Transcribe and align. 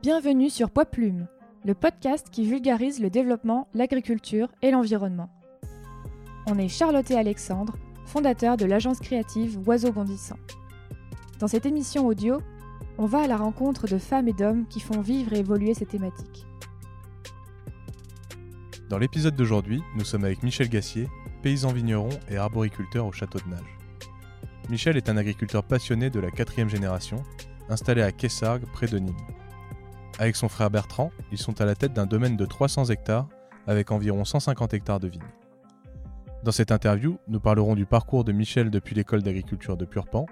Bienvenue 0.00 0.48
sur 0.48 0.70
Poids 0.70 0.84
Plume, 0.84 1.26
le 1.64 1.74
podcast 1.74 2.28
qui 2.30 2.44
vulgarise 2.44 3.00
le 3.00 3.10
développement, 3.10 3.66
l'agriculture 3.74 4.46
et 4.62 4.70
l'environnement. 4.70 5.28
On 6.46 6.56
est 6.56 6.68
Charlotte 6.68 7.10
et 7.10 7.16
Alexandre, 7.16 7.76
fondateurs 8.06 8.56
de 8.56 8.64
l'agence 8.64 9.00
créative 9.00 9.58
Oiseaux 9.66 9.90
Bondissants. 9.90 10.38
Dans 11.40 11.48
cette 11.48 11.66
émission 11.66 12.06
audio, 12.06 12.38
on 12.96 13.06
va 13.06 13.22
à 13.22 13.26
la 13.26 13.36
rencontre 13.36 13.88
de 13.88 13.98
femmes 13.98 14.28
et 14.28 14.32
d'hommes 14.32 14.68
qui 14.68 14.78
font 14.78 15.00
vivre 15.00 15.32
et 15.32 15.40
évoluer 15.40 15.74
ces 15.74 15.86
thématiques. 15.86 16.46
Dans 18.88 18.98
l'épisode 18.98 19.34
d'aujourd'hui, 19.34 19.82
nous 19.96 20.04
sommes 20.04 20.24
avec 20.24 20.44
Michel 20.44 20.68
Gassier, 20.68 21.08
paysan 21.42 21.72
vigneron 21.72 22.10
et 22.30 22.36
arboriculteur 22.36 23.04
au 23.04 23.10
château 23.10 23.40
de 23.40 23.50
Nage. 23.50 23.78
Michel 24.70 24.96
est 24.96 25.08
un 25.08 25.16
agriculteur 25.16 25.64
passionné 25.64 26.08
de 26.08 26.20
la 26.20 26.30
quatrième 26.30 26.68
génération, 26.68 27.24
installé 27.68 28.02
à 28.02 28.12
Kessargues, 28.12 28.66
près 28.72 28.86
de 28.86 29.00
Nîmes. 29.00 29.16
Avec 30.18 30.34
son 30.34 30.48
frère 30.48 30.70
Bertrand, 30.70 31.12
ils 31.30 31.38
sont 31.38 31.60
à 31.60 31.64
la 31.64 31.76
tête 31.76 31.92
d'un 31.92 32.06
domaine 32.06 32.36
de 32.36 32.44
300 32.44 32.86
hectares 32.86 33.28
avec 33.68 33.92
environ 33.92 34.24
150 34.24 34.74
hectares 34.74 34.98
de 34.98 35.08
vignes. 35.08 35.22
Dans 36.42 36.50
cette 36.50 36.72
interview, 36.72 37.18
nous 37.28 37.38
parlerons 37.38 37.74
du 37.74 37.86
parcours 37.86 38.24
de 38.24 38.32
Michel 38.32 38.70
depuis 38.70 38.96
l'école 38.96 39.22
d'agriculture 39.22 39.76
de 39.76 39.84
Purpan, 39.84 40.26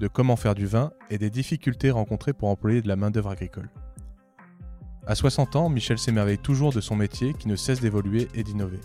de 0.00 0.08
comment 0.08 0.36
faire 0.36 0.54
du 0.54 0.66
vin 0.66 0.92
et 1.10 1.18
des 1.18 1.30
difficultés 1.30 1.90
rencontrées 1.90 2.32
pour 2.32 2.48
employer 2.48 2.82
de 2.82 2.88
la 2.88 2.96
main-d'œuvre 2.96 3.30
agricole. 3.30 3.70
À 5.06 5.14
60 5.14 5.56
ans, 5.56 5.68
Michel 5.68 5.98
s'émerveille 5.98 6.38
toujours 6.38 6.72
de 6.72 6.80
son 6.80 6.96
métier 6.96 7.34
qui 7.34 7.48
ne 7.48 7.56
cesse 7.56 7.80
d'évoluer 7.80 8.28
et 8.34 8.42
d'innover. 8.42 8.80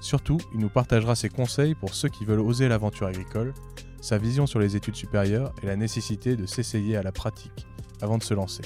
Surtout, 0.00 0.38
il 0.54 0.60
nous 0.60 0.68
partagera 0.68 1.14
ses 1.14 1.28
conseils 1.28 1.74
pour 1.74 1.94
ceux 1.94 2.08
qui 2.08 2.24
veulent 2.24 2.40
oser 2.40 2.68
l'aventure 2.68 3.06
agricole, 3.06 3.52
sa 4.00 4.18
vision 4.18 4.46
sur 4.46 4.58
les 4.58 4.76
études 4.76 4.96
supérieures 4.96 5.54
et 5.62 5.66
la 5.66 5.76
nécessité 5.76 6.36
de 6.36 6.46
s'essayer 6.46 6.96
à 6.96 7.02
la 7.02 7.12
pratique 7.12 7.66
avant 8.00 8.18
de 8.18 8.22
se 8.22 8.34
lancer. 8.34 8.62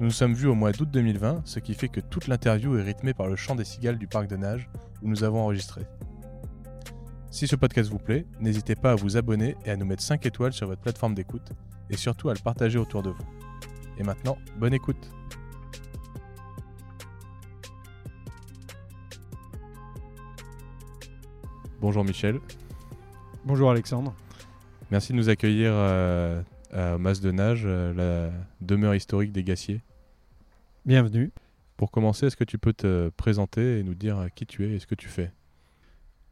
Nous 0.00 0.06
nous 0.06 0.12
sommes 0.12 0.34
vus 0.34 0.48
au 0.48 0.54
mois 0.54 0.72
d'août 0.72 0.88
2020, 0.90 1.42
ce 1.44 1.58
qui 1.58 1.74
fait 1.74 1.88
que 1.88 2.00
toute 2.00 2.26
l'interview 2.26 2.76
est 2.76 2.82
rythmée 2.82 3.14
par 3.14 3.28
le 3.28 3.36
chant 3.36 3.54
des 3.54 3.64
cigales 3.64 3.98
du 3.98 4.06
parc 4.06 4.26
de 4.26 4.36
nage 4.36 4.68
où 5.02 5.08
nous 5.08 5.22
avons 5.22 5.40
enregistré. 5.42 5.82
Si 7.30 7.46
ce 7.46 7.56
podcast 7.56 7.90
vous 7.90 7.98
plaît, 7.98 8.26
n'hésitez 8.40 8.74
pas 8.74 8.92
à 8.92 8.94
vous 8.94 9.16
abonner 9.16 9.56
et 9.64 9.70
à 9.70 9.76
nous 9.76 9.86
mettre 9.86 10.02
5 10.02 10.26
étoiles 10.26 10.52
sur 10.52 10.66
votre 10.66 10.80
plateforme 10.80 11.14
d'écoute 11.14 11.52
et 11.88 11.96
surtout 11.96 12.30
à 12.30 12.34
le 12.34 12.40
partager 12.40 12.78
autour 12.78 13.02
de 13.02 13.10
vous. 13.10 13.24
Et 13.98 14.02
maintenant, 14.02 14.36
bonne 14.58 14.74
écoute 14.74 15.10
Bonjour 21.80 22.04
Michel. 22.04 22.38
Bonjour 23.44 23.70
Alexandre. 23.70 24.14
Merci 24.92 25.12
de 25.12 25.16
nous 25.16 25.28
accueillir 25.28 25.72
euh, 25.72 26.40
à 26.72 26.98
Masse 26.98 27.20
de 27.20 27.30
Nage, 27.30 27.62
euh, 27.66 27.92
la 27.92 28.32
demeure 28.60 28.94
historique 28.94 29.32
des 29.32 29.44
Gassiers. 29.44 29.82
Bienvenue. 30.86 31.30
Pour 31.76 31.90
commencer, 31.90 32.26
est-ce 32.26 32.36
que 32.36 32.44
tu 32.44 32.58
peux 32.58 32.72
te 32.72 33.10
présenter 33.10 33.78
et 33.78 33.82
nous 33.82 33.94
dire 33.94 34.28
qui 34.34 34.46
tu 34.46 34.64
es 34.64 34.74
et 34.74 34.78
ce 34.78 34.86
que 34.86 34.94
tu 34.94 35.08
fais? 35.08 35.32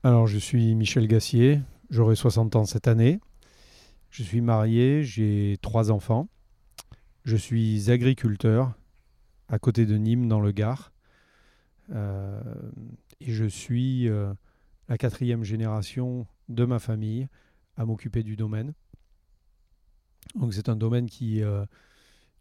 Alors, 0.03 0.27
je 0.27 0.39
suis 0.39 0.75
Michel 0.75 1.07
Gassier, 1.07 1.61
j'aurai 1.91 2.17
60 2.17 2.57
ans 2.57 2.65
cette 2.65 2.89
année. 2.89 3.21
Je 4.11 4.23
suis 4.23 4.41
marié, 4.41 5.05
j'ai 5.05 5.59
trois 5.61 5.91
enfants. 5.91 6.29
Je 7.25 7.37
suis 7.37 7.91
agriculteur 7.91 8.73
à 9.49 9.59
côté 9.59 9.87
de 9.87 9.97
Nîmes 9.97 10.27
dans 10.27 10.41
le 10.41 10.53
Gard. 10.53 10.93
Euh, 11.93 12.41
et 13.21 13.33
je 13.33 13.45
suis 13.45 14.09
euh, 14.09 14.33
la 14.89 14.97
quatrième 14.97 15.45
génération 15.45 16.27
de 16.49 16.65
ma 16.65 16.79
famille 16.79 17.29
à 17.77 17.85
m'occuper 17.85 18.23
du 18.23 18.37
domaine. 18.37 18.73
Donc 20.35 20.55
c'est 20.55 20.69
un 20.69 20.77
domaine 20.77 21.09
qui, 21.09 21.43
euh, 21.43 21.65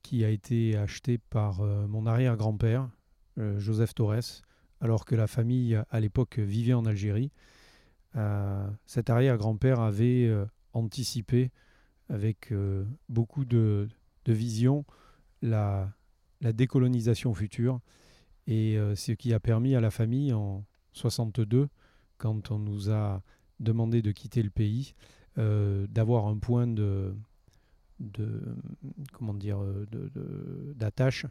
qui 0.03 0.23
a 0.23 0.29
été 0.29 0.77
acheté 0.77 1.17
par 1.17 1.61
euh, 1.61 1.87
mon 1.87 2.05
arrière-grand-père, 2.05 2.89
euh, 3.37 3.59
Joseph 3.59 3.95
Torres, 3.95 4.43
alors 4.81 5.05
que 5.05 5.15
la 5.15 5.27
famille 5.27 5.81
à 5.89 5.99
l'époque 5.99 6.39
vivait 6.39 6.73
en 6.73 6.85
Algérie. 6.85 7.31
cet 8.85 9.09
arrière-grand-père 9.09 9.81
avait 9.81 10.33
anticipé 10.73 11.51
avec 12.07 12.53
beaucoup 13.09 13.43
de, 13.43 13.89
de 14.23 14.33
vision 14.33 14.85
la, 15.41 15.91
la, 16.39 16.53
décolonisation 16.53 17.33
future 17.33 17.81
et 18.47 18.77
ce 18.95 19.11
qui 19.11 19.33
a 19.33 19.39
permis 19.41 19.75
à 19.75 19.81
la 19.81 19.91
famille 19.91 20.31
en 20.31 20.63
62, 20.93 21.67
quand 22.17 22.51
on 22.51 22.59
nous 22.59 22.89
a 22.89 23.21
demandé 23.59 24.01
de 24.01 24.13
quitter 24.13 24.43
le 24.43 24.49
pays, 24.49 24.93
d'avoir 25.35 26.27
un 26.27 26.37
point 26.37 26.67
de, 26.67 27.13
de 27.99 28.41
comment 29.13 29.33
dire 29.33 29.61
euh, 29.61 29.85
d'attache, 30.75 31.25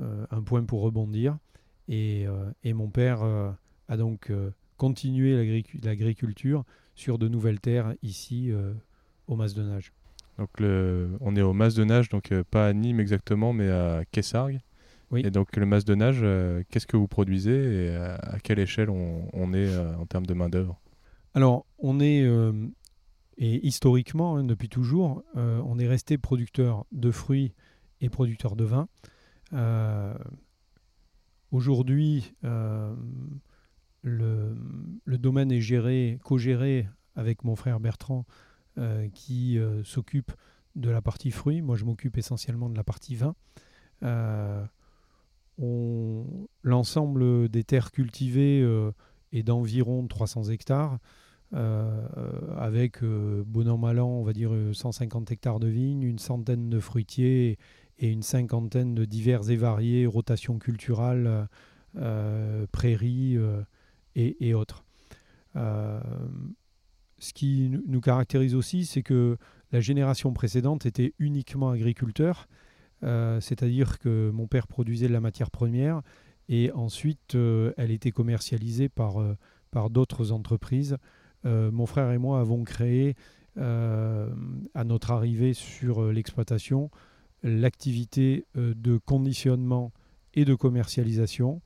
euh, 0.00 0.26
un 0.30 0.42
point 0.42 0.64
pour 0.64 0.82
rebondir. 0.82 1.38
Et, 1.88 2.26
euh, 2.26 2.50
et 2.64 2.74
mon 2.74 2.88
père 2.88 3.22
a 3.88 3.96
donc 3.96 4.30
continué 4.76 5.64
l'agriculture 5.82 6.64
sur 6.94 7.18
de 7.18 7.28
nouvelles 7.28 7.60
terres 7.60 7.94
ici 8.02 8.52
au 9.26 9.36
Mas 9.36 9.54
de 9.54 9.62
Nage. 9.62 9.92
Donc 10.38 10.60
le, 10.60 11.16
on 11.20 11.34
est 11.34 11.42
au 11.42 11.52
Mas 11.52 11.74
de 11.74 11.84
Nage, 11.84 12.10
donc 12.10 12.32
pas 12.50 12.68
à 12.68 12.72
Nîmes 12.72 13.00
exactement, 13.00 13.52
mais 13.52 13.68
à 13.70 14.04
Kessargues. 14.12 14.60
Oui. 15.10 15.22
Et 15.24 15.30
donc 15.30 15.56
le 15.56 15.64
Mas 15.64 15.86
de 15.86 15.94
Nage, 15.94 16.20
qu'est-ce 16.68 16.86
que 16.86 16.98
vous 16.98 17.08
produisez 17.08 17.86
et 17.86 17.96
à, 17.96 18.38
quelle 18.42 18.58
échelle 18.58 18.90
on, 18.90 19.26
on 19.32 19.54
est 19.54 19.74
en 19.78 20.04
termes 20.04 20.26
de 20.26 20.34
main 20.34 20.50
d'œuvre 20.50 20.78
Alors 21.32 21.64
on 21.78 22.00
est 22.00 22.28
et 23.38 23.64
historiquement, 23.64 24.36
hein, 24.36 24.44
depuis 24.44 24.68
toujours, 24.68 25.22
euh, 25.36 25.62
on 25.64 25.78
est 25.78 25.86
resté 25.86 26.18
producteur 26.18 26.84
de 26.90 27.12
fruits 27.12 27.54
et 28.00 28.08
producteur 28.08 28.56
de 28.56 28.64
vin. 28.64 28.88
Euh, 29.52 30.12
aujourd'hui, 31.52 32.34
euh, 32.42 32.94
le, 34.02 34.56
domaine 35.06 35.52
est 35.52 35.60
géré, 35.60 36.18
co-géré 36.24 36.88
avec 37.14 37.44
mon 37.44 37.54
frère 37.54 37.80
Bertrand, 37.80 38.26
qui 39.12 39.58
s'occupe 39.82 40.30
de 40.76 40.88
la 40.88 41.02
partie 41.02 41.32
fruits. 41.32 41.62
Moi, 41.62 41.74
je 41.74 41.84
m'occupe 41.84 42.16
essentiellement 42.16 42.70
de 42.70 42.76
la 42.76 42.84
partie 42.84 43.16
vin. 43.16 43.34
L'ensemble 46.62 47.48
des 47.48 47.64
terres 47.64 47.90
cultivées 47.90 48.64
est 49.32 49.42
d'environ 49.42 50.06
300 50.06 50.44
hectares. 50.44 51.00
Euh, 51.54 52.06
avec 52.58 53.02
euh, 53.02 53.42
bon 53.46 53.68
an 53.70 53.78
mal 53.78 54.00
an, 54.00 54.08
on 54.08 54.22
va 54.22 54.34
dire 54.34 54.50
150 54.72 55.30
euh, 55.30 55.32
hectares 55.32 55.60
de 55.60 55.68
vignes, 55.68 56.02
une 56.02 56.18
centaine 56.18 56.68
de 56.68 56.78
fruitiers 56.78 57.58
et 57.98 58.10
une 58.10 58.22
cinquantaine 58.22 58.94
de 58.94 59.06
divers 59.06 59.48
et 59.50 59.56
variés 59.56 60.06
rotations 60.06 60.58
culturales, 60.58 61.48
prairies 62.70 63.36
et, 64.14 64.54
autres. 64.54 64.84
ce 65.56 67.32
qui 67.34 67.70
nous 67.88 68.00
caractérise 68.00 68.54
aussi, 68.54 68.84
c'est 68.84 69.02
que 69.02 69.36
la 69.72 69.80
génération 69.80 70.32
précédente 70.32 70.86
était 70.86 71.12
uniquement 71.18 71.70
agriculteur, 71.70 72.46
c'est-à-dire 73.02 73.98
que 73.98 74.30
mon 74.32 74.46
père 74.46 74.68
produisait 74.68 75.08
de 75.08 75.12
la 75.12 75.20
matière 75.20 75.50
première 75.50 76.02
et 76.48 76.70
ensuite 76.70 77.34
elle 77.34 77.90
était 77.90 78.12
commercialisée 78.12 78.88
par, 78.88 79.16
par 79.72 79.90
d'autres 79.90 80.30
entreprises 80.30 80.98
mon 81.44 81.86
frère 81.86 82.10
et 82.10 82.18
moi 82.18 82.40
avons 82.40 82.64
créé, 82.64 83.14
euh, 83.58 84.30
à 84.74 84.84
notre 84.84 85.10
arrivée 85.10 85.52
sur 85.52 86.04
euh, 86.04 86.12
l'exploitation, 86.12 86.90
l'activité 87.42 88.44
de 88.54 88.98
conditionnement 88.98 89.92
et 90.34 90.44
de 90.44 90.54
commercialisation, 90.54 91.62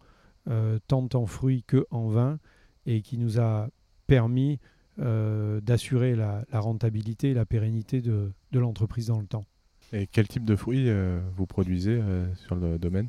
tant 0.86 1.08
en 1.14 1.24
fruits 1.24 1.64
que 1.66 1.86
en 1.90 2.08
vin, 2.08 2.38
et 2.84 3.00
qui 3.00 3.16
nous 3.16 3.40
a 3.40 3.68
permis 4.06 4.58
d'assurer 4.98 6.14
la, 6.14 6.44
rentabilité 6.52 7.30
et 7.30 7.34
la 7.34 7.46
pérennité 7.46 8.02
de, 8.02 8.32
l'entreprise 8.52 9.06
dans 9.06 9.18
le 9.18 9.26
temps. 9.26 9.46
Et 9.94 10.06
quel 10.06 10.28
type 10.28 10.44
de 10.44 10.56
fruits 10.56 10.90
vous 11.34 11.46
produisez 11.46 12.02
sur 12.34 12.54
le 12.54 12.78
domaine? 12.78 13.08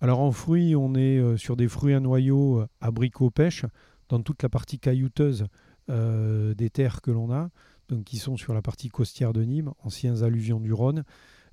Alors 0.00 0.20
en 0.20 0.30
fruits, 0.30 0.76
on 0.76 0.94
est 0.94 1.36
sur 1.36 1.56
des 1.56 1.66
fruits 1.66 1.94
à 1.94 2.00
noyaux 2.00 2.64
abricots 2.80 3.30
pêche, 3.30 3.64
dans 4.08 4.22
toute 4.22 4.44
la 4.44 4.48
partie 4.48 4.78
caillouteuse 4.78 5.46
euh, 5.90 6.54
des 6.54 6.68
terres 6.68 7.00
que 7.00 7.10
l'on 7.10 7.32
a, 7.32 7.48
donc 7.88 8.04
qui 8.04 8.18
sont 8.18 8.36
sur 8.36 8.52
la 8.52 8.60
partie 8.60 8.90
costière 8.90 9.32
de 9.32 9.42
Nîmes, 9.42 9.72
anciens 9.82 10.22
alluvions 10.22 10.60
du 10.60 10.72
Rhône. 10.72 11.04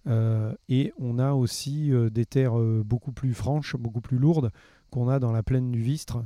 Euh, 0.07 0.53
et 0.67 0.91
on 0.99 1.19
a 1.19 1.31
aussi 1.31 1.93
euh, 1.93 2.09
des 2.09 2.25
terres 2.25 2.57
beaucoup 2.83 3.13
plus 3.13 3.33
franches, 3.33 3.77
beaucoup 3.77 4.01
plus 4.01 4.17
lourdes, 4.17 4.51
qu'on 4.91 5.07
a 5.07 5.19
dans 5.19 5.31
la 5.31 5.41
plaine 5.41 5.71
du 5.71 5.81
Vistre, 5.81 6.25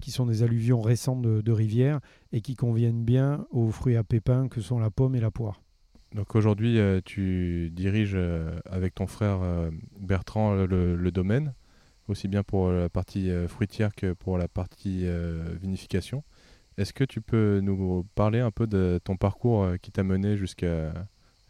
qui 0.00 0.10
sont 0.10 0.24
des 0.24 0.42
alluvions 0.42 0.80
récentes 0.80 1.20
de, 1.20 1.52
rivières 1.52 2.00
et 2.32 2.40
qui 2.40 2.56
conviennent 2.56 3.04
bien 3.04 3.46
aux 3.50 3.70
fruits 3.70 3.96
à 3.96 4.02
pépins 4.02 4.48
que 4.48 4.62
sont 4.62 4.78
la 4.78 4.90
pomme 4.90 5.14
et 5.14 5.20
la 5.20 5.30
poire. 5.30 5.60
Donc 6.14 6.34
aujourd'hui, 6.34 6.78
tu 7.04 7.68
diriges 7.70 8.16
avec 8.64 8.94
ton 8.94 9.06
frère 9.06 9.40
Bertrand 10.00 10.54
le, 10.54 11.10
domaine, 11.10 11.52
aussi 12.08 12.26
bien 12.26 12.42
pour 12.42 12.70
la 12.70 12.88
partie 12.88 13.30
fruitière 13.48 13.94
que 13.94 14.14
pour 14.14 14.38
la 14.38 14.48
partie 14.48 15.04
vinification. 15.60 16.24
Est-ce 16.78 16.92
que 16.92 17.02
tu 17.02 17.20
peux 17.20 17.58
nous 17.58 18.06
parler 18.14 18.38
un 18.38 18.52
peu 18.52 18.68
de 18.68 19.00
ton 19.02 19.16
parcours 19.16 19.64
euh, 19.64 19.76
qui 19.78 19.90
t'a 19.90 20.04
mené 20.04 20.36
jusqu'à 20.36 20.92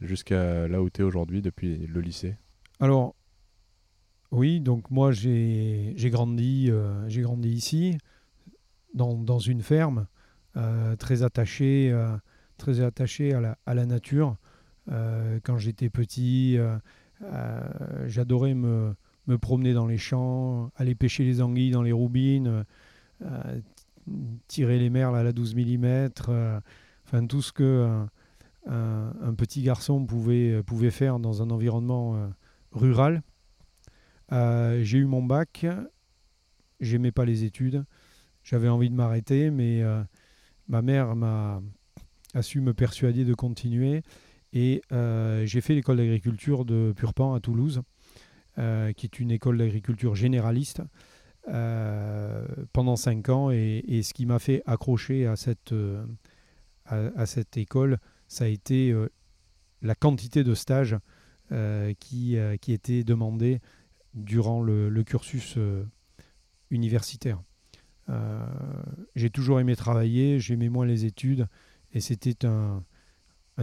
là 0.00 0.80
où 0.80 0.88
tu 0.88 1.02
es 1.02 1.04
aujourd'hui 1.04 1.42
depuis 1.42 1.86
le 1.86 2.00
lycée? 2.00 2.36
Alors, 2.80 3.14
oui, 4.30 4.58
donc 4.58 4.90
moi 4.90 5.12
j'ai 5.12 5.94
grandi, 6.04 6.68
euh, 6.70 7.06
grandi 7.10 7.50
ici, 7.50 7.98
dans, 8.94 9.38
une 9.38 9.60
ferme, 9.60 10.06
euh, 10.56 10.96
très 10.96 11.22
attaché, 11.22 11.92
à 11.92 13.74
la, 13.74 13.86
nature. 13.86 14.38
quand 14.86 15.58
j'étais 15.58 15.90
petit, 15.90 16.56
j'adorais 18.06 18.54
me, 18.54 18.94
promener 19.42 19.74
dans 19.74 19.86
les 19.86 19.98
champs, 19.98 20.70
aller 20.76 20.94
pêcher 20.94 21.24
les 21.24 21.42
anguilles 21.42 21.70
dans 21.70 21.82
les 21.82 21.92
roubines, 21.92 22.64
tirer 24.48 24.78
les 24.78 24.90
merles 24.90 25.16
à 25.16 25.22
la 25.22 25.32
12 25.32 25.54
mm, 25.54 26.08
enfin 27.06 27.26
tout 27.26 27.42
ce 27.42 27.52
que 27.52 28.06
un, 28.66 29.12
un, 29.22 29.34
petit 29.34 29.62
garçon 29.62 30.04
pouvait, 30.04 30.62
pouvait 30.62 30.90
faire 30.90 31.18
dans 31.18 31.42
un 31.42 31.50
environnement 31.50 32.30
rural. 32.72 33.22
Euh, 34.32 34.82
j'ai 34.82 34.98
eu 34.98 35.04
mon 35.04 35.22
bac, 35.22 35.66
j'aimais 36.80 37.12
pas 37.12 37.24
les 37.24 37.44
études, 37.44 37.84
j'avais 38.42 38.68
envie 38.68 38.90
de 38.90 38.94
m'arrêter, 38.94 39.50
mais 39.50 39.82
euh, 39.82 40.02
ma 40.68 40.82
mère 40.82 41.16
m'a 41.16 41.62
a 42.34 42.42
su 42.42 42.60
me 42.60 42.74
persuader 42.74 43.24
de 43.24 43.32
continuer 43.32 44.02
et 44.52 44.82
euh, 44.92 45.46
j'ai 45.46 45.62
fait 45.62 45.74
l'école 45.74 45.96
d'agriculture 45.96 46.66
de 46.66 46.92
Purpan 46.94 47.34
à 47.34 47.40
Toulouse, 47.40 47.82
qui 48.56 49.06
est 49.06 49.20
une 49.20 49.30
école 49.30 49.56
d'agriculture 49.56 50.16
généraliste. 50.16 50.82
Pendant 51.44 52.96
cinq 52.96 53.28
ans 53.28 53.50
et, 53.50 54.02
ce 54.02 54.12
qui 54.12 54.26
m'a 54.26 54.38
fait 54.38 54.62
accrocher 54.66 55.26
à 55.26 55.36
cette, 55.36 55.74
à, 56.84 57.26
cette 57.26 57.56
école, 57.56 57.98
ça 58.26 58.44
a 58.44 58.48
été 58.48 58.94
la 59.82 59.94
quantité 59.94 60.44
de 60.44 60.54
stages 60.54 60.96
qui, 61.98 62.36
qui 62.60 62.72
étaient 62.72 63.04
demandés 63.04 63.60
durant 64.14 64.62
le, 64.62 65.02
cursus 65.02 65.54
euh, 65.56 65.84
universitaire. 66.70 67.42
Euh, 68.08 68.46
j'ai 69.14 69.30
toujours 69.30 69.60
aimé 69.60 69.76
travailler, 69.76 70.40
j'aimais 70.40 70.68
moins 70.68 70.86
les 70.86 71.04
études, 71.04 71.46
et 71.92 72.00
c'était 72.00 72.46
un, 72.46 72.84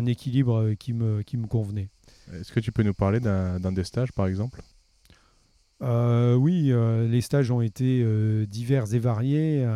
équilibre 0.06 0.74
qui 0.74 0.94
me, 0.94 1.22
qui 1.22 1.38
me 1.38 1.48
convenait. 1.48 1.90
Est-ce 2.34 2.52
que 2.52 2.60
tu 2.60 2.72
peux 2.72 2.84
nous 2.84 2.94
parler 2.94 3.20
d'un 3.20 3.72
des 3.72 3.84
stages, 3.84 4.12
par 4.12 4.28
exemple? 4.28 4.62
Euh, 5.82 6.36
Oui, 6.36 6.72
les 7.10 7.22
stages 7.22 7.52
ont 7.52 7.62
été 7.62 8.06
divers 8.48 8.94
et 8.94 9.00
variés. 9.00 9.68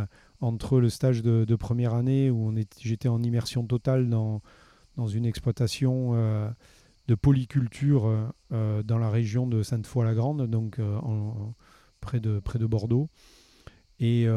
entre 0.41 0.79
le 0.79 0.89
stage 0.89 1.21
de, 1.21 1.55
première 1.55 1.93
année, 1.93 2.29
où 2.29 2.53
j'étais 2.79 3.09
en 3.09 3.21
immersion 3.23 3.65
totale 3.65 4.09
dans, 4.09 4.41
dans 4.95 5.07
une 5.07 5.25
exploitation 5.25 6.15
de 7.09 7.15
polyculture 7.15 8.05
euh, 8.05 8.27
euh, 8.53 8.83
dans 8.83 8.99
la 8.99 9.09
région 9.09 9.47
de 9.47 9.63
Sainte-Foy-la-Grande, 9.63 10.47
donc 10.47 10.77
euh, 10.77 10.99
près, 12.01 12.19
de, 12.19 12.39
près 12.39 12.59
de 12.59 12.67
Bordeaux, 12.67 13.09
et, 13.99 14.27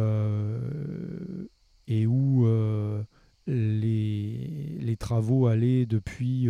et 1.86 2.06
où 2.06 2.46
les, 3.46 4.78
les, 4.80 4.96
travaux 4.96 5.46
allaient 5.46 5.86
depuis 5.86 6.48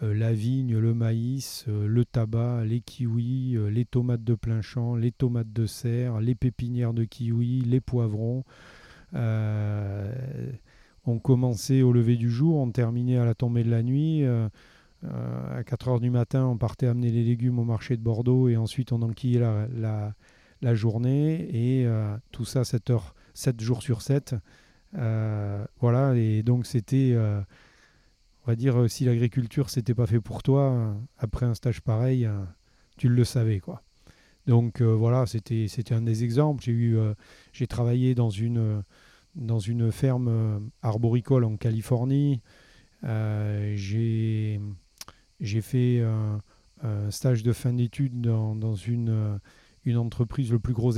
la 0.00 0.32
vigne, 0.32 0.78
le 0.78 0.94
maïs, 0.94 1.66
le 1.68 2.04
tabac, 2.04 2.64
les 2.64 2.80
kiwis, 2.80 3.56
les 3.70 3.84
tomates 3.84 4.24
de 4.24 4.34
plein 4.34 4.62
champ, 4.62 4.96
les 4.96 5.12
tomates 5.12 5.52
de 5.52 5.66
serre, 5.66 6.20
les 6.20 6.34
pépinières 6.34 6.94
de 6.94 7.04
kiwis, 7.04 7.62
les 7.62 7.80
poivrons. 7.80 8.44
on 9.14 11.18
commençait 11.22 11.82
au 11.82 11.92
lever 11.92 12.16
du 12.16 12.30
jour, 12.30 12.56
on 12.56 12.70
terminait 12.70 13.18
à 13.18 13.24
la 13.24 13.34
tombée 13.34 13.64
de 13.64 13.70
la 13.70 13.82
nuit. 13.82 14.24
Euh, 15.04 15.58
à 15.58 15.64
4 15.64 15.88
heures 15.88 16.00
du 16.00 16.10
matin, 16.10 16.44
on 16.44 16.58
partait 16.58 16.86
amener 16.86 17.10
les 17.10 17.24
légumes 17.24 17.58
au 17.58 17.64
marché 17.64 17.96
de 17.96 18.02
Bordeaux 18.02 18.48
et 18.48 18.56
ensuite 18.56 18.92
on 18.92 19.00
enquillait 19.02 19.40
la, 19.40 19.66
la, 19.74 20.14
la 20.60 20.74
journée 20.74 21.48
et 21.52 21.86
euh, 21.86 22.16
tout 22.32 22.44
ça 22.44 22.64
7, 22.64 22.90
heures, 22.90 23.14
7 23.34 23.60
jours 23.60 23.82
sur 23.82 24.02
7. 24.02 24.34
Euh, 24.98 25.64
voilà, 25.80 26.14
et 26.16 26.42
donc 26.42 26.66
c'était, 26.66 27.16
on 28.44 28.50
va 28.50 28.56
dire, 28.56 28.90
si 28.90 29.04
l'agriculture 29.04 29.70
c'était 29.70 29.94
pas 29.94 30.06
fait 30.06 30.20
pour 30.20 30.42
toi, 30.42 30.96
après 31.18 31.46
un 31.46 31.54
stage 31.54 31.80
pareil, 31.80 32.28
tu 32.96 33.08
le 33.08 33.24
savais 33.24 33.60
quoi. 33.60 33.82
Donc 34.46 34.80
voilà, 34.80 35.26
c'était 35.26 35.66
c'était 35.68 35.94
un 35.94 36.02
des 36.02 36.24
exemples. 36.24 36.62
J'ai 36.64 36.72
eu, 36.72 36.98
j'ai 37.52 37.66
travaillé 37.66 38.14
dans 38.14 38.30
une 38.30 38.82
dans 39.34 39.58
une 39.58 39.92
ferme 39.92 40.70
arboricole 40.82 41.44
en 41.44 41.56
Californie. 41.56 42.40
j'ai 43.02 44.60
j'ai 45.40 45.60
fait 45.60 46.00
un, 46.02 46.38
stage 47.10 47.42
de 47.42 47.52
fin 47.52 47.72
d'études 47.72 48.20
dans, 48.20 48.74
une, 48.74 49.10
euh, 49.10 49.38
une, 49.84 49.96
entreprise, 49.98 50.50
le 50.50 50.58
plus 50.58 50.72
gros 50.72 50.92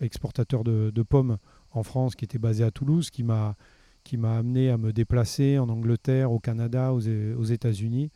exportateur 0.00 0.62
de, 0.64 1.02
pommes 1.02 1.38
en 1.72 1.82
France, 1.82 2.14
qui 2.14 2.24
était 2.24 2.38
basé 2.38 2.62
à 2.64 2.70
Toulouse, 2.70 3.10
qui 3.10 3.22
m'a 3.22 3.56
qui 4.04 4.16
m'a 4.16 4.36
amené 4.36 4.70
à 4.70 4.78
me 4.78 4.92
déplacer 4.92 5.58
en 5.58 5.68
Angleterre, 5.68 6.30
au 6.32 6.38
Canada, 6.38 6.92
aux, 6.92 7.00
aux 7.00 7.44
États-Unis. 7.44 8.10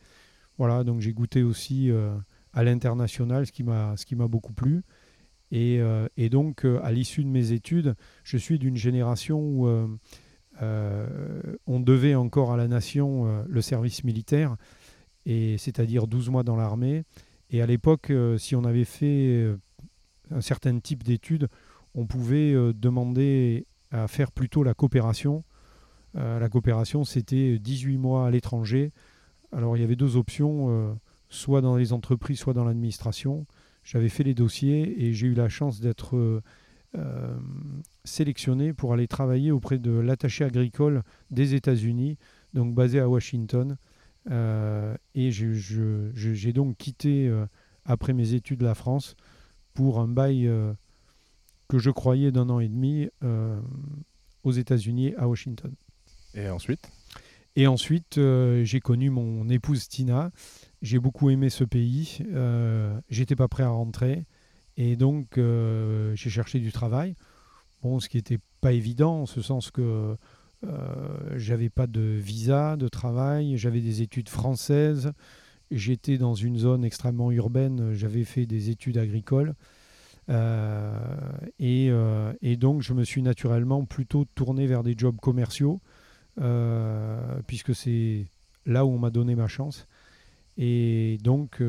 Voilà, 0.57 0.83
donc 0.83 1.01
j'ai 1.01 1.13
goûté 1.13 1.43
aussi 1.43 1.91
euh, 1.91 2.15
à 2.53 2.63
l'international, 2.63 3.45
ce 3.45 3.51
qui 3.51 3.63
m'a 3.63 4.27
beaucoup 4.27 4.53
plu. 4.53 4.83
Et, 5.51 5.79
euh, 5.79 6.07
donc, 6.29 6.65
à 6.65 6.91
l'issue 6.91 7.23
de 7.23 7.29
mes 7.29 7.51
études, 7.51 7.95
je 8.23 8.37
suis 8.37 8.59
d'une 8.59 8.77
génération 8.77 9.39
où 9.39 9.67
on 10.61 11.79
devait 11.79 12.15
encore 12.15 12.51
à 12.53 12.57
la 12.57 12.67
nation 12.67 13.43
le 13.47 13.61
service 13.61 14.03
militaire 14.03 14.55
et 15.25 15.57
c'est-à-dire 15.57 16.07
12 16.07 16.29
mois 16.29 16.43
dans 16.43 16.55
l'armée. 16.55 17.03
Et 17.51 17.61
à 17.61 17.65
l'époque, 17.65 18.09
euh, 18.09 18.37
si 18.37 18.55
on 18.55 18.63
avait 18.63 18.85
fait 18.85 19.05
euh, 19.05 19.57
un 20.31 20.41
certain 20.41 20.77
type 20.79 21.03
d'études, 21.03 21.47
on 21.95 22.05
pouvait 22.05 22.53
euh, 22.53 22.73
demander 22.73 23.65
à 23.91 24.07
faire 24.07 24.31
plutôt 24.31 24.63
la 24.63 24.73
coopération. 24.73 25.43
La 26.15 26.49
coopération, 26.49 27.03
c'était 27.03 27.59
18 27.59 27.97
mois 27.97 28.27
à 28.27 28.31
l'étranger. 28.31 28.91
Alors 29.51 29.77
il 29.77 29.81
y 29.81 29.83
avait 29.83 29.95
deux 29.95 30.17
options, 30.17 30.97
soit 31.29 31.61
dans 31.61 31.75
les 31.75 31.93
entreprises, 31.93 32.39
soit 32.39 32.53
dans 32.53 32.63
l'administration. 32.63 33.45
J'avais 33.83 34.09
fait 34.09 34.23
les 34.23 34.33
dossiers 34.33 35.05
et 35.05 35.13
j'ai 35.13 35.27
eu 35.27 35.33
la 35.33 35.49
chance 35.49 35.79
d'être 35.79 36.41
sélectionné 38.03 38.73
pour 38.73 38.93
aller 38.93 39.07
travailler 39.07 39.51
auprès 39.51 39.77
de 39.77 39.91
l'attaché 39.91 40.43
agricole 40.43 41.03
des 41.31 41.53
États-Unis, 41.53 42.17
donc 42.53 42.73
basé 42.73 42.99
à 42.99 43.07
Washington. 43.07 43.77
Euh, 44.31 44.95
et 45.15 45.31
j'ai 45.31 46.53
donc 46.53 46.77
quitté, 46.77 47.27
euh, 47.27 47.45
après 47.85 48.13
mes 48.13 48.33
études, 48.33 48.61
la 48.61 48.75
France 48.75 49.15
pour 49.73 49.99
un 49.99 50.07
bail 50.07 50.47
euh, 50.47 50.73
que 51.67 51.79
je 51.79 51.89
croyais 51.89 52.31
d'un 52.31 52.49
an 52.49 52.59
et 52.59 52.67
demi 52.67 53.09
aux 54.43 54.51
États-Unis, 54.51 55.13
à 55.15 55.27
Washington. 55.27 55.71
Et 56.35 56.49
ensuite 56.49 56.89
Et 57.55 57.67
ensuite, 57.67 58.19
j'ai 58.63 58.79
connu 58.79 59.09
mon 59.09 59.49
épouse 59.49 59.87
Tina. 59.87 60.31
J'ai 60.81 60.99
beaucoup 60.99 61.29
aimé 61.29 61.49
ce 61.49 61.63
pays. 61.63 62.19
J'étais 63.09 63.35
pas 63.35 63.47
prêt 63.47 63.63
à 63.63 63.69
rentrer. 63.69 64.25
Et 64.77 64.95
donc, 64.95 65.37
j'ai 65.37 66.29
cherché 66.29 66.59
du 66.59 66.71
travail. 66.71 67.15
Bon, 67.81 67.99
ce 67.99 68.09
qui 68.09 68.17
n'était 68.17 68.39
pas 68.61 68.73
évident, 68.73 69.21
en 69.21 69.25
ce 69.25 69.41
sens 69.41 69.71
que 69.71 70.15
euh, 70.65 71.37
j'avais 71.37 71.69
pas 71.69 71.87
de 71.87 72.01
visa 72.01 72.75
de 72.75 72.87
travail, 72.87 73.57
j'avais 73.57 73.79
des 73.79 74.01
études 74.01 74.27
françaises, 74.27 75.13
j'étais 75.71 76.17
dans 76.17 76.33
une 76.33 76.57
zone 76.57 76.83
extrêmement 76.83 77.31
urbaine, 77.31 77.93
j'avais 77.93 78.25
fait 78.25 78.45
des 78.45 78.69
études 78.69 78.97
agricoles. 78.97 79.53
Euh, 80.29 80.99
euh, 81.61 82.33
et, 82.41 82.57
donc 82.57 82.81
je 82.81 82.93
me 82.93 83.03
suis 83.03 83.21
naturellement 83.21 83.85
plutôt 83.85 84.25
tourné 84.35 84.67
vers 84.67 84.83
des 84.83 84.95
jobs 84.97 85.17
commerciaux, 85.19 85.79
puisque 87.47 87.75
c'est 87.75 88.25
là 88.65 88.85
où 88.85 88.91
on 88.91 88.99
m'a 88.99 89.09
donné 89.09 89.35
ma 89.35 89.47
chance. 89.47 89.87
Et 90.57 91.17
donc 91.23 91.61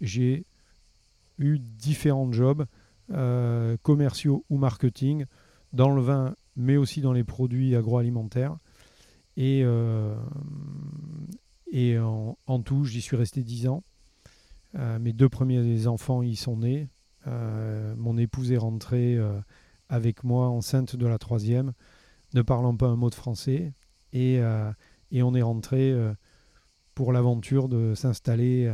j'ai 0.00 0.44
eu 1.38 1.58
différents 1.58 2.32
jobs, 2.32 2.66
commerciaux 3.82 4.44
ou 4.50 4.58
marketing, 4.58 5.26
dans 5.72 5.90
le 5.90 6.02
vin 6.02 6.34
mais 6.60 6.76
aussi 6.76 7.00
dans 7.00 7.12
les 7.12 7.24
produits 7.24 7.74
agroalimentaires. 7.74 8.56
Et, 9.36 9.62
euh, 9.64 10.14
et 11.70 11.98
en, 11.98 12.60
tout, 12.62 12.84
j'y 12.84 13.00
suis 13.00 13.16
resté 13.16 13.42
10 13.42 13.68
ans. 13.68 13.82
Euh, 14.76 14.98
mes 14.98 15.12
deux 15.12 15.28
premiers 15.28 15.86
enfants 15.86 16.22
y 16.22 16.36
sont 16.36 16.58
nés. 16.58 16.88
Euh, 17.26 17.94
mon 17.96 18.18
épouse 18.18 18.52
est 18.52 18.58
rentrée 18.58 19.18
avec 19.88 20.22
moi 20.24 20.48
enceinte 20.48 20.96
de 20.96 21.06
la 21.06 21.18
troisième, 21.18 21.72
ne 22.34 22.42
parlant 22.42 22.76
pas 22.76 22.86
un 22.86 22.96
mot 22.96 23.10
de 23.10 23.14
français. 23.14 23.72
Et, 24.12 24.40
et 25.12 25.22
on 25.22 25.34
est 25.34 25.42
rentré 25.42 25.94
pour 26.94 27.12
l'aventure 27.12 27.68
de 27.68 27.94
s'installer 27.94 28.72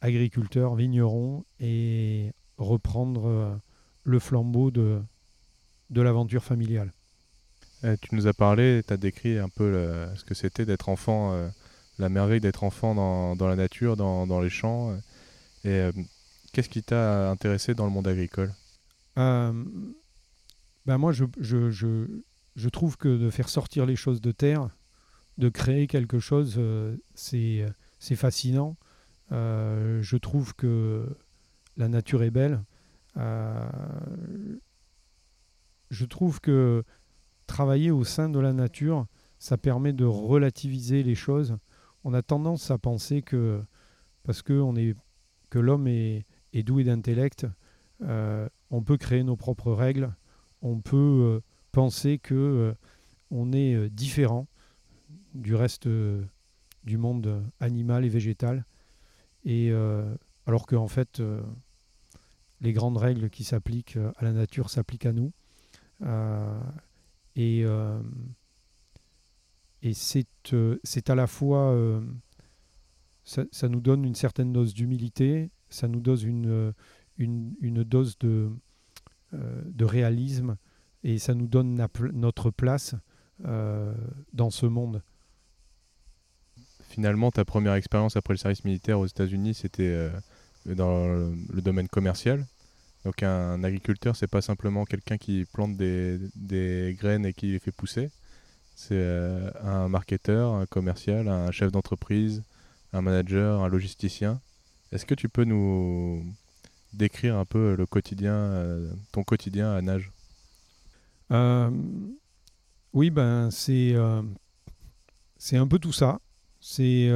agriculteur, 0.00 0.74
vigneron 0.74 1.44
et 1.60 2.32
reprendre 2.58 3.60
le 4.04 4.18
flambeau 4.18 4.70
de, 4.70 5.00
de 5.90 6.00
l'aventure 6.00 6.42
familiale. 6.42 6.92
Tu 8.00 8.14
nous 8.14 8.26
as 8.26 8.32
parlé, 8.32 8.82
tu 8.86 8.92
as 8.92 8.96
décrit 8.96 9.38
un 9.38 9.48
peu 9.48 9.72
ce 10.16 10.24
que 10.24 10.34
c'était 10.34 10.64
d'être 10.64 10.88
enfant, 10.88 11.32
euh, 11.34 11.48
la 11.98 12.08
merveille 12.08 12.40
d'être 12.40 12.64
enfant 12.64 12.94
dans, 12.94 13.46
la 13.46 13.56
nature, 13.56 13.96
dans, 13.96 14.40
les 14.40 14.50
champs. 14.50 14.96
Et 15.64 15.90
qu'est-ce 16.52 16.68
qui 16.68 16.82
t'a 16.82 17.30
intéressé 17.30 17.74
dans 17.74 17.84
le 17.84 17.92
monde 17.92 18.08
agricole? 18.08 18.52
Ben 19.16 19.54
Moi, 20.86 21.12
je, 21.12 21.24
je, 21.40 21.70
je, 21.70 22.06
je, 22.56 22.68
trouve 22.68 22.96
que 22.96 23.16
de 23.16 23.30
faire 23.30 23.48
sortir 23.48 23.86
les 23.86 23.96
choses 23.96 24.20
de 24.20 24.32
terre, 24.32 24.68
de 25.38 25.48
créer 25.48 25.86
quelque 25.86 26.18
chose, 26.18 26.60
c'est 27.14 27.66
fascinant. 28.16 28.76
je 29.30 30.16
trouve 30.16 30.54
que 30.54 31.06
la 31.76 31.88
nature 31.88 32.22
est 32.22 32.30
belle. 32.30 32.62
je 35.90 36.04
trouve 36.04 36.40
que 36.40 36.84
travailler 37.46 37.90
au 37.90 38.04
sein 38.04 38.28
de 38.28 38.38
la 38.40 38.52
nature, 38.52 39.06
ça 39.38 39.56
permet 39.56 39.92
de 39.92 40.04
relativiser 40.04 41.02
les 41.02 41.14
choses. 41.14 41.56
On 42.04 42.14
a 42.14 42.22
tendance 42.22 42.70
à 42.70 42.78
penser 42.78 43.22
que 43.22 43.62
parce 44.26 44.42
que, 44.42 44.52
l'homme 45.54 45.86
est, 45.86 46.26
est, 46.52 46.62
doué 46.64 46.82
d'intellect, 46.82 47.46
euh, 48.02 48.48
on 48.70 48.82
peut 48.82 48.96
créer 48.96 49.22
nos 49.22 49.36
propres 49.36 49.72
règles, 49.72 50.12
on 50.62 50.80
peut 50.80 50.96
euh, 50.96 51.40
penser 51.76 52.16
que 52.16 52.34
euh, 52.34 52.74
on 53.30 53.52
est 53.52 53.90
différent 53.90 54.46
du 55.34 55.54
reste 55.54 55.86
du 56.84 56.96
monde 56.96 57.42
animal 57.60 58.06
et 58.06 58.08
végétal, 58.08 58.64
et 59.44 59.70
alors 60.46 60.66
qu'en 60.66 60.84
en 60.84 60.88
fait, 60.88 61.20
les 62.62 62.72
grandes 62.72 62.96
règles 62.96 63.28
qui 63.28 63.44
s'appliquent 63.44 63.98
à 64.16 64.24
la 64.24 64.32
nature 64.32 64.70
s'appliquent 64.70 65.04
à 65.04 65.12
nous. 65.12 65.32
et 67.34 67.66
et 69.82 70.04
euh, 70.52 70.78
c'est 70.82 71.10
à 71.10 71.14
la 71.14 71.26
fois, 71.26 71.70
euh, 71.70 72.00
ça, 73.24 73.68
nous 73.68 73.80
donne 73.80 74.04
une 74.04 74.14
certaine 74.14 74.52
dose 74.52 74.74
d'humilité, 74.74 75.50
ça 75.68 75.86
nous 75.86 76.00
donne 76.00 76.26
une, 76.26 76.48
euh, 76.48 76.72
une, 77.18 77.84
dose 77.84 78.18
de, 78.18 78.50
de 79.32 79.84
réalisme 79.84 80.56
et 81.06 81.18
ça 81.20 81.34
nous 81.34 81.46
donne 81.46 81.86
notre 82.12 82.50
place 82.50 82.96
dans 83.38 84.50
ce 84.50 84.66
monde. 84.66 85.02
Finalement, 86.88 87.30
ta 87.30 87.44
première 87.44 87.74
expérience 87.74 88.16
après 88.16 88.34
le 88.34 88.38
service 88.38 88.64
militaire 88.64 88.98
aux 88.98 89.06
États-Unis, 89.06 89.54
c'était 89.54 90.10
dans 90.74 91.06
le, 91.06 91.62
domaine 91.62 91.86
commercial. 91.86 92.44
Donc 93.04 93.22
un, 93.22 93.62
agriculteur, 93.62 94.16
c'est 94.16 94.26
pas 94.26 94.42
simplement 94.42 94.84
quelqu'un 94.84 95.16
qui 95.16 95.46
plante 95.52 95.76
des, 95.76 96.96
graines 96.98 97.24
et 97.24 97.32
qui 97.32 97.52
les 97.52 97.60
fait 97.60 97.70
pousser. 97.70 98.10
C'est 98.74 98.94
euh, 98.94 99.50
un 99.62 99.88
marketeur, 99.88 100.52
un 100.52 100.66
commercial, 100.66 101.28
un 101.28 101.50
chef 101.52 101.70
d'entreprise, 101.70 102.42
un 102.92 103.00
manager, 103.00 103.62
un 103.62 103.68
logisticien. 103.68 104.40
Est-ce 104.90 105.06
que 105.06 105.14
tu 105.14 105.28
peux 105.28 105.44
nous 105.44 106.26
décrire 106.92 107.36
un 107.36 107.44
peu 107.44 107.76
le 107.76 107.86
quotidien, 107.86 108.34
euh, 108.34 108.92
ton 109.12 109.22
quotidien 109.22 109.72
à 109.72 109.80
Nage? 109.80 110.10
Euh, 111.32 111.70
Oui, 112.92 113.10
ben 113.10 113.50
c'est 113.50 113.94
c'est 115.36 115.56
un 115.56 115.66
peu 115.66 115.78
tout 115.78 115.92
ça. 115.92 116.20
C'est 116.60 117.10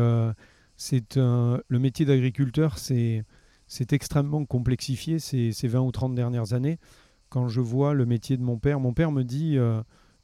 c'est 0.76 1.16
le 1.16 1.78
métier 1.78 2.06
d'agriculteur, 2.06 2.78
c'est 2.78 3.24
extrêmement 3.92 4.44
complexifié 4.44 5.18
ces, 5.18 5.52
ces 5.52 5.68
20 5.68 5.80
ou 5.80 5.92
30 5.92 6.14
dernières 6.14 6.52
années. 6.52 6.78
Quand 7.28 7.48
je 7.48 7.60
vois 7.60 7.94
le 7.94 8.06
métier 8.06 8.36
de 8.36 8.42
mon 8.42 8.58
père, 8.58 8.80
mon 8.80 8.92
père 8.92 9.12
me 9.12 9.22
dit 9.22 9.58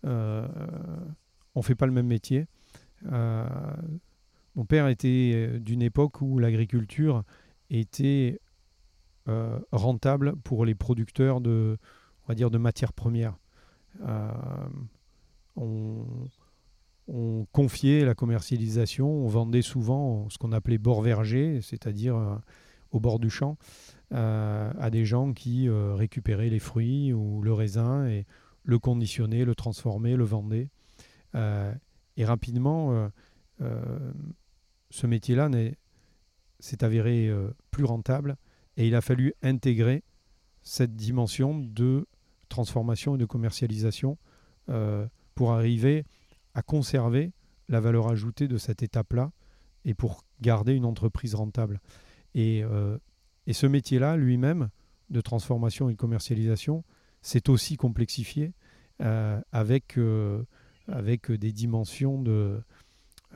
on 0.04 1.62
fait 1.62 1.74
pas 1.74 1.86
le 1.86 1.92
même 1.92 2.06
métier. 2.06 2.46
Euh, 3.12 3.46
mon 4.54 4.64
père 4.64 4.88
était 4.88 5.32
euh, 5.34 5.58
d'une 5.58 5.82
époque 5.82 6.20
où 6.20 6.38
l'agriculture 6.38 7.24
était 7.70 8.40
euh, 9.28 9.58
rentable 9.72 10.36
pour 10.36 10.64
les 10.64 10.74
producteurs 10.74 11.40
de, 11.40 11.78
on 12.24 12.28
va 12.28 12.34
dire, 12.34 12.50
de 12.50 12.58
matières 12.58 12.92
premières. 12.92 13.36
On, 15.56 16.04
confiait 17.52 18.04
la 18.04 18.14
commercialisation, 18.14 19.08
on 19.08 19.28
vendait 19.28 19.62
souvent 19.62 20.28
ce 20.28 20.38
qu'on 20.38 20.52
appelait 20.52 20.78
bord 20.78 21.02
verger, 21.02 21.60
c'est-à-dire 21.62 22.40
au 22.90 23.00
bord 23.00 23.18
du 23.18 23.30
champ, 23.30 23.56
à 24.10 24.90
des 24.90 25.04
gens 25.04 25.32
qui 25.32 25.68
récupéraient 25.68 26.50
les 26.50 26.58
fruits 26.58 27.12
ou 27.12 27.42
le 27.42 27.52
raisin 27.52 28.06
et 28.06 28.26
le 28.66 28.78
conditionnaient, 28.78 29.44
le 29.44 29.54
transformaient, 29.54 30.16
le 30.16 30.24
vendaient. 30.24 30.68
Euh, 31.34 31.72
et 32.16 32.24
rapidement, 32.24 32.92
euh, 32.92 33.08
euh, 33.62 34.12
ce 34.90 35.06
métier-là 35.06 35.48
s'est 36.58 36.84
avéré 36.84 37.30
plus 37.70 37.84
rentable 37.84 38.36
et 38.76 38.86
il 38.86 38.94
a 38.94 39.00
fallu 39.00 39.34
intégrer 39.42 40.02
cette 40.62 40.96
dimension 40.96 41.58
de 41.58 42.06
transformation 42.48 43.14
et 43.16 43.18
de 43.18 43.24
commercialisation 43.24 44.18
pour 45.34 45.52
arriver 45.52 46.04
à 46.54 46.62
conserver 46.62 47.32
la 47.68 47.78
valeur 47.78 48.08
ajoutée 48.08 48.48
de 48.48 48.58
cette 48.58 48.82
étape-là 48.82 49.30
et 49.84 49.94
pour 49.94 50.24
garder 50.40 50.74
une 50.74 50.84
entreprise 50.84 51.36
rentable. 51.36 51.80
Et, 52.34 52.64
et 53.46 53.52
ce 53.52 53.66
métier-là, 53.66 54.16
lui-même, 54.16 54.70
de 55.10 55.20
transformation 55.20 55.88
et 55.88 55.92
de 55.92 55.98
commercialisation, 55.98 56.82
s'est 57.22 57.48
aussi 57.48 57.76
complexifié 57.76 58.54
avec 58.98 59.96
avec 60.88 61.30
des 61.30 61.52
dimensions 61.52 62.20
de, 62.20 62.60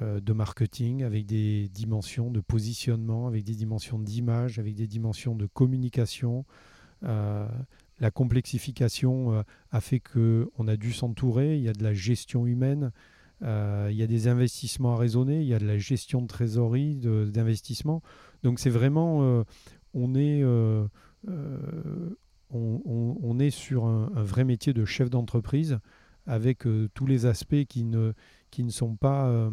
euh, 0.02 0.20
de 0.20 0.32
marketing, 0.32 1.02
avec 1.02 1.26
des 1.26 1.68
dimensions 1.68 2.30
de 2.30 2.40
positionnement, 2.40 3.26
avec 3.26 3.44
des 3.44 3.54
dimensions 3.54 3.98
d'image, 3.98 4.58
avec 4.58 4.74
des 4.74 4.86
dimensions 4.86 5.34
de 5.34 5.46
communication. 5.46 6.44
Euh, 7.02 7.48
la 8.00 8.10
complexification 8.10 9.32
euh, 9.32 9.42
a 9.70 9.80
fait 9.80 10.00
qu'on 10.00 10.68
a 10.68 10.76
dû 10.76 10.92
s'entourer, 10.92 11.56
il 11.56 11.62
y 11.62 11.68
a 11.68 11.72
de 11.72 11.82
la 11.82 11.94
gestion 11.94 12.46
humaine, 12.46 12.92
il 13.42 13.96
y 13.96 14.02
a 14.02 14.06
des 14.06 14.28
investissements 14.28 14.92
à 14.92 14.96
raisonner, 14.98 15.40
il 15.40 15.46
y 15.46 15.54
a 15.54 15.58
de 15.58 15.66
la 15.66 15.78
gestion 15.78 16.20
de 16.20 16.26
trésorerie, 16.26 16.96
d'investissement. 16.96 18.02
Donc 18.42 18.58
c'est 18.58 18.68
vraiment, 18.68 19.44
on, 19.94 20.14
est, 20.14 20.44
on, 22.50 23.38
est 23.38 23.48
sur 23.48 23.86
un, 23.86 24.10
vrai 24.22 24.44
métier 24.44 24.74
de 24.74 24.84
chef 24.84 25.08
d'entreprise 25.08 25.78
avec 26.26 26.66
euh, 26.66 26.88
tous 26.94 27.06
les 27.06 27.26
aspects 27.26 27.64
qui 27.68 27.84
ne, 27.84 28.12
sont 28.68 28.96
pas, 28.96 29.26
euh, 29.26 29.50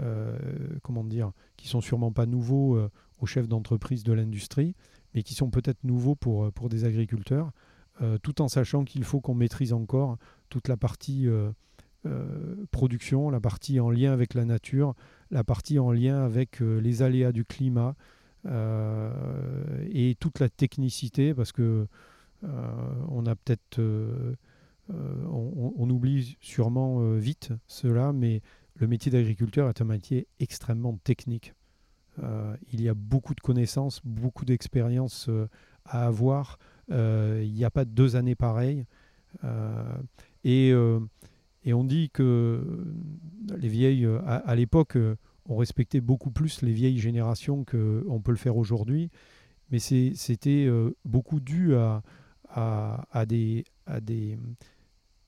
euh, 0.00 0.38
comment 0.82 1.04
dire, 1.04 1.32
qui 1.56 1.68
sont 1.68 1.80
sûrement 1.80 2.12
pas 2.12 2.26
nouveaux 2.26 2.78
aux 3.20 3.26
chefs 3.26 3.48
d'entreprise 3.48 4.04
de 4.04 4.12
l'industrie, 4.12 4.74
mais 5.14 5.22
qui 5.22 5.34
sont 5.34 5.50
peut-être 5.50 5.82
nouveaux 5.84 6.14
pour, 6.14 6.52
pour 6.52 6.68
des 6.68 6.84
agriculteurs, 6.84 7.50
tout 8.22 8.40
en 8.40 8.48
sachant 8.48 8.84
qu'il 8.84 9.04
faut 9.04 9.20
qu'on 9.20 9.34
maîtrise 9.34 9.74
encore 9.74 10.16
toute 10.48 10.68
la 10.68 10.78
partie 10.78 11.28
production, 12.70 13.28
la 13.28 13.40
partie 13.40 13.78
en 13.78 13.90
lien 13.90 14.12
avec 14.12 14.32
la 14.32 14.46
nature, 14.46 14.94
la 15.30 15.44
partie 15.44 15.78
en 15.78 15.92
lien 15.92 16.24
avec 16.24 16.60
les 16.60 17.02
aléas 17.02 17.32
du 17.32 17.44
climat 17.44 17.94
et 18.46 20.16
toute 20.18 20.38
la 20.38 20.48
technicité, 20.48 21.34
parce 21.34 21.52
que 21.52 21.86
on 22.42 23.26
a 23.26 23.36
peut-être 23.36 23.78
euh, 24.94 25.24
on, 25.30 25.88
oublie 25.90 26.36
sûrement 26.40 27.00
euh, 27.00 27.18
vite 27.18 27.52
cela, 27.66 28.12
mais 28.12 28.42
le 28.76 28.86
métier 28.86 29.12
d'agriculteur 29.12 29.68
est 29.68 29.80
un 29.80 29.84
métier 29.84 30.26
extrêmement 30.38 30.96
technique. 31.04 31.54
Euh, 32.22 32.56
il 32.72 32.82
y 32.82 32.88
a 32.88 32.94
beaucoup 32.94 33.34
de 33.34 33.40
connaissances, 33.40 34.00
beaucoup 34.04 34.44
d'expériences 34.44 35.30
à 35.84 36.06
avoir. 36.06 36.58
il 36.88 37.52
n'y 37.52 37.64
a 37.64 37.70
pas 37.70 37.84
deux 37.84 38.16
années 38.16 38.34
pareilles. 38.34 38.84
Et, 40.44 40.74
on 40.74 41.84
dit 41.84 42.10
que 42.10 42.84
les 43.56 43.68
vieilles, 43.68 44.08
à, 44.26 44.54
l'époque, 44.54 44.96
on 45.46 45.56
respectait 45.56 46.00
beaucoup 46.00 46.30
plus 46.30 46.62
les 46.62 46.72
vieilles 46.72 46.98
générations 46.98 47.64
qu'on 47.64 48.20
peut 48.22 48.32
le 48.32 48.36
faire 48.36 48.56
aujourd'hui. 48.56 49.10
Mais 49.70 49.78
c'était 49.78 50.68
beaucoup 51.04 51.40
dû 51.40 51.74
à, 51.74 52.02
des, 53.26 53.64
à 53.86 54.00
des, 54.00 54.36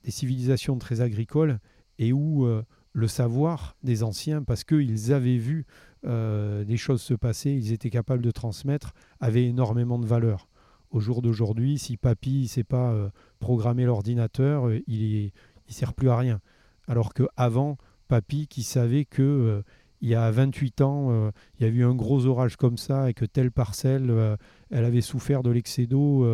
des 0.03 0.11
civilisations 0.11 0.77
très 0.77 1.01
agricoles 1.01 1.59
et 1.97 2.13
où 2.13 2.45
euh, 2.45 2.63
le 2.91 3.07
savoir 3.07 3.75
des 3.83 4.03
anciens, 4.03 4.43
parce 4.43 4.63
qu'ils 4.63 5.13
avaient 5.13 5.37
vu 5.37 5.65
euh, 6.05 6.63
des 6.63 6.77
choses 6.77 7.01
se 7.01 7.13
passer, 7.13 7.51
ils 7.51 7.71
étaient 7.71 7.89
capables 7.89 8.21
de 8.21 8.31
transmettre, 8.31 8.93
avait 9.19 9.45
énormément 9.45 9.99
de 9.99 10.05
valeur. 10.05 10.47
Au 10.91 10.99
jour 10.99 11.21
d'aujourd'hui, 11.21 11.79
si 11.79 11.97
papy 11.97 12.43
ne 12.43 12.47
sait 12.47 12.63
pas 12.63 12.91
euh, 12.91 13.09
programmer 13.39 13.85
l'ordinateur, 13.85 14.71
il 14.87 15.31
ne 15.67 15.73
sert 15.73 15.93
plus 15.93 16.09
à 16.09 16.17
rien. 16.17 16.39
Alors 16.87 17.13
qu'avant, 17.13 17.77
papy 18.07 18.47
qui 18.47 18.63
savait 18.63 19.05
que 19.05 19.63
il 20.01 20.09
y 20.09 20.15
a 20.15 20.29
28 20.29 20.81
ans, 20.81 21.31
il 21.57 21.65
y 21.65 21.69
a 21.69 21.71
eu 21.71 21.85
un 21.85 21.95
gros 21.95 22.25
orage 22.25 22.57
comme 22.57 22.77
ça 22.77 23.09
et 23.09 23.13
que 23.13 23.23
telle 23.23 23.51
parcelle, 23.51 24.37
elle 24.69 24.83
avait 24.83 24.99
souffert 24.99 25.43
de 25.43 25.49
l'excès 25.49 25.85
d'eau 25.85 26.27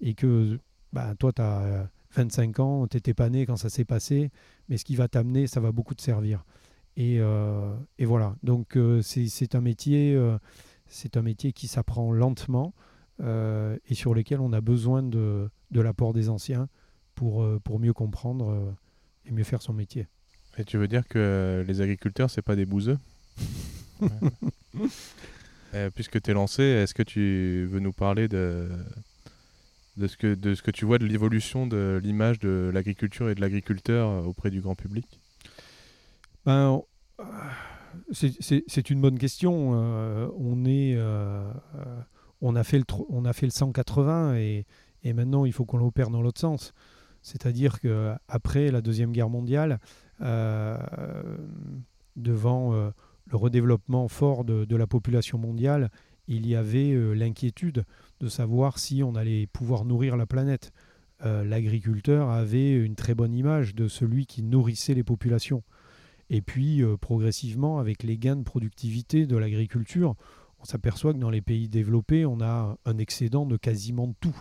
et 0.00 0.14
que 0.14 0.58
bah, 0.94 1.14
toi, 1.18 1.30
tu 1.30 1.42
as 1.42 1.90
25 2.14 2.60
ans, 2.60 2.86
tu 2.86 2.96
n'étais 2.96 3.14
pas 3.14 3.30
né 3.30 3.46
quand 3.46 3.56
ça 3.56 3.70
s'est 3.70 3.84
passé, 3.84 4.30
mais 4.68 4.76
ce 4.76 4.84
qui 4.84 4.96
va 4.96 5.08
t'amener, 5.08 5.46
ça 5.46 5.60
va 5.60 5.72
beaucoup 5.72 5.94
te 5.94 6.02
servir. 6.02 6.44
Et, 6.96 7.18
euh, 7.20 7.74
voilà, 8.00 8.36
donc 8.42 8.76
euh, 8.76 9.00
c'est 9.02 9.54
un 9.54 9.60
métier, 9.60 10.14
euh, 10.14 10.38
c'est 10.86 11.16
un 11.16 11.22
métier 11.22 11.52
qui 11.52 11.68
s'apprend 11.68 12.12
lentement 12.12 12.74
et 13.20 13.94
sur 13.94 14.14
lequel 14.14 14.40
on 14.40 14.52
a 14.52 14.60
besoin 14.60 15.00
de, 15.00 15.48
de 15.70 15.80
l'apport 15.80 16.12
des 16.12 16.28
anciens 16.28 16.68
pour, 17.14 17.46
pour 17.60 17.78
mieux 17.78 17.92
comprendre 17.92 18.74
et 19.24 19.30
mieux 19.30 19.44
faire 19.44 19.62
son 19.62 19.72
métier. 19.72 20.08
Et 20.58 20.64
tu 20.64 20.76
veux 20.76 20.88
dire 20.88 21.06
que 21.06 21.64
les 21.68 21.80
agriculteurs, 21.80 22.30
c'est 22.30 22.42
pas 22.42 22.56
des 22.56 22.66
bouseux? 22.66 22.98
Puisque 25.94 26.20
tu 26.20 26.30
es 26.32 26.34
lancé, 26.34 26.64
est-ce 26.64 26.94
que 26.94 27.04
tu 27.04 27.68
veux 27.70 27.78
nous 27.78 27.92
parler 27.92 28.26
de, 28.26 28.68
de, 29.98 30.08
ce 30.08 30.16
que, 30.16 30.34
de 30.34 30.56
ce 30.56 30.62
que 30.62 30.72
tu 30.72 30.84
vois 30.84 30.98
de 30.98 31.06
l'évolution 31.06 31.68
de 31.68 32.00
l'image 32.02 32.40
de 32.40 32.72
l'agriculture 32.74 33.30
et 33.30 33.36
de 33.36 33.40
l'agriculteur 33.40 34.26
auprès 34.26 34.50
du 34.50 34.60
grand 34.60 34.74
public? 34.74 35.21
Ben, 36.46 36.82
C'est 38.12 38.90
une 38.90 39.00
bonne 39.00 39.18
question. 39.18 39.72
Euh, 39.74 40.28
euh, 40.66 41.52
on, 42.40 42.56
a 42.56 42.64
fait 42.64 42.78
le, 42.78 42.84
on 43.08 43.24
a 43.24 43.32
fait 43.32 43.46
le 43.46 43.52
180 43.52 44.36
et, 44.36 44.66
maintenant 45.04 45.44
il 45.44 45.52
faut 45.52 45.64
qu'on 45.64 45.78
l'opère 45.78 46.10
dans 46.10 46.22
l'autre 46.22 46.40
sens. 46.40 46.72
C'est-à-dire 47.22 47.80
qu'après 47.80 48.70
la 48.70 48.82
Deuxième 48.82 49.12
Guerre 49.12 49.30
mondiale, 49.30 49.78
euh, 50.20 50.76
devant 52.14 52.74
euh, 52.74 52.90
le 53.30 53.36
redéveloppement 53.36 54.06
fort 54.08 54.44
de, 54.44 54.76
la 54.76 54.86
population 54.86 55.38
mondiale, 55.38 55.90
il 56.28 56.46
y 56.46 56.54
avait 56.54 56.92
euh, 56.92 57.14
l'inquiétude 57.14 57.84
de 58.20 58.28
savoir 58.28 58.78
si 58.78 59.02
on 59.02 59.14
allait 59.14 59.46
pouvoir 59.46 59.84
nourrir 59.84 60.16
la 60.16 60.26
planète. 60.26 60.72
L'agriculteur 61.24 62.30
avait 62.30 62.72
une 62.72 62.96
très 62.96 63.14
bonne 63.14 63.32
image 63.32 63.76
de 63.76 63.86
celui 63.86 64.26
qui 64.26 64.42
nourrissait 64.42 64.94
les 64.94 65.04
populations. 65.04 65.62
Et 66.32 66.40
puis, 66.40 66.82
progressivement, 67.00 67.78
avec 67.78 68.02
les 68.02 68.18
gains 68.18 68.36
de 68.36 68.42
productivité 68.42 69.26
de 69.26 69.36
l'agriculture, 69.36 70.16
on 70.60 70.64
s'aperçoit 70.64 71.12
que 71.12 71.18
dans 71.18 71.30
les 71.30 71.42
pays 71.42 71.68
développés, 71.68 72.26
on 72.26 72.40
a 72.40 72.76
un 72.84 72.98
excédent 72.98 73.46
de 73.46 73.56
quasiment 73.56 74.14
tout. 74.18 74.40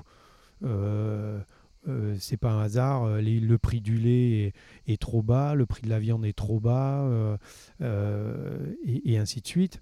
Euh, 1.87 2.15
c'est 2.19 2.37
pas 2.37 2.51
un 2.51 2.61
hasard, 2.61 3.03
euh, 3.05 3.21
le 3.21 3.57
prix 3.57 3.81
du 3.81 3.97
lait 3.97 4.53
est, 4.87 5.01
trop 5.01 5.23
bas, 5.23 5.55
le 5.55 5.65
prix 5.65 5.81
de 5.81 5.89
la 5.89 5.99
viande 5.99 6.25
est 6.25 6.37
trop 6.37 6.59
bas, 6.59 7.01
euh, 7.81 8.75
et, 8.85 9.17
ainsi 9.17 9.41
de 9.41 9.47
suite. 9.47 9.81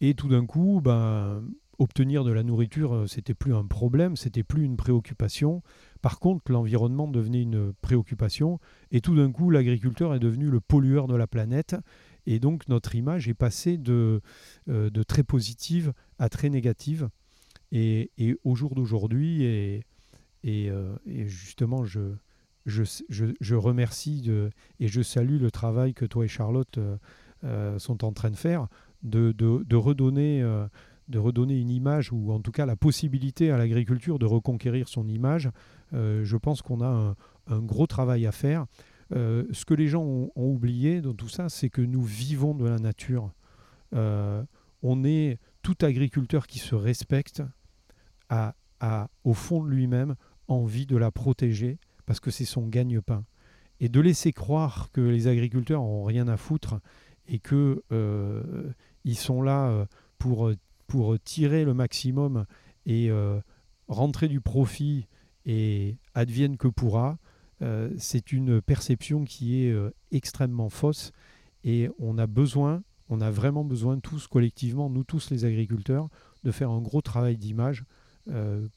Et 0.00 0.14
tout 0.14 0.28
d'un 0.28 0.46
coup, 0.46 0.80
ben, 0.82 1.42
obtenir 1.78 2.24
de 2.24 2.30
la 2.30 2.42
nourriture, 2.42 3.04
c'était 3.08 3.34
plus 3.34 3.54
un 3.54 3.66
problème, 3.66 4.16
c'était 4.16 4.44
plus 4.44 4.64
une 4.64 4.76
préoccupation. 4.76 5.62
Par 6.02 6.18
contre, 6.18 6.50
l'environnement 6.50 7.08
devenait 7.08 7.42
une 7.42 7.72
préoccupation, 7.80 8.58
et 8.90 9.00
tout 9.00 9.14
d'un 9.14 9.30
coup, 9.32 9.50
l'agriculteur 9.50 10.14
est 10.14 10.20
devenu 10.20 10.48
le 10.48 10.60
pollueur 10.60 11.06
de 11.06 11.14
la 11.14 11.26
planète. 11.26 11.76
Et 12.26 12.38
donc, 12.38 12.68
notre 12.68 12.94
image 12.94 13.28
est 13.28 13.34
passée 13.34 13.76
de, 13.76 14.20
de 14.66 15.02
très 15.02 15.22
positive 15.22 15.92
à 16.18 16.28
très 16.28 16.50
négative. 16.50 17.08
Et, 17.72 18.10
au 18.44 18.54
jour 18.54 18.74
d'aujourd'hui, 18.74 19.44
et 20.42 20.70
euh, 20.70 20.96
justement, 21.06 21.84
je, 21.84 23.54
remercie 23.54 24.30
et 24.78 24.88
je 24.88 25.02
salue 25.02 25.40
le 25.40 25.50
travail 25.50 25.94
que 25.94 26.04
toi 26.04 26.24
et 26.24 26.28
Charlotte 26.28 26.78
euh, 26.78 26.96
euh, 27.44 27.78
sont 27.78 28.04
en 28.04 28.12
train 28.12 28.30
de 28.30 28.36
faire, 28.36 28.68
de 29.02 29.76
redonner 29.76 30.40
une 31.60 31.70
image, 31.70 32.12
ou 32.12 32.32
en 32.32 32.40
tout 32.40 32.52
cas 32.52 32.66
la 32.66 32.76
possibilité 32.76 33.50
à 33.50 33.58
l'agriculture 33.58 34.18
de 34.18 34.26
reconquérir 34.26 34.88
son 34.88 35.08
image. 35.08 35.50
Je 35.92 36.36
pense 36.36 36.62
qu'on 36.62 36.80
a 36.80 37.14
un, 37.46 37.60
gros 37.60 37.86
travail 37.86 38.26
à 38.26 38.32
faire. 38.32 38.66
ce 39.10 39.64
que 39.64 39.74
les 39.74 39.88
gens 39.88 40.02
ont, 40.02 40.30
oublié 40.36 41.00
dans 41.00 41.14
tout 41.14 41.28
ça, 41.28 41.48
c'est 41.48 41.70
que 41.70 41.82
nous 41.82 42.02
vivons 42.02 42.54
de 42.54 42.66
la 42.66 42.78
nature. 42.78 43.30
on 43.92 45.04
est 45.04 45.38
tout 45.62 45.76
agriculteur 45.82 46.46
qui 46.46 46.58
se 46.58 46.74
respecte 46.74 47.42
à, 48.28 48.54
à, 48.80 49.08
au 49.24 49.34
fond 49.34 49.62
de 49.62 49.68
lui-même 49.68 50.14
envie 50.48 50.86
de 50.86 50.96
la 50.96 51.10
protéger 51.10 51.78
parce 52.06 52.20
que 52.20 52.30
c'est 52.30 52.44
son 52.44 52.66
gagne-pain. 52.66 53.24
Et 53.78 53.88
de 53.88 54.00
laisser 54.00 54.32
croire 54.32 54.90
que 54.92 55.00
les 55.00 55.26
agriculteurs 55.26 55.80
n'ont 55.80 56.04
rien 56.04 56.28
à 56.28 56.36
foutre 56.36 56.80
et 57.28 57.38
qu'ils 57.38 57.80
euh, 57.92 58.72
sont 59.14 59.42
là 59.42 59.68
euh, 59.68 59.86
pour, 60.18 60.50
pour 60.86 61.18
tirer 61.20 61.64
le 61.64 61.72
maximum 61.72 62.46
et 62.84 63.10
euh, 63.10 63.40
rentrer 63.88 64.28
du 64.28 64.40
profit 64.40 65.06
et 65.46 65.96
advienne 66.14 66.56
que 66.56 66.68
pourra, 66.68 67.18
c'est 67.98 68.32
une 68.32 68.62
perception 68.62 69.24
qui 69.24 69.64
est 69.64 69.74
extrêmement 70.12 70.70
fausse 70.70 71.12
et 71.62 71.90
on 71.98 72.16
a 72.16 72.26
besoin, 72.26 72.82
on 73.10 73.20
a 73.20 73.30
vraiment 73.30 73.64
besoin 73.64 73.98
tous 73.98 74.26
collectivement, 74.26 74.88
nous 74.88 75.04
tous 75.04 75.30
les 75.30 75.44
agriculteurs, 75.44 76.08
de 76.42 76.52
faire 76.52 76.70
un 76.70 76.80
gros 76.80 77.02
travail 77.02 77.36
d'image 77.36 77.84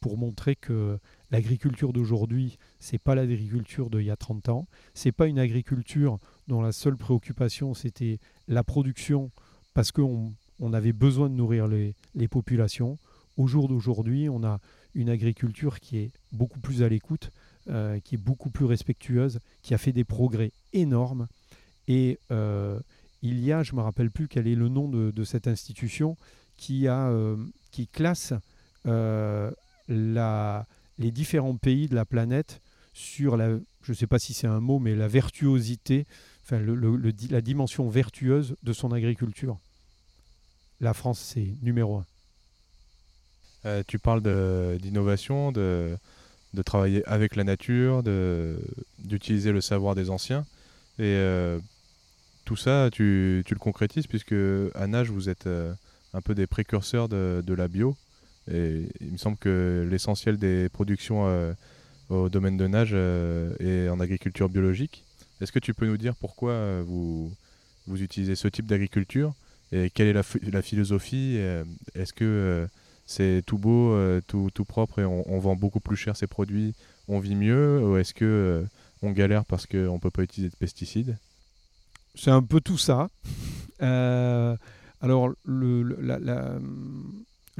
pour 0.01 0.17
montrer 0.17 0.57
que 0.57 0.99
L'agriculture 1.33 1.93
d'aujourd'hui, 1.93 2.59
c'est 2.79 2.99
pas 2.99 3.15
l'agriculture 3.15 3.89
d'il 3.89 4.03
y 4.03 4.11
a 4.11 4.15
30 4.15 4.49
ans. 4.49 4.67
C'est 4.93 5.11
pas 5.11 5.25
une 5.25 5.39
agriculture 5.39 6.19
dont 6.47 6.61
la 6.61 6.71
seule 6.71 6.95
préoccupation 6.95 7.73
c'était 7.73 8.19
la 8.47 8.63
production 8.63 9.31
parce 9.73 9.91
qu'on 9.91 10.35
on 10.59 10.73
avait 10.73 10.93
besoin 10.93 11.31
de 11.31 11.33
nourrir 11.33 11.67
les, 11.67 11.95
populations. 12.27 12.99
Au 13.35 13.47
jour 13.47 13.67
d'aujourd'hui, 13.67 14.29
on 14.29 14.43
a 14.43 14.59
une 14.95 15.09
agriculture 15.09 15.79
qui 15.79 15.97
est 15.97 16.11
beaucoup 16.31 16.59
plus 16.59 16.83
à 16.83 16.89
l'écoute, 16.89 17.31
euh, 17.69 17.99
qui 17.99 18.15
est 18.15 18.17
beaucoup 18.19 18.49
plus 18.49 18.65
respectueuse, 18.65 19.39
qui 19.61 19.73
a 19.73 19.77
fait 19.77 19.91
des 19.91 20.03
progrès 20.03 20.51
énormes. 20.73 21.27
Et 21.87 22.19
euh, 22.31 22.79
il 23.21 23.39
y 23.43 23.51
a, 23.51 23.63
je 23.63 23.71
ne 23.71 23.77
me 23.77 23.81
rappelle 23.81 24.11
plus 24.11 24.27
quel 24.27 24.47
est 24.47 24.55
le 24.55 24.69
nom 24.69 24.89
de, 24.89 25.23
cette 25.23 25.47
institution, 25.47 26.17
qui, 26.57 26.87
a, 26.87 27.09
euh, 27.09 27.37
qui 27.71 27.87
classe 27.87 28.33
la, 28.85 30.65
les 30.99 31.11
différents 31.11 31.55
pays 31.55 31.87
de 31.87 31.95
la 31.95 32.05
planète 32.05 32.61
sur 32.93 33.37
la, 33.37 33.57
je 33.81 33.91
ne 33.91 33.95
sais 33.95 34.07
pas 34.07 34.19
si 34.19 34.33
c'est 34.33 34.47
un 34.47 34.59
mot, 34.59 34.79
mais 34.79 34.95
la 34.95 35.07
vertuosité, 35.07 36.05
enfin 36.43 36.59
la 36.59 37.41
dimension 37.41 37.87
vertueuse 37.89 38.55
de 38.61 38.73
son 38.73 38.91
agriculture. 38.91 39.57
La 40.79 40.93
France, 40.93 41.19
c'est 41.19 41.47
numéro 41.61 41.97
un. 41.97 42.05
Euh, 43.65 43.83
tu 43.87 43.99
parles 43.99 44.21
d'innovation, 44.79 45.51
de, 45.51 45.97
travailler 46.65 47.03
avec 47.05 47.35
la 47.35 47.43
nature, 47.43 48.03
d'utiliser 48.99 49.51
le 49.51 49.61
savoir 49.61 49.95
des 49.95 50.09
anciens. 50.09 50.45
Et 50.99 51.15
euh, 51.17 51.59
tout 52.45 52.55
ça, 52.55 52.89
tu, 52.91 53.43
tu, 53.45 53.53
le 53.53 53.59
concrétises 53.59 54.07
puisque 54.07 54.35
à 54.75 54.87
Nage, 54.87 55.09
vous 55.09 55.29
êtes 55.29 55.47
euh, 55.47 55.73
un 56.13 56.21
peu 56.21 56.35
des 56.35 56.45
précurseurs 56.45 57.09
de, 57.09 57.43
de 57.45 57.53
la 57.53 57.67
bio. 57.67 57.95
Et 58.51 58.89
il 58.99 59.13
me 59.13 59.17
semble 59.17 59.37
que 59.37 59.87
l'essentiel 59.89 60.37
des 60.37 60.67
productions 60.69 61.55
au 62.09 62.27
domaine 62.27 62.57
de 62.57 62.67
nage 62.67 62.93
est 62.93 63.87
en 63.87 64.01
agriculture 64.01 64.49
biologique. 64.49 65.05
Est-ce 65.39 65.53
que 65.53 65.59
tu 65.59 65.73
peux 65.73 65.87
nous 65.87 65.95
dire 65.95 66.13
pourquoi 66.13 66.81
vous, 66.81 67.31
vous 67.87 68.01
utilisez 68.01 68.35
ce 68.35 68.49
type 68.49 68.65
d'agriculture 68.65 69.33
et 69.71 69.89
quelle 69.89 70.07
est 70.07 70.13
la, 70.13 70.23
la 70.51 70.61
philosophie 70.61 71.37
Est-ce 71.95 72.11
que 72.11 72.67
c'est 73.05 73.43
tout 73.45 73.57
beau, 73.57 73.97
tout, 74.27 74.49
tout, 74.53 74.65
propre 74.65 74.99
et 74.99 75.05
on, 75.05 75.39
vend 75.39 75.55
beaucoup 75.55 75.79
plus 75.79 75.97
cher 75.97 76.15
ces 76.15 76.27
produits, 76.27 76.73
on 77.07 77.19
vit 77.19 77.35
mieux 77.35 77.81
Ou 77.83 77.97
est-ce 77.97 78.13
que 78.13 78.65
on 79.01 79.11
galère 79.11 79.45
parce 79.45 79.65
qu'on 79.67 79.93
ne 79.93 79.99
peut 79.99 80.11
pas 80.11 80.23
utiliser 80.23 80.49
de 80.49 80.55
pesticides? 80.55 81.17
C'est 82.15 82.31
un 82.31 82.41
peu 82.41 82.61
tout 82.61 82.77
ça. 82.77 83.09
alors, 83.79 85.31
le, 85.43 85.87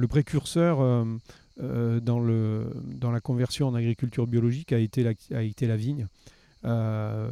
précurseur 0.07 0.79
euh, 0.81 1.05
euh, 1.61 1.99
dans, 1.99 3.11
la 3.11 3.19
conversion 3.19 3.67
en 3.67 3.75
agriculture 3.75 4.27
biologique 4.27 4.71
a 4.71 4.77
été 4.77 5.03
la, 5.03 5.75
vigne. 5.75 6.07
Euh, 6.65 7.29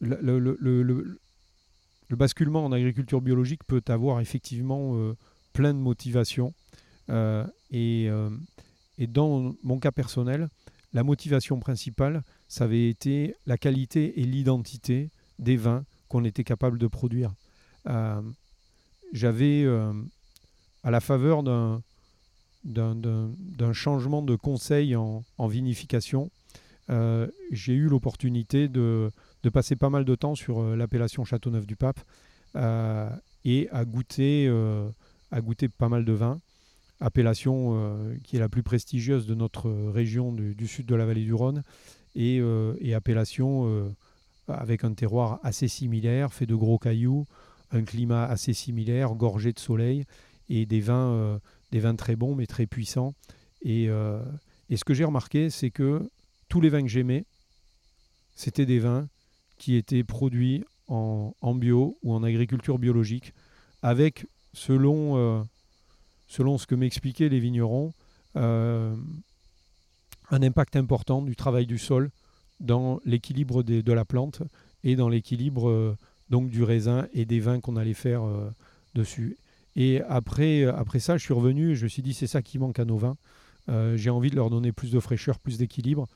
le, 0.00 1.18
basculement 2.16 2.64
en 2.64 2.72
agriculture 2.72 3.20
biologique 3.20 3.64
peut 3.66 3.82
avoir 3.88 4.20
effectivement 4.20 4.96
plein 5.52 5.74
de 5.74 5.78
motivations. 5.78 6.54
et, 7.08 8.08
et, 8.98 9.06
dans 9.06 9.54
mon 9.62 9.78
cas 9.78 9.92
personnel, 9.92 10.48
la 10.92 11.02
motivation 11.02 11.58
principale, 11.60 12.22
ça 12.48 12.64
avait 12.64 12.88
été 12.88 13.34
la 13.46 13.56
qualité 13.58 14.20
et 14.20 14.24
l'identité 14.24 15.10
des 15.38 15.56
vins 15.56 15.84
qu'on 16.08 16.24
était 16.24 16.44
capable 16.44 16.78
de 16.78 16.86
produire 16.86 17.32
j'avais, 19.12 19.64
euh, 19.64 19.92
à 20.82 20.90
la 20.90 21.00
faveur 21.00 21.42
d'un, 21.42 21.82
changement 23.72 24.22
de 24.22 24.36
conseil 24.36 24.96
en, 24.96 25.24
vinification, 25.46 26.30
euh, 26.90 27.28
j'ai 27.50 27.74
eu 27.74 27.88
l'opportunité 27.88 28.68
de, 28.68 29.10
de, 29.42 29.48
passer 29.48 29.76
pas 29.76 29.90
mal 29.90 30.04
de 30.04 30.14
temps 30.14 30.34
sur 30.34 30.60
euh, 30.60 30.76
l'appellation 30.76 31.24
Châteauneuf-du-Pape 31.24 32.00
et 33.44 33.68
à 33.70 33.84
goûter, 33.84 34.52
à 35.30 35.40
goûter 35.40 35.68
pas 35.68 35.88
mal 35.88 36.04
de 36.04 36.12
vins. 36.12 36.40
Appellation 36.98 37.96
qui 38.24 38.36
est 38.36 38.40
la 38.40 38.48
plus 38.48 38.64
prestigieuse 38.64 39.24
de 39.26 39.36
notre 39.36 39.70
région 39.70 40.32
du, 40.32 40.66
sud 40.66 40.84
de 40.86 40.94
la 40.96 41.06
vallée 41.06 41.22
du 41.22 41.32
Rhône 41.32 41.62
et, 42.16 42.42
et 42.80 42.92
appellation 42.92 43.94
avec 44.48 44.82
un 44.82 44.92
terroir 44.94 45.38
assez 45.44 45.68
similaire, 45.68 46.34
fait 46.34 46.44
de 46.44 46.56
gros 46.56 46.78
cailloux, 46.78 47.24
un 47.70 47.84
climat 47.84 48.24
assez 48.24 48.52
similaire, 48.52 49.14
gorgé 49.14 49.52
de 49.52 49.60
soleil, 49.60 50.04
et 50.48 50.66
des 50.66 50.80
vins, 50.80 51.40
des 51.70 51.78
vins 51.78 51.94
très 51.94 52.16
bons 52.16 52.34
mais 52.34 52.46
très 52.46 52.66
puissants. 52.66 53.14
Et, 53.62 53.84
et 53.84 54.76
ce 54.76 54.84
que 54.84 54.92
j'ai 54.92 55.04
remarqué, 55.04 55.50
c'est 55.50 55.70
que 55.70 56.10
tous 56.50 56.60
les 56.60 56.68
vins 56.68 56.82
que 56.82 56.88
j'aimais, 56.88 57.24
c'était 58.34 58.66
des 58.66 58.80
vins 58.80 59.08
qui 59.60 59.76
étaient 59.76 60.02
produits 60.02 60.64
en, 60.88 61.54
bio 61.54 61.96
ou 62.02 62.12
en 62.12 62.24
agriculture 62.24 62.80
biologique, 62.80 63.32
avec, 63.82 64.26
selon, 64.54 65.46
selon 66.26 66.58
ce 66.58 66.66
que 66.66 66.74
m'expliquaient 66.74 67.28
les 67.28 67.38
vignerons, 67.38 67.92
un 68.34 68.96
impact 70.30 70.74
important 70.74 71.22
du 71.22 71.36
travail 71.36 71.66
du 71.66 71.78
sol 71.78 72.10
dans 72.58 72.98
l'équilibre 73.04 73.62
de 73.62 73.92
la 73.92 74.04
plante 74.04 74.42
et 74.84 74.96
dans 74.96 75.08
l'équilibre 75.08 75.68
euh, 75.68 75.96
donc 76.28 76.50
du 76.50 76.62
raisin 76.62 77.06
et 77.12 77.24
des 77.24 77.40
vins 77.40 77.60
qu'on 77.60 77.76
allait 77.76 77.94
faire 77.94 78.22
euh, 78.22 78.50
dessus. 78.94 79.36
Et 79.76 80.00
après, 80.08 80.62
euh, 80.62 80.74
après 80.76 81.00
ça, 81.00 81.16
je 81.16 81.24
suis 81.24 81.34
revenu 81.34 81.72
et 81.72 81.74
je 81.74 81.84
me 81.84 81.88
suis 81.88 82.02
dit 82.02 82.14
c'est 82.14 82.26
ça 82.26 82.42
qui 82.42 82.58
manque 82.58 82.78
à 82.78 82.84
nos 82.84 82.96
vins. 82.96 83.16
J'ai 83.94 84.10
envie 84.10 84.30
de 84.30 84.34
leur 84.34 84.50
donner 84.50 84.72
plus 84.72 84.90
de 84.90 84.98
fraîcheur, 84.98 85.38
plus 85.38 85.56
d'équilibre. 85.56 86.08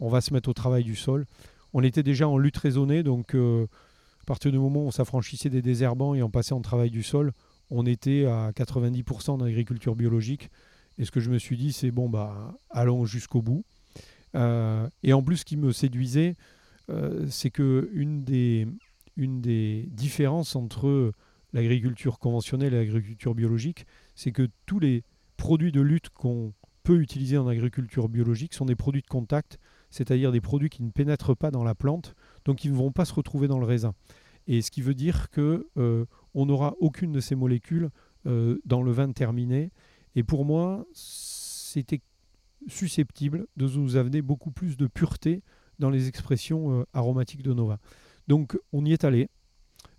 On 0.00 0.08
va 0.08 0.22
se 0.22 0.32
mettre 0.32 0.48
au 0.48 0.54
travail 0.54 0.82
du 0.82 0.96
sol. 0.96 1.26
On 1.72 1.82
était 1.82 2.02
déjà 2.02 2.28
en 2.28 2.38
lutte 2.38 2.58
raisonnée, 2.58 3.02
donc 3.02 3.34
à 3.34 4.24
partir 4.26 4.52
du 4.52 4.58
moment 4.58 4.84
où 4.84 4.86
on 4.86 4.90
s'affranchissait 4.90 5.50
des 5.50 5.62
désherbants 5.62 6.14
et 6.14 6.22
on 6.22 6.30
passait 6.30 6.52
en 6.52 6.60
travail 6.60 6.90
du 6.90 7.02
sol, 7.02 7.32
on 7.70 7.86
était 7.86 8.26
à 8.26 8.52
90% 8.52 9.38
d'agriculture 9.38 9.96
biologique. 9.96 10.50
Et 10.98 11.04
ce 11.04 11.10
que 11.10 11.20
je 11.20 11.30
me 11.30 11.38
suis 11.38 11.56
dit, 11.56 11.72
c'est 11.72 11.90
bon, 11.90 12.08
bah, 12.08 12.54
allons 12.70 13.04
jusqu'au 13.04 13.42
bout. 13.42 13.64
Euh, 14.34 14.88
et 15.02 15.12
en 15.12 15.22
plus, 15.22 15.38
ce 15.38 15.44
qui 15.44 15.56
me 15.56 15.72
séduisait, 15.72 16.36
euh, 16.90 17.26
c'est 17.28 17.50
que 17.50 17.90
une 17.92 18.24
des, 18.24 18.66
une 19.16 19.40
des 19.40 19.88
différences 19.90 20.54
entre 20.54 21.12
l'agriculture 21.52 22.18
conventionnelle 22.18 22.74
et 22.74 22.78
l'agriculture 22.78 23.34
biologique, 23.34 23.86
c'est 24.14 24.32
que 24.32 24.48
tous 24.66 24.78
les 24.78 25.02
produits 25.36 25.72
de 25.72 25.80
lutte 25.80 26.10
qu'on 26.10 26.52
peut 26.82 27.00
utiliser 27.00 27.38
en 27.38 27.46
agriculture 27.46 28.08
biologique 28.08 28.54
sont 28.54 28.66
des 28.66 28.76
produits 28.76 29.02
de 29.02 29.06
contact, 29.06 29.58
c'est-à-dire 29.92 30.32
des 30.32 30.40
produits 30.40 30.70
qui 30.70 30.82
ne 30.82 30.90
pénètrent 30.90 31.36
pas 31.36 31.52
dans 31.52 31.62
la 31.62 31.76
plante, 31.76 32.16
donc 32.44 32.64
ils 32.64 32.72
ne 32.72 32.76
vont 32.76 32.90
pas 32.90 33.04
se 33.04 33.14
retrouver 33.14 33.46
dans 33.46 33.60
le 33.60 33.66
raisin. 33.66 33.94
Et 34.48 34.60
ce 34.60 34.72
qui 34.72 34.82
veut 34.82 34.94
dire 34.94 35.30
que 35.30 35.68
euh, 35.76 36.04
on 36.34 36.46
n'aura 36.46 36.74
aucune 36.80 37.12
de 37.12 37.20
ces 37.20 37.36
molécules 37.36 37.90
dans 38.24 38.82
le 38.82 38.92
vin 38.92 39.10
terminé. 39.10 39.72
Et 40.14 40.22
pour 40.22 40.44
moi, 40.44 40.86
c'était 40.92 42.00
susceptible 42.68 43.46
de 43.56 43.66
nous 43.66 43.96
amener 43.96 44.22
beaucoup 44.22 44.50
plus 44.50 44.76
de 44.76 44.86
pureté 44.86 45.42
dans 45.78 45.90
les 45.90 46.08
expressions 46.08 46.80
euh, 46.80 46.84
aromatiques 46.92 47.42
de 47.42 47.52
Nova. 47.52 47.78
Donc 48.28 48.58
on 48.72 48.84
y 48.84 48.92
est 48.92 49.04
allé. 49.04 49.28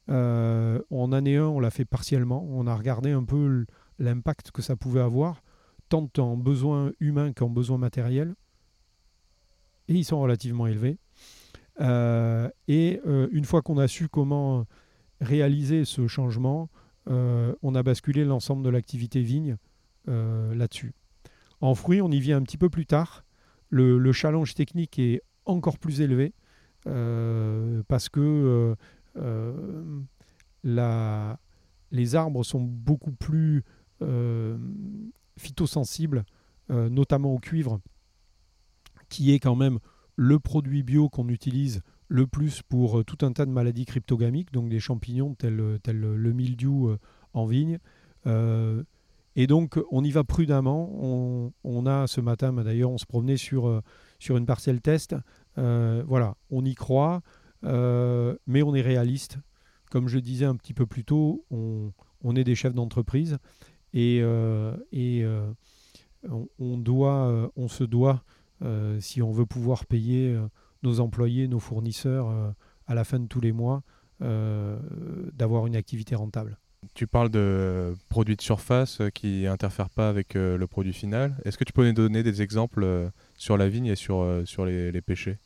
Euh, 0.09 0.81
en 0.89 1.11
année 1.11 1.37
1, 1.37 1.45
on 1.45 1.59
l'a 1.59 1.71
fait 1.71 1.85
partiellement. 1.85 2.45
On 2.49 2.67
a 2.67 2.75
regardé 2.75 3.11
un 3.11 3.23
peu 3.23 3.65
l'impact 3.99 4.51
que 4.51 4.61
ça 4.61 4.75
pouvait 4.75 5.01
avoir, 5.01 5.43
tant 5.89 6.09
en 6.17 6.37
besoin 6.37 6.91
humain 6.99 7.33
qu'en 7.33 7.49
besoin 7.49 7.77
matériel. 7.77 8.35
Et 9.87 9.93
ils 9.93 10.05
sont 10.05 10.19
relativement 10.19 10.67
élevés. 10.67 10.97
Euh, 11.81 12.49
et 12.67 13.01
une 13.31 13.45
fois 13.45 13.61
qu'on 13.61 13.77
a 13.77 13.87
su 13.87 14.07
comment 14.07 14.65
réaliser 15.21 15.85
ce 15.85 16.07
changement, 16.07 16.69
on 17.07 17.75
a 17.75 17.83
basculé 17.83 18.25
l'ensemble 18.25 18.63
de 18.63 18.69
l'activité 18.69 19.21
vigne 19.21 19.57
là-dessus. 20.07 20.93
En 21.63 21.75
fruits, 21.75 22.01
on 22.01 22.11
y 22.11 22.19
vient 22.19 22.35
un 22.35 22.43
petit 22.43 22.57
peu 22.57 22.69
plus 22.69 22.85
tard. 22.85 23.23
Le, 23.69 24.11
challenge 24.11 24.53
technique 24.53 24.99
est 24.99 25.21
encore 25.45 25.79
plus 25.79 26.01
élevé 26.01 26.33
euh, 26.87 27.81
parce 27.87 28.09
que 28.09 28.19
euh, 28.19 28.75
euh, 30.65 31.33
les 31.91 32.15
arbres 32.15 32.43
sont 32.43 32.59
beaucoup 32.59 33.13
plus 33.13 33.63
phytosensibles, 35.37 36.25
notamment 36.69 37.33
au 37.33 37.39
cuivre, 37.39 37.79
qui 39.13 39.31
est 39.33 39.39
quand 39.39 39.55
même 39.55 39.79
le 40.15 40.39
produit 40.39 40.83
bio 40.83 41.09
qu'on 41.09 41.29
utilise 41.29 41.81
le 42.07 42.27
plus 42.27 42.61
pour 42.61 43.05
tout 43.05 43.25
un 43.25 43.31
tas 43.31 43.45
de 43.45 43.51
maladies 43.51 43.85
cryptogamiques, 43.85 44.51
donc 44.51 44.69
des 44.69 44.79
champignons 44.79 45.35
tels, 45.35 45.79
tels 45.83 45.99
le 45.99 46.33
mildiou 46.33 46.97
en 47.33 47.45
vigne. 47.45 47.79
Et 49.35 49.47
donc, 49.47 49.79
on 49.91 50.03
y 50.03 50.11
va 50.11 50.23
prudemment. 50.23 51.51
On, 51.63 51.85
a 51.85 52.07
ce 52.07 52.21
matin, 52.21 52.53
d'ailleurs, 52.53 52.91
on 52.91 52.97
se 52.97 53.05
promenait 53.05 53.37
sur, 53.37 53.67
euh, 53.67 53.81
sur 54.19 54.37
une 54.37 54.45
parcelle 54.45 54.81
test. 54.81 55.15
Euh, 55.57 56.03
voilà, 56.07 56.35
on 56.51 56.63
y 56.65 56.75
croit, 56.75 57.21
euh, 57.63 58.35
mais 58.45 58.61
on 58.61 58.75
est 58.75 58.81
réaliste. 58.81 59.37
Comme 59.89 60.07
je 60.07 60.19
disais 60.19 60.45
un 60.45 60.55
petit 60.55 60.73
peu 60.73 60.85
plus 60.85 61.03
tôt, 61.03 61.45
on, 61.51 62.35
est 62.35 62.43
des 62.43 62.55
chefs 62.55 62.73
d'entreprise 62.73 63.37
et, 63.93 64.17
et 64.91 65.25
on, 66.57 66.77
doit, 66.77 67.51
on 67.55 67.67
se 67.67 67.83
doit, 67.83 68.23
si 68.99 69.21
on 69.21 69.31
veut 69.31 69.45
pouvoir 69.45 69.85
payer 69.85 70.37
nos 70.83 70.99
employés, 70.99 71.47
nos 71.47 71.59
fournisseurs 71.59 72.53
à 72.87 72.95
la 72.95 73.03
fin 73.03 73.19
de 73.19 73.27
tous 73.27 73.41
les 73.41 73.51
mois, 73.51 73.83
d'avoir 74.19 75.67
une 75.67 75.75
activité 75.75 76.15
rentable. 76.15 76.57
Tu 76.93 77.07
parles 77.07 77.29
de 77.29 77.95
produits 78.09 78.35
de 78.35 78.41
surface 78.41 79.01
euh, 79.01 79.09
qui 79.09 79.47
interfèrent 79.47 79.89
pas 79.89 80.09
avec 80.09 80.35
euh, 80.35 80.57
le 80.57 80.67
produit 80.67 80.93
final. 80.93 81.35
Est-ce 81.45 81.57
que 81.57 81.63
tu 81.63 81.73
peux 81.73 81.85
nous 81.85 81.93
donner 81.93 82.23
des 82.23 82.41
exemples 82.41 82.83
euh, 82.83 83.09
sur 83.37 83.57
la 83.57 83.69
vigne 83.69 83.87
et 83.87 83.95
sur, 83.95 84.41
sur 84.45 84.65
les, 84.65 84.91
les 84.91 85.01
péchés 85.01 85.37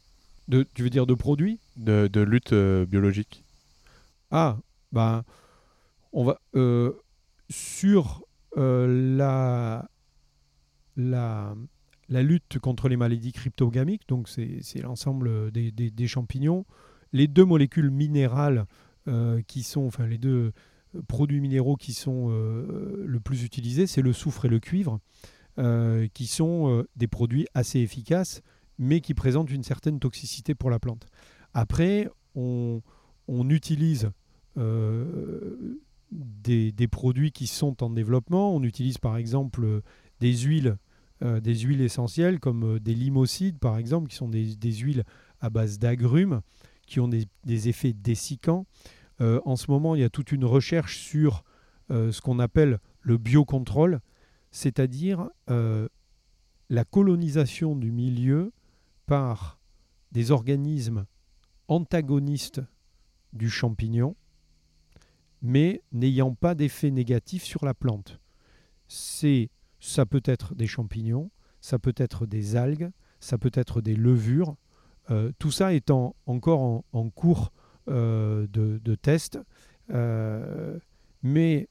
de, 0.47 0.65
Tu 0.73 0.83
veux 0.83 0.89
dire 0.89 1.05
de 1.05 1.13
produits? 1.13 1.59
De, 1.77 2.07
de, 2.11 2.21
lutte 2.21 2.53
biologique. 2.53 3.43
Ah, 4.31 4.57
ben, 4.91 5.23
on 6.11 6.23
va 6.23 6.39
sur 7.49 8.23
la, 8.55 9.89
la, 10.95 11.55
la 12.09 12.23
lutte 12.23 12.59
contre 12.59 12.87
les 12.89 12.97
maladies 12.97 13.31
cryptogamiques, 13.31 14.07
donc 14.07 14.29
c'est 14.29 14.81
l'ensemble 14.81 15.51
des, 15.51 16.07
champignons. 16.07 16.65
Les 17.13 17.27
deux 17.27 17.45
molécules 17.45 17.91
minérales 17.91 18.65
qui 19.47 19.63
sont, 19.63 19.85
enfin 19.85 20.05
les 20.05 20.17
deux 20.17 20.51
produits 21.07 21.41
minéraux 21.41 21.75
qui 21.75 21.93
sont 21.93 22.27
euh, 22.29 23.03
le 23.05 23.19
plus 23.19 23.43
utilisés, 23.43 23.87
c'est 23.87 24.01
le 24.01 24.13
soufre 24.13 24.45
et 24.45 24.49
le 24.49 24.59
cuivre, 24.59 24.99
euh, 25.59 26.07
qui 26.13 26.27
sont 26.27 26.69
euh, 26.69 26.87
des 26.95 27.07
produits 27.07 27.47
assez 27.53 27.79
efficaces, 27.79 28.41
mais 28.77 29.01
qui 29.01 29.13
présentent 29.13 29.51
une 29.51 29.63
certaine 29.63 29.99
toxicité 29.99 30.55
pour 30.55 30.69
la 30.69 30.79
plante. 30.79 31.07
Après, 31.53 32.09
on, 32.35 32.81
utilise 33.49 34.11
des, 36.11 36.87
produits 36.89 37.31
qui 37.31 37.47
sont 37.47 37.83
en 37.83 37.89
développement. 37.89 38.55
On 38.55 38.61
utilise 38.61 38.99
par 38.99 39.17
exemple 39.17 39.81
des 40.19 40.37
huiles, 40.37 40.77
des 41.21 41.55
huiles 41.55 41.81
essentielles 41.81 42.39
comme 42.39 42.79
des 42.79 42.93
limosides 42.93 43.57
par 43.59 43.77
exemple, 43.77 44.07
qui 44.09 44.15
sont 44.15 44.29
des, 44.29 44.71
huiles 44.73 45.03
à 45.39 45.49
base 45.49 45.79
d'agrumes, 45.79 46.41
qui 46.85 46.99
ont 46.99 47.07
des, 47.07 47.27
effets 47.69 47.93
dessicants. 47.93 48.65
Euh, 49.21 49.41
en 49.45 49.55
ce 49.55 49.69
moment, 49.69 49.95
il 49.95 50.01
y 50.01 50.03
a 50.03 50.09
toute 50.09 50.31
une 50.31 50.45
recherche 50.45 50.97
sur 50.99 51.43
euh, 51.91 52.11
ce 52.11 52.21
qu'on 52.21 52.39
appelle 52.39 52.79
le 53.01 53.17
biocontrôle, 53.17 53.99
c'est-à-dire 54.51 55.29
euh, 55.49 55.87
la 56.69 56.83
colonisation 56.83 57.75
du 57.75 57.91
milieu 57.91 58.51
par 59.05 59.59
des 60.11 60.31
organismes 60.31 61.05
antagonistes 61.67 62.61
du 63.33 63.49
champignon, 63.49 64.15
mais 65.41 65.81
n'ayant 65.91 66.33
pas 66.33 66.55
d'effet 66.55 66.91
négatif 66.91 67.43
sur 67.43 67.65
la 67.65 67.73
plante. 67.73 68.19
C'est, 68.87 69.49
ça 69.79 70.05
peut 70.05 70.23
être 70.25 70.55
des 70.55 70.67
champignons, 70.67 71.29
ça 71.61 71.79
peut 71.79 71.95
être 71.97 72.25
des 72.25 72.55
algues, 72.55 72.91
ça 73.19 73.37
peut 73.37 73.51
être 73.53 73.81
des 73.81 73.95
levures. 73.95 74.55
tout 75.39 75.51
ça 75.51 75.73
étant 75.73 76.15
encore 76.25 76.83
en 76.91 77.09
cours 77.09 77.51
euh, 77.89 78.47
de, 78.49 78.95
tests. 78.95 79.39
Euh, 79.91 80.77
mais 81.23 81.69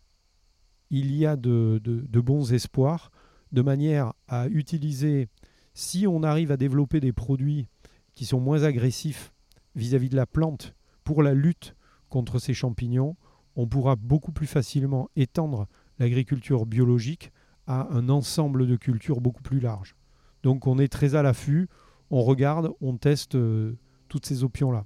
il 0.91 1.15
y 1.15 1.27
a 1.27 1.37
de, 1.37 1.81
bons 2.21 2.55
espoirs 2.55 3.11
de 3.53 3.61
manière 3.61 4.15
à 4.27 4.49
utiliser, 4.49 5.29
si 5.75 6.07
on 6.07 6.23
arrive 6.23 6.53
à 6.53 6.57
développer 6.57 7.01
des 7.01 7.13
produits 7.13 7.69
qui 8.15 8.25
sont 8.25 8.41
moins 8.41 8.63
agressifs 8.63 9.33
vis-à-vis 9.75 10.09
de 10.09 10.17
la 10.17 10.25
plante 10.25 10.75
pour 11.05 11.23
la 11.23 11.35
lutte 11.35 11.75
contre 12.09 12.39
ces 12.39 12.55
champignons, 12.55 13.17
on 13.55 13.67
pourra 13.67 13.95
beaucoup 13.95 14.33
plus 14.33 14.47
facilement 14.47 15.11
étendre 15.17 15.67
l'agriculture 15.99 16.65
biologique 16.65 17.31
à 17.67 17.89
un 17.93 18.09
ensemble 18.09 18.67
de 18.67 18.77
cultures 18.77 19.21
beaucoup 19.21 19.43
plus 19.43 19.61
large. 19.61 19.97
Donc 20.43 20.67
on 20.67 20.79
est 20.79 20.89
très 20.89 21.15
à 21.15 21.23
l'affût, 21.23 21.69
on 22.11 22.23
regarde, 22.23 22.71
on 22.81 22.97
teste 22.97 23.35
euh, 23.35 23.75
toutes 24.09 24.27
ces 24.27 24.45
options-là. 24.45 24.85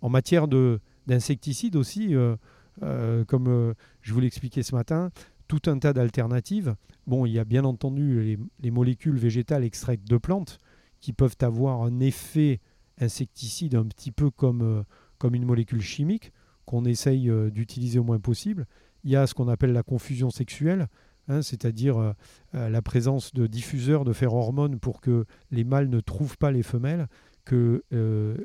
En 0.00 0.08
matière 0.08 0.48
d'insecticides 0.48 1.76
aussi, 1.76 2.14
euh, 2.14 2.36
euh, 2.82 3.24
comme 3.24 3.74
je 4.00 4.12
vous 4.12 4.20
l'expliquais 4.20 4.62
ce 4.62 4.74
matin, 4.74 5.10
tout 5.46 5.62
un 5.66 5.78
tas 5.78 5.92
d'alternatives. 5.92 6.74
Bon, 7.06 7.26
il 7.26 7.32
y 7.32 7.38
a 7.38 7.44
bien 7.44 7.64
entendu 7.64 8.38
les, 8.60 8.70
molécules 8.70 9.16
végétales 9.16 9.64
extraites 9.64 10.04
de 10.04 10.16
plantes 10.18 10.58
qui 11.00 11.12
peuvent 11.12 11.36
avoir 11.40 11.82
un 11.82 12.00
effet 12.00 12.60
insecticide 13.00 13.74
un 13.74 13.86
petit 13.86 14.10
peu 14.12 14.30
comme, 14.30 14.84
comme 15.18 15.34
une 15.34 15.44
molécule 15.44 15.80
chimique 15.80 16.32
qu'on 16.66 16.84
essaye 16.84 17.30
d'utiliser 17.50 17.98
au 17.98 18.04
moins 18.04 18.20
possible. 18.20 18.66
Il 19.04 19.10
y 19.10 19.16
a 19.16 19.26
ce 19.26 19.34
qu'on 19.34 19.48
appelle 19.48 19.72
la 19.72 19.82
confusion 19.82 20.28
sexuelle, 20.28 20.88
hein, 21.28 21.42
c'est-à-dire 21.42 22.14
la 22.52 22.82
présence 22.82 23.32
de 23.32 23.46
diffuseurs 23.46 24.04
de 24.04 24.12
phéromones 24.12 24.78
pour 24.78 25.00
que 25.00 25.24
les 25.50 25.64
mâles 25.64 25.88
ne 25.88 26.00
trouvent 26.00 26.38
pas 26.38 26.50
les 26.50 26.62
femelles, 26.62 27.08
que 27.44 27.84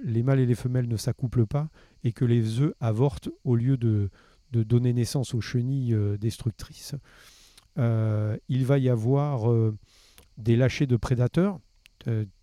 les 0.04 0.24
mâles 0.24 0.40
et 0.40 0.46
les 0.46 0.56
femelles 0.56 0.88
ne 0.88 0.98
s'accouplent 0.98 1.48
pas 1.48 1.70
et 2.04 2.12
que 2.12 2.26
les 2.26 2.60
œufs 2.60 2.74
avortent 2.80 3.30
au 3.44 3.56
lieu 3.56 3.78
de, 3.78 4.10
donner 4.52 4.94
naissance 4.94 5.34
aux 5.34 5.42
chenilles 5.42 5.98
destructrices. 6.20 6.96
il 7.78 8.66
va 8.66 8.78
y 8.78 8.90
avoir 8.90 9.72
des 10.38 10.56
lâchers 10.56 10.88
de 10.88 10.96
prédateurs, 10.98 11.60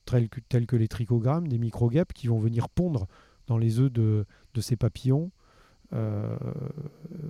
tels 0.05 0.67
que, 0.67 0.77
les 0.77 0.89
trichogrammes, 0.89 1.49
des 1.49 1.59
microguêpes 1.59 2.13
qui 2.13 2.27
vont 2.27 2.39
venir 2.39 2.69
pondre 2.69 3.07
dans 3.47 3.59
les 3.59 3.79
œufs 3.79 3.93
de, 3.93 4.27
ces 4.61 4.77
papillons. 4.77 5.31
Euh, 5.93 6.37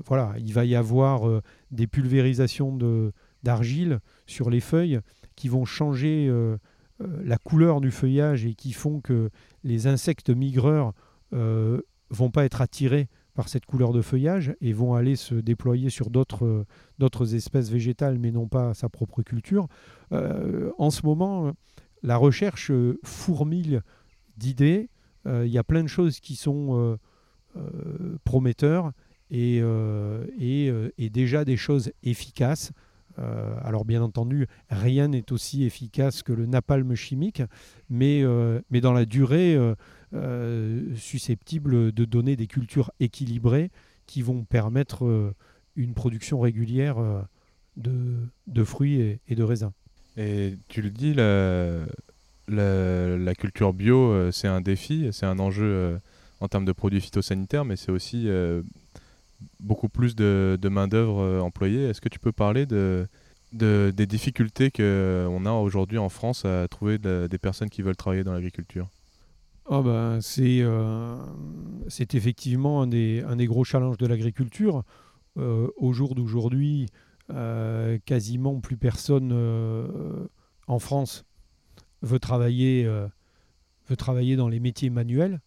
voilà, 0.07 0.35
il 0.39 0.53
va 0.53 0.65
y 0.65 0.75
avoir 0.75 1.29
euh, 1.29 1.43
des 1.71 1.87
pulvérisations 1.87 2.79
d'argile 3.43 4.01
sur 4.27 4.51
les 4.51 4.61
feuilles 4.61 5.01
qui 5.37 5.49
vont 5.49 5.65
changer 5.65 6.27
euh, 6.29 6.57
la 6.99 7.39
couleur 7.39 7.81
du 7.81 7.91
feuillage 7.91 8.45
et 8.45 8.55
qui 8.55 8.73
font 8.73 9.01
que 9.01 9.31
les 9.65 9.87
insectes 9.87 10.31
migreurs 10.31 10.93
vont 11.33 12.31
pas 12.31 12.45
être 12.45 12.61
attirés 12.61 13.09
par 13.35 13.49
cette 13.49 13.65
couleur 13.65 13.93
de 13.93 14.03
feuillage 14.03 14.55
et 14.61 14.73
vont 14.73 14.95
aller 14.95 15.17
se 15.17 15.35
déployer 15.37 15.89
sur 15.89 16.11
d'autres 16.11 16.67
espèces 17.35 17.71
végétales 17.71 18.19
mais 18.19 18.33
non 18.33 18.49
pas 18.49 18.75
sa 18.75 18.91
propre 18.91 19.23
culture. 19.23 19.69
en 20.11 20.91
ce 20.91 21.07
moment, 21.07 21.53
la 22.03 22.17
recherche 22.17 22.73
fourmille 23.05 23.81
d'idées 24.37 24.91
il 25.25 25.47
y 25.47 25.59
a 25.59 25.65
plein 25.65 25.83
de 25.83 25.89
choses 25.89 26.21
qui 26.21 26.37
sont 26.37 26.99
euh, 27.57 27.61
euh, 27.61 28.19
prometteurs 28.25 28.93
et, 29.31 29.61
et, 30.39 31.11
déjà 31.11 31.45
des 31.45 31.57
choses 31.57 31.93
efficaces. 32.03 32.73
alors 33.17 33.85
bien 33.85 34.03
entendu, 34.03 34.49
rien 34.71 35.09
n'est 35.09 35.31
aussi 35.31 35.65
efficace 35.65 36.23
que 36.23 36.33
le 36.33 36.47
napalm 36.47 36.97
chimique, 36.97 37.43
mais, 37.89 38.25
mais 38.71 38.81
dans 38.81 38.93
la 38.93 39.05
durée, 39.05 39.57
susceptible 40.97 41.93
de 41.93 42.05
donner 42.05 42.35
des 42.35 42.49
cultures 42.49 42.91
équilibrées 42.99 43.71
qui 44.07 44.23
vont 44.23 44.43
permettre 44.43 45.33
une 45.77 45.95
production 45.95 46.41
régulière 46.41 46.97
de, 47.77 48.17
de 48.49 48.65
fruits 48.65 49.01
et, 49.01 49.21
et, 49.29 49.37
de 49.37 49.45
raisins. 49.45 49.71
Et 50.17 50.55
tu 50.67 50.83
le 50.83 50.91
dis, 50.91 51.15
la, 51.15 51.87
la, 52.51 53.35
culture 53.35 53.73
bio, 53.73 54.11
euh, 54.11 54.31
c'est 54.31 54.49
un 54.49 54.61
défi, 54.61 55.09
c'est 55.13 55.27
un 55.27 55.39
enjeu 55.39 55.65
euh, 55.65 55.99
en 56.41 56.49
termes 56.49 56.65
de 56.65 56.73
produits 56.73 57.01
phytosanitaires, 57.01 57.65
mais 57.65 57.77
c'est 57.77 57.93
aussi 57.93 58.29
euh, 58.29 58.63
beaucoup 59.59 59.89
plus 59.89 60.17
de, 60.17 60.59
main-d'œuvre 60.63 61.41
employée. 61.43 61.85
Est-ce 61.85 62.01
que 62.01 62.09
tu 62.09 62.19
peux 62.19 62.33
parler 62.33 62.67
de, 62.67 63.07
des 63.53 64.07
difficultés 64.07 64.71
qu'on 64.71 65.47
a 65.47 65.53
aujourd'hui 65.53 65.99
en 65.99 66.09
France 66.09 66.45
à 66.45 66.67
trouver 66.69 66.99
des 66.99 67.39
personnes 67.39 67.71
qui 67.71 67.83
veulent 67.83 67.97
travailler 67.97 68.25
dans 68.25 68.33
l'agriculture? 68.33 68.89
Oh 69.67 69.83
ben, 69.83 70.21
c'est, 70.21 70.65
effectivement 72.15 72.83
un 72.83 72.87
des, 72.87 73.47
gros 73.47 73.65
challenges 73.65 73.99
de 73.99 74.07
l'agriculture. 74.07 74.83
au 75.37 75.93
jour 75.93 76.15
d'aujourd'hui, 76.15 76.89
quasiment 78.07 78.61
plus 78.61 78.77
personne 78.77 80.29
en 80.67 80.79
France 80.79 81.25
veut 82.03 82.19
travailler, 82.19 82.85
euh, 82.87 83.09
veut 83.89 83.97
travailler 83.97 84.37
dans 84.37 84.49
les 84.49 84.61
métiers 84.61 84.91
manuels, 84.91 85.41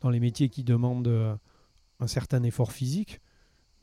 dans 0.00 0.10
les 0.10 0.20
métiers 0.20 0.48
qui 0.48 0.64
demandent 0.64 1.08
euh, 1.08 1.34
un 2.00 2.06
certain 2.06 2.42
effort 2.42 2.72
physique, 2.72 3.20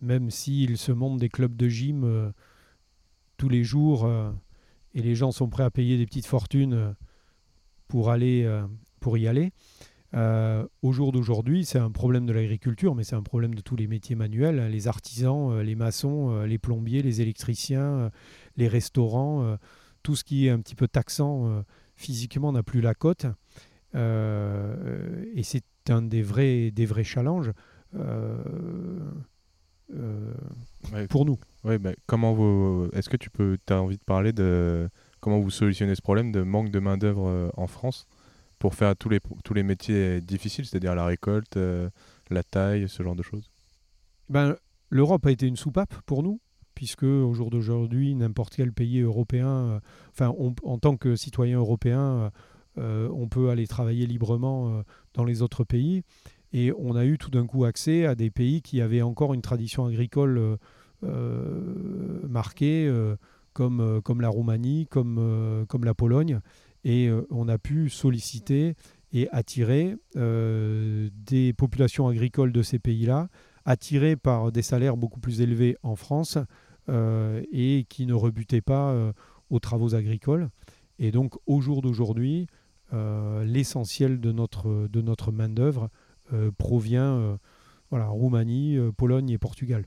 même 0.01 0.29
s'il 0.29 0.77
se 0.77 0.91
montent 0.91 1.19
des 1.19 1.29
clubs 1.29 1.55
de 1.55 1.67
gym 1.67 2.03
euh, 2.03 2.31
tous 3.37 3.49
les 3.49 3.63
jours 3.63 4.09
et 4.95 5.01
les 5.03 5.13
gens 5.13 5.31
sont 5.31 5.47
prêts 5.47 5.63
à 5.63 5.69
payer 5.69 5.95
des 5.95 6.07
petites 6.07 6.25
fortunes 6.25 6.95
pour 7.87 8.11
y 8.15 9.27
aller. 9.27 9.51
au 10.81 10.91
jour 10.91 11.11
d'aujourd'hui, 11.11 11.63
c'est 11.63 11.77
un 11.77 11.91
problème 11.91 12.25
de 12.25 12.33
l'agriculture, 12.33 12.95
mais 12.95 13.03
c'est 13.03 13.15
un 13.15 13.21
problème 13.21 13.53
de 13.53 13.61
tous 13.61 13.75
les 13.75 13.85
métiers 13.85 14.15
manuels, 14.15 14.59
hein, 14.59 14.69
les 14.69 14.87
artisans, 14.87 15.59
les 15.59 15.75
maçons, 15.75 16.41
les 16.45 16.57
plombiers, 16.57 17.03
les 17.03 17.21
électriciens, 17.21 18.09
les 18.55 18.67
restaurants, 18.67 19.59
tout 20.01 20.15
ce 20.15 20.23
qui 20.23 20.47
est 20.47 20.49
un 20.49 20.59
petit 20.59 20.73
peu 20.73 20.87
taxant 20.87 21.63
physiquement 21.97 22.51
n'a 22.51 22.63
plus 22.63 22.81
la 22.81 22.95
cote. 22.95 23.27
Euh, 23.95 25.23
et 25.33 25.43
c'est 25.43 25.63
un 25.89 26.01
des 26.01 26.21
vrais, 26.21 26.71
des 26.71 26.85
vrais 26.85 27.03
challenges 27.03 27.51
euh, 27.95 28.37
euh, 29.93 30.33
pour 31.09 31.25
nous. 31.25 31.39
Ouais, 31.63 31.79
comment 32.05 32.33
vous, 32.33 32.89
est-ce 32.93 33.09
que 33.09 33.17
tu 33.17 33.29
peux, 33.29 33.57
as 33.69 33.75
envie 33.75 33.97
de 33.97 34.03
parler 34.03 34.33
de 34.33 34.89
comment 35.19 35.39
vous 35.39 35.49
solutionnez 35.49 35.95
ce 35.95 36.01
problème 36.01 36.31
de 36.31 36.41
manque 36.41 36.69
de 36.69 36.79
main 36.79 36.97
d'œuvre 36.97 37.51
en 37.55 37.67
France 37.67 38.07
pour 38.59 38.75
faire 38.75 38.95
tous 38.95 39.09
les, 39.09 39.19
tous 39.43 39.53
les 39.53 39.63
métiers 39.63 40.21
difficiles, 40.21 40.65
c'est-à-dire 40.65 40.95
la 40.95 41.05
récolte, 41.05 41.57
la 42.29 42.43
taille, 42.43 42.89
ce 42.89 43.03
genre 43.03 43.15
de 43.15 43.23
choses? 43.23 43.49
Ben, 44.29 44.55
L'Europe 44.89 45.25
a 45.25 45.31
été 45.31 45.47
une 45.47 45.57
soupape 45.57 45.93
pour 46.05 46.23
nous 46.23 46.39
puisque 46.77 47.03
au 47.03 47.33
jour 47.33 47.49
d'aujourd'hui, 47.49 48.13
n'importe 48.13 48.55
quel 48.55 48.71
pays 48.71 48.99
européen, 48.99 49.47
euh, 49.47 49.79
enfin, 50.11 50.27
en 50.27 50.77
tant 50.77 50.95
que 50.95 51.15
citoyen 51.15 51.57
européen, 51.57 51.99
euh, 51.99 52.29
on 52.77 53.27
peut 53.27 53.49
aller 53.49 53.67
travailler 53.67 54.05
librement 54.05 54.83
dans 55.13 55.23
les 55.23 55.41
autres 55.41 55.63
pays. 55.63 56.03
Et 56.53 56.71
on 56.77 56.95
a 56.95 57.05
eu 57.05 57.17
tout 57.17 57.29
d'un 57.29 57.45
coup 57.45 57.65
accès 57.65 58.05
à 58.05 58.15
des 58.15 58.29
pays 58.29 58.61
qui 58.61 58.81
avaient 58.81 59.01
encore 59.01 59.33
une 59.33 59.41
tradition 59.41 59.85
agricole 59.85 60.57
marquée, 61.01 62.91
comme, 63.53 64.21
la 64.21 64.29
Roumanie, 64.29 64.87
comme, 64.89 65.65
la 65.83 65.93
Pologne. 65.93 66.39
Et 66.83 67.09
on 67.29 67.47
a 67.47 67.57
pu 67.57 67.89
solliciter 67.89 68.75
et 69.11 69.27
attirer 69.31 69.97
des 70.15 71.53
populations 71.53 72.07
agricoles 72.07 72.51
de 72.51 72.61
ces 72.61 72.79
pays-là, 72.79 73.29
attirées 73.65 74.15
par 74.15 74.51
des 74.51 74.61
salaires 74.61 74.97
beaucoup 74.97 75.19
plus 75.19 75.41
élevés 75.41 75.77
en 75.83 75.95
France, 75.95 76.37
euh, 76.89 77.43
et 77.51 77.85
qui 77.89 78.05
ne 78.05 78.13
rebutait 78.13 78.61
pas 78.61 78.91
euh, 78.91 79.11
aux 79.49 79.59
travaux 79.59 79.93
agricoles. 79.93 80.49
Et 80.99 81.11
donc 81.11 81.33
au 81.45 81.59
jour 81.59 81.81
d'aujourd'hui, 81.81 82.47
euh, 82.47 82.66
l'essentiel 82.91 84.19
de 84.19 84.31
notre, 84.31 84.87
de 84.87 85.01
notre 85.01 85.31
main-d'œuvre 85.31 85.89
provient 86.57 87.37
voilà, 87.89 88.07
Roumanie, 88.07 88.77
Pologne 88.97 89.29
et 89.29 89.37
Portugal. 89.37 89.85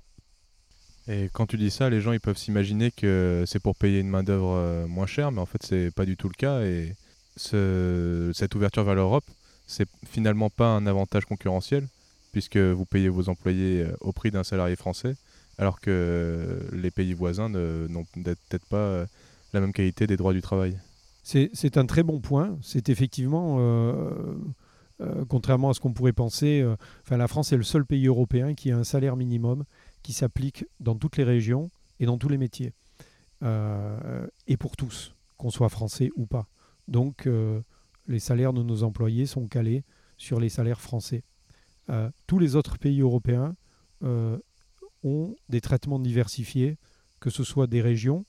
Et 1.08 1.28
quand 1.32 1.46
tu 1.46 1.56
dis 1.56 1.70
ça, 1.70 1.90
les 1.90 2.00
gens 2.00 2.12
ils 2.12 2.20
peuvent 2.20 2.36
s'imaginer 2.36 2.90
que 2.90 3.44
c'est 3.46 3.58
pour 3.58 3.74
payer 3.76 4.00
une 4.00 4.08
main-d'œuvre 4.08 4.86
moins 4.86 5.06
chère, 5.06 5.32
mais 5.32 5.40
en 5.40 5.46
fait, 5.46 5.62
c'est 5.62 5.90
pas 5.94 6.04
du 6.04 6.16
tout 6.16 6.28
le 6.28 6.34
cas. 6.34 6.62
Et 6.62 6.94
ce, 7.36 8.30
cette 8.34 8.54
ouverture 8.54 8.84
vers 8.84 8.94
l'Europe, 8.94 9.24
c'est 9.66 9.88
finalement 10.06 10.50
pas 10.50 10.68
un 10.68 10.86
avantage 10.86 11.24
concurrentiel, 11.24 11.88
puisque 12.32 12.58
vous 12.58 12.84
payez 12.84 13.08
vos 13.08 13.28
employés 13.28 13.86
au 14.00 14.12
prix 14.12 14.30
d'un 14.30 14.44
salarié 14.44 14.76
français 14.76 15.16
alors 15.60 15.78
que 15.78 16.58
les 16.72 16.90
pays 16.90 17.12
voisins 17.12 17.50
n'ont 17.50 18.04
peut-être 18.14 18.64
pas 18.70 18.76
euh, 18.76 19.06
la 19.52 19.60
même 19.60 19.74
qualité 19.74 20.06
des 20.06 20.16
droits 20.16 20.32
du 20.32 20.40
travail. 20.40 20.78
C'est 21.22 21.76
un 21.76 21.86
très 21.86 22.02
bon 22.02 22.20
point. 22.20 22.58
C'est 22.62 22.88
effectivement, 22.88 23.56
euh, 23.60 24.34
euh, 25.00 25.24
contrairement 25.28 25.70
à 25.70 25.74
ce 25.74 25.80
qu'on 25.80 25.92
pourrait 25.92 26.12
penser, 26.12 26.66
enfin, 27.02 27.16
la 27.16 27.28
France 27.28 27.52
est 27.52 27.56
le 27.56 27.62
seul 27.62 27.84
pays 27.84 28.06
européen 28.06 28.54
qui 28.54 28.70
a 28.70 28.78
un 28.78 28.84
salaire 28.84 29.16
minimum 29.16 29.64
qui 30.02 30.12
s'applique 30.12 30.64
dans 30.80 30.94
toutes 30.94 31.16
les 31.16 31.24
régions 31.24 31.70
et 31.98 32.06
dans 32.06 32.18
tous 32.18 32.28
les 32.28 32.38
métiers. 32.38 32.72
et 33.42 34.56
pour 34.58 34.76
tous, 34.76 35.14
qu'on 35.36 35.50
soit 35.50 35.68
français 35.68 36.10
ou 36.16 36.26
pas. 36.26 36.46
Donc, 36.88 37.28
les 38.06 38.18
salaires 38.18 38.52
de 38.52 38.62
nos 38.62 38.82
employés 38.82 39.26
sont 39.26 39.46
calés 39.46 39.84
sur 40.16 40.40
les 40.40 40.48
salaires 40.48 40.80
français. 40.80 41.22
tous 42.26 42.38
les 42.38 42.56
autres 42.56 42.78
pays 42.78 43.00
européens 43.00 43.54
ont 45.02 45.34
des 45.48 45.60
traitements 45.60 45.98
diversifiés, 45.98 46.76
que 47.20 47.30
ce 47.30 47.44
soit 47.44 47.66
des 47.66 47.80
régions 47.80 48.24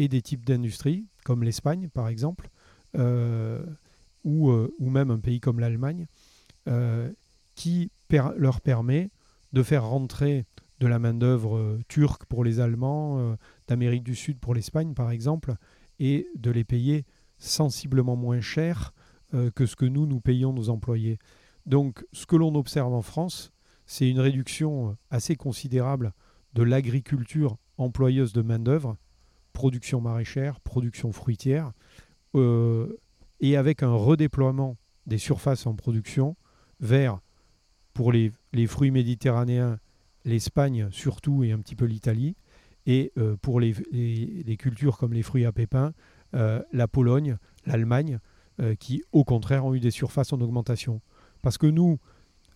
et 0.00 0.08
des 0.08 0.22
types 0.22 0.46
d'industries, 0.46 1.04
comme 1.24 1.44
l'Espagne 1.44 1.90
par 1.90 2.08
exemple, 2.08 2.48
euh, 2.96 3.62
ou, 4.24 4.50
euh, 4.50 4.74
ou, 4.78 4.88
même 4.88 5.10
un 5.10 5.18
pays 5.18 5.40
comme 5.40 5.60
l'Allemagne, 5.60 6.06
euh, 6.68 7.12
qui 7.54 7.90
leur 8.38 8.62
permet 8.62 9.10
de 9.52 9.62
faire 9.62 9.84
rentrer 9.84 10.46
de 10.78 10.86
la 10.86 10.98
main-d'œuvre 10.98 11.78
turque 11.88 12.24
pour 12.24 12.44
les 12.44 12.60
Allemands, 12.60 13.36
d'Amérique 13.68 14.02
du 14.02 14.14
Sud 14.14 14.38
pour 14.38 14.54
l'Espagne 14.54 14.94
par 14.94 15.10
exemple, 15.10 15.54
et 15.98 16.26
de 16.34 16.50
les 16.50 16.64
payer 16.64 17.04
sensiblement 17.36 18.16
moins 18.16 18.40
cher 18.40 18.94
que 19.54 19.66
ce 19.66 19.76
que 19.76 19.84
nous, 19.84 20.06
nous 20.06 20.20
payons 20.20 20.54
nos 20.54 20.70
employés. 20.70 21.18
Donc 21.66 22.06
ce 22.12 22.24
que 22.24 22.36
l'on 22.36 22.54
observe 22.54 22.94
en 22.94 23.02
France, 23.02 23.52
c'est 23.84 24.08
une 24.08 24.20
réduction 24.20 24.96
assez 25.10 25.36
considérable 25.36 26.14
de 26.54 26.62
l'agriculture 26.62 27.58
employeuse 27.76 28.32
de 28.32 28.40
main-d'œuvre, 28.40 28.96
production 29.60 30.00
maraîchère, 30.00 30.58
production 30.60 31.12
fruitière, 31.12 31.72
euh, 32.34 32.98
et 33.40 33.58
avec 33.58 33.82
un 33.82 33.92
redéploiement 33.92 34.78
des 35.04 35.18
surfaces 35.18 35.66
en 35.66 35.74
production 35.74 36.34
vers 36.80 37.20
pour 37.92 38.10
les, 38.10 38.32
fruits 38.66 38.90
méditerranéens, 38.90 39.78
l'Espagne 40.24 40.88
surtout 40.90 41.44
et 41.44 41.52
un 41.52 41.58
petit 41.58 41.76
peu 41.76 41.84
l'Italie. 41.84 42.36
Et 42.86 43.12
pour 43.42 43.60
les, 43.60 43.74
cultures 44.58 44.96
comme 44.96 45.12
les 45.12 45.22
fruits 45.22 45.44
à 45.44 45.52
pépins, 45.52 45.92
la 46.32 46.88
Pologne, 46.88 47.36
l'Allemagne, 47.66 48.18
qui 48.78 49.02
au 49.12 49.24
contraire 49.24 49.66
ont 49.66 49.74
eu 49.74 49.80
des 49.80 49.90
surfaces 49.90 50.32
en 50.32 50.40
augmentation. 50.40 51.02
Parce 51.42 51.58
que 51.58 51.66
nous, 51.66 51.98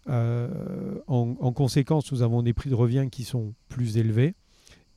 en, 0.07 1.53
conséquence, 1.53 2.11
nous 2.13 2.23
avons 2.23 2.43
des 2.43 2.55
prix 2.55 2.71
de 2.71 2.75
revient 2.75 3.09
qui 3.13 3.25
sont 3.25 3.53
plus 3.69 3.99
élevés. 3.99 4.35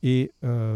Et 0.02 0.32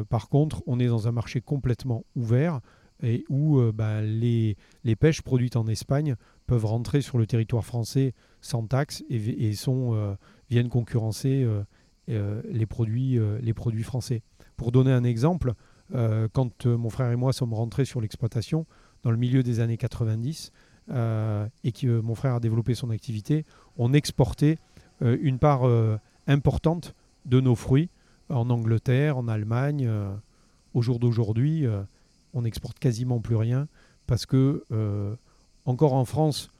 par 0.08 0.28
contre, 0.28 0.62
on 0.66 0.80
est 0.80 0.88
dans 0.88 1.08
un 1.08 1.12
marché 1.12 1.40
complètement 1.40 2.04
ouvert 2.16 2.60
et 3.02 3.24
où 3.28 3.58
euh, 3.58 3.72
bah, 3.72 4.00
les, 4.00 4.56
pêches 4.98 5.22
produites 5.22 5.56
en 5.56 5.66
Espagne 5.66 6.16
peuvent 6.46 6.64
rentrer 6.64 7.00
sur 7.00 7.18
le 7.18 7.26
territoire 7.26 7.64
français 7.64 8.14
sans 8.40 8.66
taxe 8.66 9.04
et, 9.08 9.54
sont, 9.54 9.94
euh, 9.94 10.14
viennent 10.50 10.68
concurrencer 10.68 11.46
euh, 12.08 12.42
les, 12.48 12.66
produits, 12.66 13.18
les 13.40 13.54
produits 13.54 13.82
français. 13.82 14.22
Pour 14.56 14.72
donner 14.72 14.92
un 14.92 15.04
exemple, 15.04 15.54
quand 16.32 16.66
mon 16.66 16.88
frère 16.88 17.10
et 17.10 17.16
moi 17.16 17.32
sommes 17.32 17.52
rentrés 17.52 17.84
sur 17.84 18.00
l'exploitation 18.00 18.66
dans 19.02 19.10
le 19.10 19.16
milieu 19.16 19.42
des 19.42 19.60
années 19.60 19.76
90 19.76 20.52
et 20.90 21.72
que 21.72 22.00
mon 22.00 22.14
frère 22.14 22.34
a 22.34 22.40
développé 22.40 22.74
son 22.74 22.90
activité, 22.90 23.44
on 23.76 23.92
exportait 23.92 24.58
une 25.00 25.38
part 25.38 25.62
importante 26.26 26.94
de 27.24 27.40
nos 27.40 27.54
fruits 27.54 27.90
en 28.28 28.50
Angleterre, 28.50 29.18
en 29.18 29.28
Allemagne. 29.28 29.90
au 30.74 30.82
jour 30.82 30.98
d'aujourd'hui, 30.98 31.66
on 32.34 32.42
n'exporte 32.42 32.78
quasiment 32.78 33.20
plus 33.20 33.36
rien 33.36 33.68
parce 34.06 34.26
que, 34.26 34.64
euh, 34.72 35.14
encore 35.64 35.94
en 35.94 36.04
France, 36.04 36.50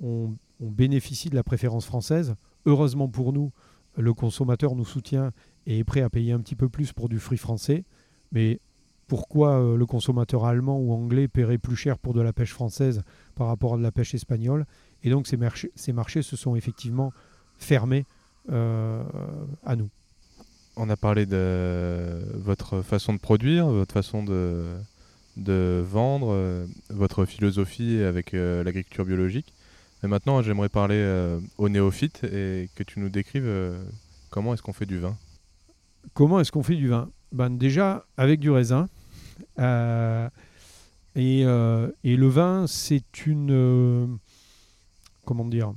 on, 0.00 0.34
bénéficie 0.60 1.28
de 1.28 1.34
la 1.34 1.42
préférence 1.42 1.84
française. 1.84 2.36
Heureusement 2.66 3.08
pour 3.08 3.32
nous, 3.32 3.50
le 3.96 4.14
consommateur 4.14 4.76
nous 4.76 4.84
soutient 4.84 5.32
et 5.66 5.78
est 5.78 5.84
prêt 5.84 6.02
à 6.02 6.08
payer 6.08 6.30
un 6.30 6.38
petit 6.38 6.54
peu 6.54 6.68
plus 6.68 6.92
pour 6.92 7.08
du 7.08 7.18
fruit 7.18 7.36
français. 7.36 7.84
Mais 8.30 8.60
pourquoi 9.08 9.60
euh, 9.60 9.76
le 9.76 9.86
consommateur 9.86 10.44
allemand 10.44 10.78
ou 10.78 10.92
anglais 10.92 11.26
paierait 11.26 11.58
plus 11.58 11.74
cher 11.74 11.98
pour 11.98 12.14
de 12.14 12.20
la 12.20 12.32
pêche 12.32 12.52
française 12.52 13.02
par 13.34 13.48
rapport 13.48 13.74
à 13.74 13.76
de 13.76 13.82
la 13.82 13.90
pêche 13.90 14.14
espagnole? 14.14 14.64
Et 15.02 15.10
donc 15.10 15.26
ces 15.26 15.36
marchés, 15.36 15.72
ces 15.74 15.92
marchés 15.92 16.22
se 16.22 16.36
sont 16.36 16.54
effectivement 16.54 17.12
fermés 17.56 18.06
euh, 18.48 19.02
à 19.64 19.74
nous. 19.74 19.90
On 20.76 20.88
a 20.88 20.96
parlé 20.96 21.26
de 21.26 22.18
votre 22.34 22.80
façon 22.80 23.12
de 23.12 23.18
produire, 23.18 23.66
votre 23.66 23.92
façon 23.92 24.22
de, 24.24 25.82
vendre 25.82 26.28
euh, 26.30 26.66
votre 26.88 27.26
philosophie 27.26 28.02
avec 28.02 28.32
euh, 28.32 28.64
l'agriculture 28.64 29.04
biologique. 29.04 29.52
Mais 30.02 30.08
maintenant, 30.08 30.40
j'aimerais 30.40 30.70
parler 30.70 30.96
euh, 30.96 31.38
aux 31.58 31.68
néophytes 31.68 32.24
et 32.24 32.70
que 32.74 32.82
tu 32.82 33.00
nous 33.00 33.10
décrives 33.10 33.48
comment 34.30 34.54
est-ce 34.54 34.62
qu'on 34.62 34.72
fait 34.72 34.86
du 34.86 34.98
vin? 34.98 35.16
Comment 36.14 36.40
est-ce 36.40 36.50
qu'on 36.50 36.62
fait 36.62 36.76
du 36.76 36.88
vin? 36.88 37.10
Ben, 37.32 37.50
Déjà, 37.50 38.06
avec 38.16 38.40
du 38.40 38.50
raisin. 38.50 38.88
Et, 41.14 41.42
et, 41.42 42.16
le 42.16 42.28
vin, 42.28 42.66
c'est 42.66 43.26
une... 43.26 44.18
comment 45.26 45.44
dire 45.44 45.74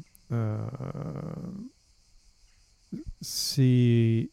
C'est 3.22 4.30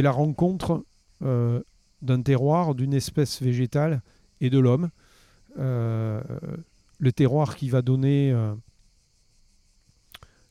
la 0.00 0.12
rencontre 0.12 0.84
d'un 1.20 2.22
terroir, 2.22 2.74
d'une 2.74 2.94
espèce 2.94 3.42
végétale 3.42 4.00
et 4.40 4.50
de 4.50 4.58
l'homme. 4.58 4.90
Euh, 5.58 6.22
le 6.98 7.12
terroir 7.12 7.56
qui 7.56 7.68
va 7.68 7.82
donner 7.82 8.30
euh, 8.32 8.54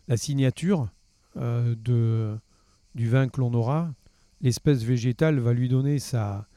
la 0.07 0.17
signature 0.17 0.89
euh, 1.37 1.75
du 2.95 3.09
vin 3.09 3.29
que 3.29 3.39
l'on 3.39 3.53
aura, 3.53 3.93
l'espèce 4.41 4.83
végétale 4.83 5.39
va 5.39 5.53
lui 5.53 5.69
donner 5.69 5.99
sa, 5.99 6.47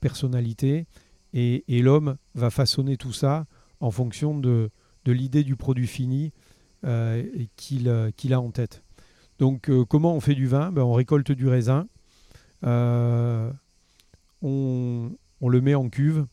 personnalité 0.00 0.86
et, 1.34 1.62
l'homme 1.68 2.16
va 2.34 2.50
façonner 2.50 2.96
tout 2.96 3.12
ça 3.12 3.46
en 3.80 3.90
fonction 3.90 4.38
de, 4.38 4.70
de 5.04 5.12
l'idée 5.12 5.44
du 5.44 5.56
produit 5.56 5.86
fini 5.86 6.32
qu'il 7.56 7.88
a 7.88 8.40
en 8.40 8.50
tête. 8.50 8.82
Donc 9.38 9.70
comment 9.88 10.14
on 10.14 10.20
fait 10.20 10.34
du 10.34 10.46
vin? 10.46 10.72
Ben, 10.72 10.82
On 10.82 10.94
récolte 10.94 11.32
du 11.32 11.46
raisin 11.48 11.86
on, 12.64 13.52
le 15.40 15.60
met 15.60 15.74
en 15.74 15.88
cuve. 15.88 16.26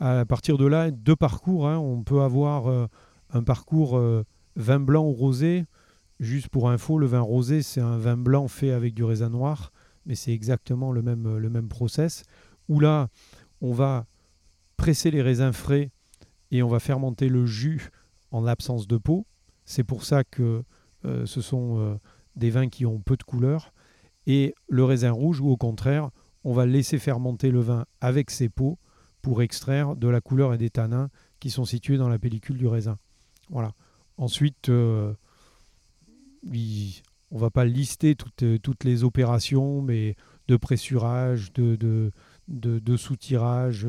À 0.00 0.24
partir 0.24 0.58
de 0.58 0.66
là, 0.66 0.90
deux 0.90 1.14
parcours. 1.14 1.68
Hein. 1.68 1.78
On 1.78 2.02
peut 2.02 2.22
avoir 2.22 2.66
euh, 2.66 2.86
un 3.30 3.42
parcours 3.42 3.96
euh, 3.96 4.24
vin 4.56 4.80
blanc 4.80 5.04
ou 5.04 5.12
rosé. 5.12 5.64
Juste 6.18 6.48
pour 6.48 6.70
info, 6.70 6.98
le 6.98 7.06
vin 7.06 7.20
rosé, 7.20 7.62
c'est 7.62 7.80
un 7.80 7.98
vin 7.98 8.16
blanc 8.16 8.48
fait 8.48 8.70
avec 8.70 8.94
du 8.94 9.04
raisin 9.04 9.30
noir, 9.30 9.72
mais 10.06 10.14
c'est 10.14 10.32
exactement 10.32 10.92
le 10.92 11.02
même, 11.02 11.36
le 11.36 11.50
même 11.50 11.68
process. 11.68 12.24
Où 12.68 12.80
là, 12.80 13.08
on 13.60 13.72
va 13.72 14.06
presser 14.76 15.10
les 15.10 15.22
raisins 15.22 15.52
frais 15.52 15.90
et 16.50 16.62
on 16.62 16.68
va 16.68 16.80
fermenter 16.80 17.28
le 17.28 17.46
jus 17.46 17.90
en 18.30 18.40
l'absence 18.40 18.86
de 18.86 18.98
peau. 18.98 19.26
C'est 19.64 19.84
pour 19.84 20.04
ça 20.04 20.24
que 20.24 20.62
euh, 21.04 21.26
ce 21.26 21.40
sont 21.40 21.98
des 22.36 22.50
vins 22.50 22.68
qui 22.68 22.86
ont 22.86 23.00
peu 23.00 23.16
de 23.16 23.22
couleur. 23.22 23.72
Et 24.26 24.54
le 24.68 24.84
raisin 24.84 25.10
rouge, 25.10 25.40
ou 25.40 25.48
au 25.48 25.56
contraire, 25.56 26.10
on 26.44 26.52
va 26.52 26.66
laisser 26.66 26.98
fermenter 26.98 27.50
le 27.50 27.60
vin 27.60 27.86
avec 28.00 28.30
ses 28.30 28.48
peaux 28.48 28.78
pour 29.20 29.42
extraire 29.42 29.96
de 29.96 30.08
la 30.08 30.20
couleur 30.20 30.52
et 30.52 30.58
des 30.58 30.70
tanins 30.70 31.08
qui 31.40 31.50
sont 31.50 31.64
situés 31.64 31.96
dans 31.96 32.08
la 32.08 32.18
pellicule 32.18 32.58
du 32.58 32.66
raisin. 32.66 32.98
Voilà. 33.50 33.72
Ensuite, 34.16 34.68
euh, 34.68 35.14
on 37.30 37.38
va 37.38 37.50
pas 37.50 37.64
lister 37.64 38.14
toutes, 38.14 38.42
euh, 38.42 38.58
les 38.84 39.04
opérations, 39.04 39.82
mais 39.82 40.16
de 40.48 40.56
pressurage, 40.56 41.52
de, 41.52 42.10
soutirage, 42.96 43.86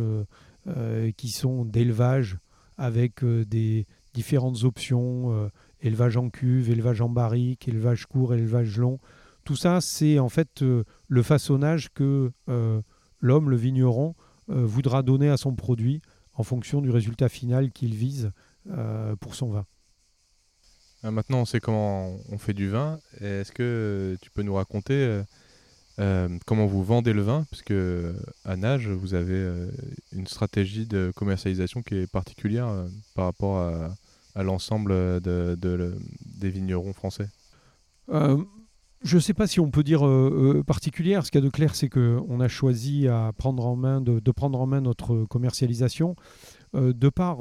euh, 0.68 1.12
qui 1.18 1.30
sont 1.30 1.66
d'élevage 1.66 2.38
avec 2.78 3.24
des 3.24 3.86
différentes 4.14 4.64
options, 4.64 5.50
élevage 5.82 6.18
en 6.18 6.30
cuve, 6.30 6.70
élevage 6.70 7.02
en 7.02 7.10
barrique, 7.10 7.68
élevage 7.68 8.06
court, 8.06 8.34
élevage 8.34 8.78
long. 8.78 9.00
Tout 9.44 9.56
ça, 9.56 9.82
c'est 9.82 10.20
en 10.20 10.30
fait 10.30 10.62
euh, 10.62 10.84
le 11.08 11.22
façonnage 11.22 11.90
que 11.94 12.32
euh, 12.50 12.82
l'homme, 13.20 13.50
le 13.50 13.58
vigneron, 13.58 14.16
euh, 14.50 14.66
voudra 14.66 15.04
donner 15.04 15.30
à 15.30 15.38
son 15.38 15.54
produit 15.54 16.02
en 16.34 16.44
fonction 16.44 16.82
du 16.82 16.90
résultat 16.90 17.30
final 17.30 17.72
qu'il 17.72 17.94
vise 17.94 18.32
pour 19.20 19.36
son 19.36 19.50
vin. 19.50 19.66
Maintenant, 21.04 21.40
on 21.40 21.46
sait 21.46 21.60
comment 21.60 22.16
on 22.30 22.38
fait 22.38 22.54
du 22.54 22.70
vin. 22.70 22.98
Est-ce 23.20 23.52
que 23.52 24.18
tu 24.22 24.32
peux 24.32 24.42
nous 24.42 24.56
raconter 24.56 25.22
comment 25.98 26.66
vous 26.66 26.84
vendez 26.84 27.12
le 27.12 27.22
vin? 27.22 27.46
Puisque 27.52 27.74
à 28.46 28.56
Nage, 28.56 28.88
vous 28.88 29.14
avez 29.14 29.70
une 30.14 30.26
stratégie 30.28 30.88
de 30.88 31.12
commercialisation 31.14 31.84
qui 31.84 31.96
est 31.96 32.08
particulière 32.08 32.86
par 33.16 33.26
rapport 33.26 33.60
à, 33.60 34.44
l'ensemble 34.44 35.20
des 35.22 36.50
vignerons 36.50 36.94
français 36.94 37.28
je 39.04 39.18
ne 39.18 39.22
sais 39.22 39.34
pas 39.34 39.48
si 39.48 39.60
on 39.60 39.70
peut 39.70 39.84
dire 39.84 40.06
euh, 40.08 40.56
euh, 40.58 40.64
particulière. 40.64 41.26
Ce 41.26 41.32
qu'il 41.32 41.42
y 41.42 41.44
a 41.44 41.46
de 41.46 41.52
clair, 41.52 41.76
c'est 41.76 41.90
qu'on 41.90 42.40
a 42.40 42.48
choisi 42.48 43.08
à 43.08 43.32
prendre 43.38 43.66
en 43.66 43.76
main 43.76 44.02
de, 44.02 44.32
prendre 44.32 44.60
en 44.60 44.66
main 44.66 44.82
notre 44.82 45.26
commercialisation 45.26 46.16
euh, 46.76 46.94
de 46.94 47.10
par 47.10 47.40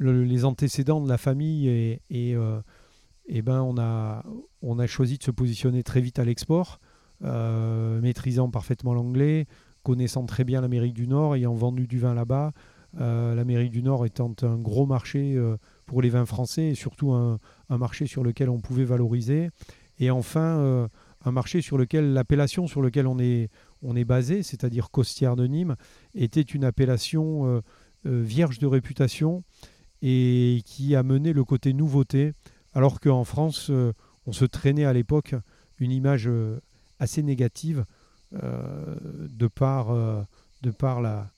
les 0.00 0.44
antécédents 0.44 1.00
de 1.00 1.08
la 1.08 1.18
famille 1.18 1.68
et, 1.68 2.02
et, 2.10 3.42
ben 3.42 3.62
on 3.62 3.78
a, 3.78 4.24
on 4.60 4.78
a 4.78 4.86
choisi 4.86 5.18
de 5.18 5.22
se 5.22 5.30
positionner 5.30 5.82
très 5.82 6.00
vite 6.00 6.18
à 6.18 6.24
l'export, 6.24 6.80
maîtrisant 7.22 8.50
parfaitement 8.50 8.92
l'anglais, 8.92 9.46
connaissant 9.84 10.26
très 10.26 10.42
bien 10.42 10.60
l'Amérique 10.60 10.94
du 10.94 11.06
Nord, 11.06 11.36
ayant 11.36 11.54
vendu 11.54 11.86
du 11.86 12.00
vin 12.00 12.12
là-bas. 12.12 12.52
L'Amérique 12.98 13.70
du 13.70 13.82
Nord 13.82 14.04
étant 14.04 14.32
un 14.42 14.58
gros 14.58 14.86
marché 14.86 15.40
pour 15.86 16.02
les 16.02 16.10
vins 16.10 16.26
français 16.26 16.70
et 16.70 16.74
surtout 16.74 17.12
un 17.12 17.38
marché 17.78 18.06
sur 18.06 18.24
lequel 18.24 18.50
on 18.50 18.58
pouvait 18.58 18.84
valoriser. 18.84 19.50
Et 19.98 20.10
enfin, 20.10 20.58
euh, 20.58 20.88
un 21.24 21.32
marché 21.32 21.62
sur 21.62 21.78
lequel 21.78 22.12
l'appellation 22.12 22.66
sur 22.66 22.82
lequel 22.82 23.06
on 23.06 23.18
est, 23.18 23.50
on 23.82 23.96
est 23.96 24.04
basé, 24.04 24.42
c'est-à-dire 24.42 24.90
Costière 24.90 25.36
de 25.36 25.46
Nîmes, 25.46 25.76
était 26.14 26.40
une 26.42 26.64
appellation 26.64 27.46
euh, 27.46 27.60
euh, 28.06 28.22
vierge 28.22 28.58
de 28.58 28.66
réputation 28.66 29.42
et 30.02 30.62
qui 30.66 30.94
a 30.94 31.02
mené 31.02 31.32
le 31.32 31.44
côté 31.44 31.72
nouveauté, 31.72 32.32
alors 32.74 33.00
qu'en 33.00 33.24
France, 33.24 33.70
on 34.26 34.32
se 34.32 34.44
traînait 34.44 34.84
à 34.84 34.92
l'époque 34.92 35.34
une 35.78 35.92
image 35.92 36.28
assez 36.98 37.22
négative 37.22 37.86
de 38.32 39.46
par, 39.46 39.94
de 40.62 40.70
par 40.70 41.00
la, 41.00 41.30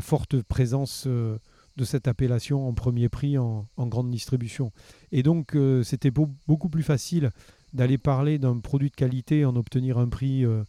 forte 0.00 0.40
présence 0.42 1.08
de 1.08 1.84
cette 1.84 2.06
appellation 2.06 2.68
en 2.68 2.74
premier 2.74 3.08
prix 3.08 3.38
en 3.38 3.66
grande 3.76 4.10
distribution. 4.10 4.70
Et 5.10 5.24
donc, 5.24 5.56
c'était 5.82 6.12
beaucoup 6.12 6.68
plus 6.68 6.84
facile 6.84 7.32
d'aller 7.72 7.98
parler 7.98 8.38
d'un 8.38 8.58
produit 8.58 8.90
de 8.90 8.94
qualité 8.94 9.40
et 9.40 9.44
en 9.44 9.56
obtenir 9.56 9.98
un 9.98 10.08
prix 10.08 10.44
euh, 10.44 10.62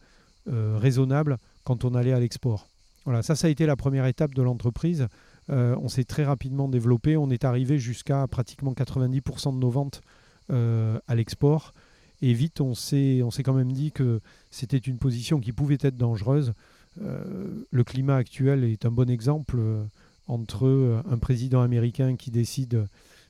euh, 0.51 0.77
raisonnable 0.77 1.37
quand 1.63 1.85
on 1.85 1.95
allait 1.95 2.13
à 2.13 2.19
l'export. 2.19 2.67
Voilà, 3.05 3.21
ça, 3.21 3.35
ça 3.35 3.47
a 3.47 3.49
été 3.49 3.65
la 3.65 3.75
première 3.75 4.05
étape 4.05 4.33
de 4.33 4.41
l'entreprise. 4.41 5.07
Euh, 5.49 5.75
on 5.81 5.89
s'est 5.89 6.05
très 6.05 6.23
rapidement 6.23 6.69
développé. 6.69 7.17
On 7.17 7.29
est 7.29 7.43
arrivé 7.43 7.77
jusqu'à 7.77 8.25
pratiquement 8.27 8.73
90% 8.73 9.53
de 9.53 9.59
nos 9.59 9.69
ventes 9.69 10.01
à 10.49 11.15
l'export. 11.15 11.73
Et 12.21 12.33
vite, 12.33 12.61
on 12.61 12.75
s'est 12.75 13.23
quand 13.43 13.53
même 13.53 13.71
dit 13.71 13.91
que 13.91 14.19
c'était 14.51 14.77
une 14.77 14.97
position 14.97 15.39
qui 15.39 15.51
pouvait 15.51 15.77
être 15.79 15.97
dangereuse. 15.97 16.53
le 16.99 17.83
climat 17.83 18.17
actuel 18.17 18.65
est 18.65 18.85
un 18.85 18.91
bon 18.91 19.09
exemple 19.09 19.57
entre 20.27 21.01
un 21.09 21.17
président 21.17 21.61
américain 21.61 22.15
qui 22.17 22.29
décide 22.29 22.87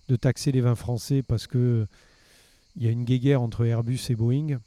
de 0.10 0.16
taxer 0.16 0.52
les 0.52 0.62
vins 0.62 0.76
français 0.76 1.22
parce 1.22 1.48
que 1.48 1.88
il 2.76 2.84
y 2.84 2.88
a 2.88 2.92
une 2.92 3.04
guéguerre 3.04 3.42
entre 3.42 3.66
Airbus 3.66 4.00
et 4.10 4.16
Boeing, 4.16 4.60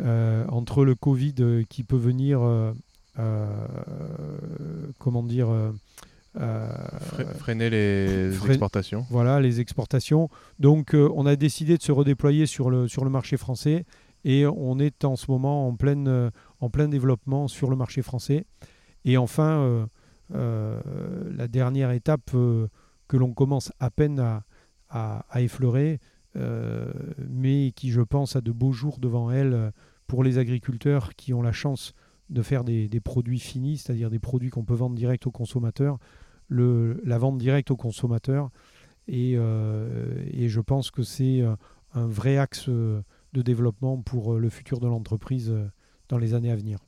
entre 0.00 0.84
le 0.84 0.94
Covid 0.94 1.64
qui 1.68 1.82
peut 1.82 1.96
venir 1.96 2.40
euh, 3.18 3.66
comment 4.98 5.24
dire 5.24 5.48
euh, 5.50 5.72
freiner 7.38 7.68
les 7.68 8.32
exportations. 8.46 9.04
Voilà, 9.10 9.40
les 9.40 9.60
exportations. 9.60 10.28
Donc, 10.60 10.94
euh, 10.94 11.10
on 11.16 11.26
a 11.26 11.34
décidé 11.34 11.76
de 11.76 11.82
se 11.82 11.90
redéployer 11.90 12.46
sur 12.46 12.70
le, 12.70 12.86
sur 12.86 13.04
le 13.04 13.10
marché 13.10 13.36
français 13.36 13.84
et 14.24 14.46
on 14.46 14.78
est 14.78 15.04
en 15.04 15.16
ce 15.16 15.30
moment 15.30 15.66
en, 15.66 15.74
pleine, 15.74 16.30
en 16.60 16.70
plein 16.70 16.86
développement 16.88 17.48
sur 17.48 17.70
le 17.70 17.76
marché 17.76 18.02
français. 18.02 18.44
Et 19.04 19.16
enfin, 19.16 19.88
la 20.30 21.48
dernière 21.48 21.92
étape 21.92 22.32
que 22.32 23.16
l'on 23.16 23.32
commence 23.32 23.72
à 23.78 23.90
peine 23.90 24.18
à, 24.18 24.44
à, 24.90 25.40
effleurer, 25.40 26.00
mais 27.28 27.72
qui, 27.72 27.90
je 27.90 28.00
pense, 28.00 28.36
a 28.36 28.40
de 28.40 28.52
beaux 28.52 28.72
jours 28.72 28.98
devant 28.98 29.30
elle 29.30 29.72
pour 30.06 30.24
les 30.24 30.38
agriculteurs 30.38 31.14
qui 31.14 31.34
ont 31.34 31.42
la 31.42 31.52
chance 31.52 31.94
de 32.30 32.42
faire 32.42 32.64
des, 32.64 33.00
produits 33.00 33.38
finis, 33.38 33.78
c'est-à-dire 33.78 34.10
des 34.10 34.18
produits 34.18 34.50
qu'on 34.50 34.64
peut 34.64 34.74
vendre 34.74 34.96
direct 34.96 35.26
au 35.26 35.30
consommateur, 35.30 35.98
le, 36.48 37.00
la 37.04 37.18
vente 37.18 37.38
directe 37.38 37.70
au 37.70 37.76
consommateur. 37.76 38.50
Et, 39.06 39.34
euh, 39.36 40.24
et 40.32 40.48
je 40.48 40.60
pense 40.60 40.90
que 40.90 41.02
c'est 41.02 41.40
euh, 41.40 41.54
un 41.94 42.06
vrai 42.06 42.36
axe 42.36 42.68
euh, 42.68 43.00
de 43.32 43.42
développement 43.42 43.98
pour 43.98 44.34
le 44.34 44.50
futur 44.50 44.80
de 44.80 44.86
l'entreprise 44.86 45.54
dans 46.08 46.18
les 46.18 46.34
années 46.34 46.50
à 46.50 46.56
venir. 46.56 46.78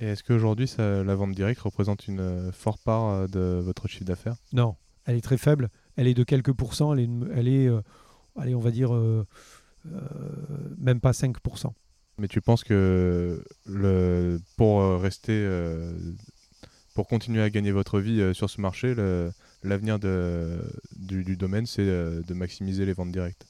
Et 0.00 0.06
est-ce 0.06 0.24
qu'aujourd'hui, 0.24 0.72
la 0.78 1.14
vente 1.14 1.32
directe 1.32 1.60
représente 1.60 2.08
une 2.08 2.50
forte 2.52 2.82
part 2.82 3.28
de 3.28 3.60
votre 3.62 3.86
chiffre 3.86 4.04
d'affaires? 4.04 4.34
Non, 4.52 4.74
elle 5.04 5.16
est 5.16 5.20
très 5.20 5.36
faible. 5.36 5.68
Elle 5.94 6.08
est 6.08 6.14
de 6.14 6.24
quelques 6.24 6.52
pourcents. 6.52 6.92
Elle 6.94 7.00
est, 7.00 7.10
elle 7.36 7.48
est 7.48 7.70
allez, 8.36 8.54
on 8.54 8.60
va 8.60 8.70
dire, 8.70 8.92
même 10.78 11.00
pas 11.00 11.12
5%. 11.12 11.72
Mais 12.18 12.28
tu 12.28 12.40
penses 12.40 12.62
que 12.62 13.42
le, 13.66 14.40
pour 14.56 14.80
euh, 14.80 14.98
rester, 14.98 15.32
euh, 15.32 15.92
pour 16.94 17.08
continuer 17.08 17.42
à 17.42 17.50
gagner 17.50 17.72
votre 17.72 17.98
vie 17.98 18.20
euh, 18.20 18.32
sur 18.32 18.48
ce 18.48 18.60
marché, 18.60 18.94
l'avenir 19.62 19.98
du, 19.98 21.24
du, 21.24 21.36
domaine, 21.36 21.66
c'est 21.66 21.84
de 21.84 22.34
maximiser 22.34 22.86
les 22.86 22.92
ventes 22.92 23.10
directes? 23.10 23.46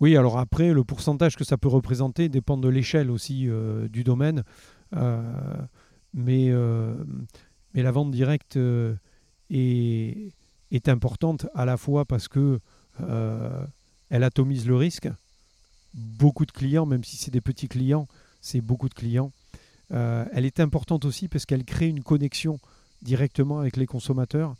Oui, 0.00 0.16
alors 0.16 0.38
après, 0.38 0.72
le 0.72 0.84
pourcentage 0.84 1.36
que 1.36 1.44
ça 1.44 1.56
peut 1.56 1.68
représenter 1.68 2.28
dépend 2.28 2.56
de 2.56 2.68
l'échelle 2.68 3.10
aussi 3.10 3.48
du 3.90 4.04
domaine. 4.04 4.42
mais, 4.92 6.52
mais 7.74 7.82
la 7.82 7.90
vente 7.90 8.10
directe 8.10 8.58
est, 9.50 10.32
est 10.70 10.88
importante 10.88 11.46
à 11.54 11.64
la 11.64 11.76
fois 11.76 12.04
parce 12.04 12.28
que 12.28 12.60
elle 14.10 14.24
atomise 14.24 14.66
le 14.66 14.76
risque 14.76 15.08
beaucoup 15.94 16.46
de 16.46 16.52
clients, 16.52 16.86
même 16.86 17.04
si 17.04 17.16
c'est 17.16 17.30
des 17.30 17.40
petits 17.40 17.68
clients, 17.68 18.08
c'est 18.40 18.60
beaucoup 18.60 18.88
de 18.88 18.94
clients. 18.94 19.32
Euh, 19.92 20.24
elle 20.32 20.44
est 20.44 20.60
importante 20.60 21.04
aussi 21.04 21.28
parce 21.28 21.46
qu'elle 21.46 21.64
crée 21.64 21.88
une 21.88 22.02
connexion 22.02 22.58
directement 23.02 23.58
avec 23.58 23.76
les 23.76 23.86
consommateurs 23.86 24.54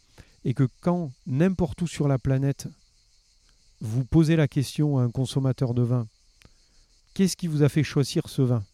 et 0.45 0.55
que 0.55 0.69
quand 0.81 1.13
n'importe 1.27 1.83
où 1.83 1.87
sur 1.87 2.09
la 2.09 2.19
planète, 2.19 2.69
vous 3.81 4.05
posez 4.05 4.37
la 4.37 4.49
question 4.49 4.99
à 4.99 5.03
un 5.03 5.11
consommateur 5.11 5.75
de 5.75 5.83
vin, 5.83 6.07
qu'est-ce 7.15 7.37
qui 7.37 7.47
vous 7.47 7.63
a 7.63 7.69
fait 7.69 7.85
choisir 7.85 8.29
ce 8.29 8.43
vin? 8.43 8.65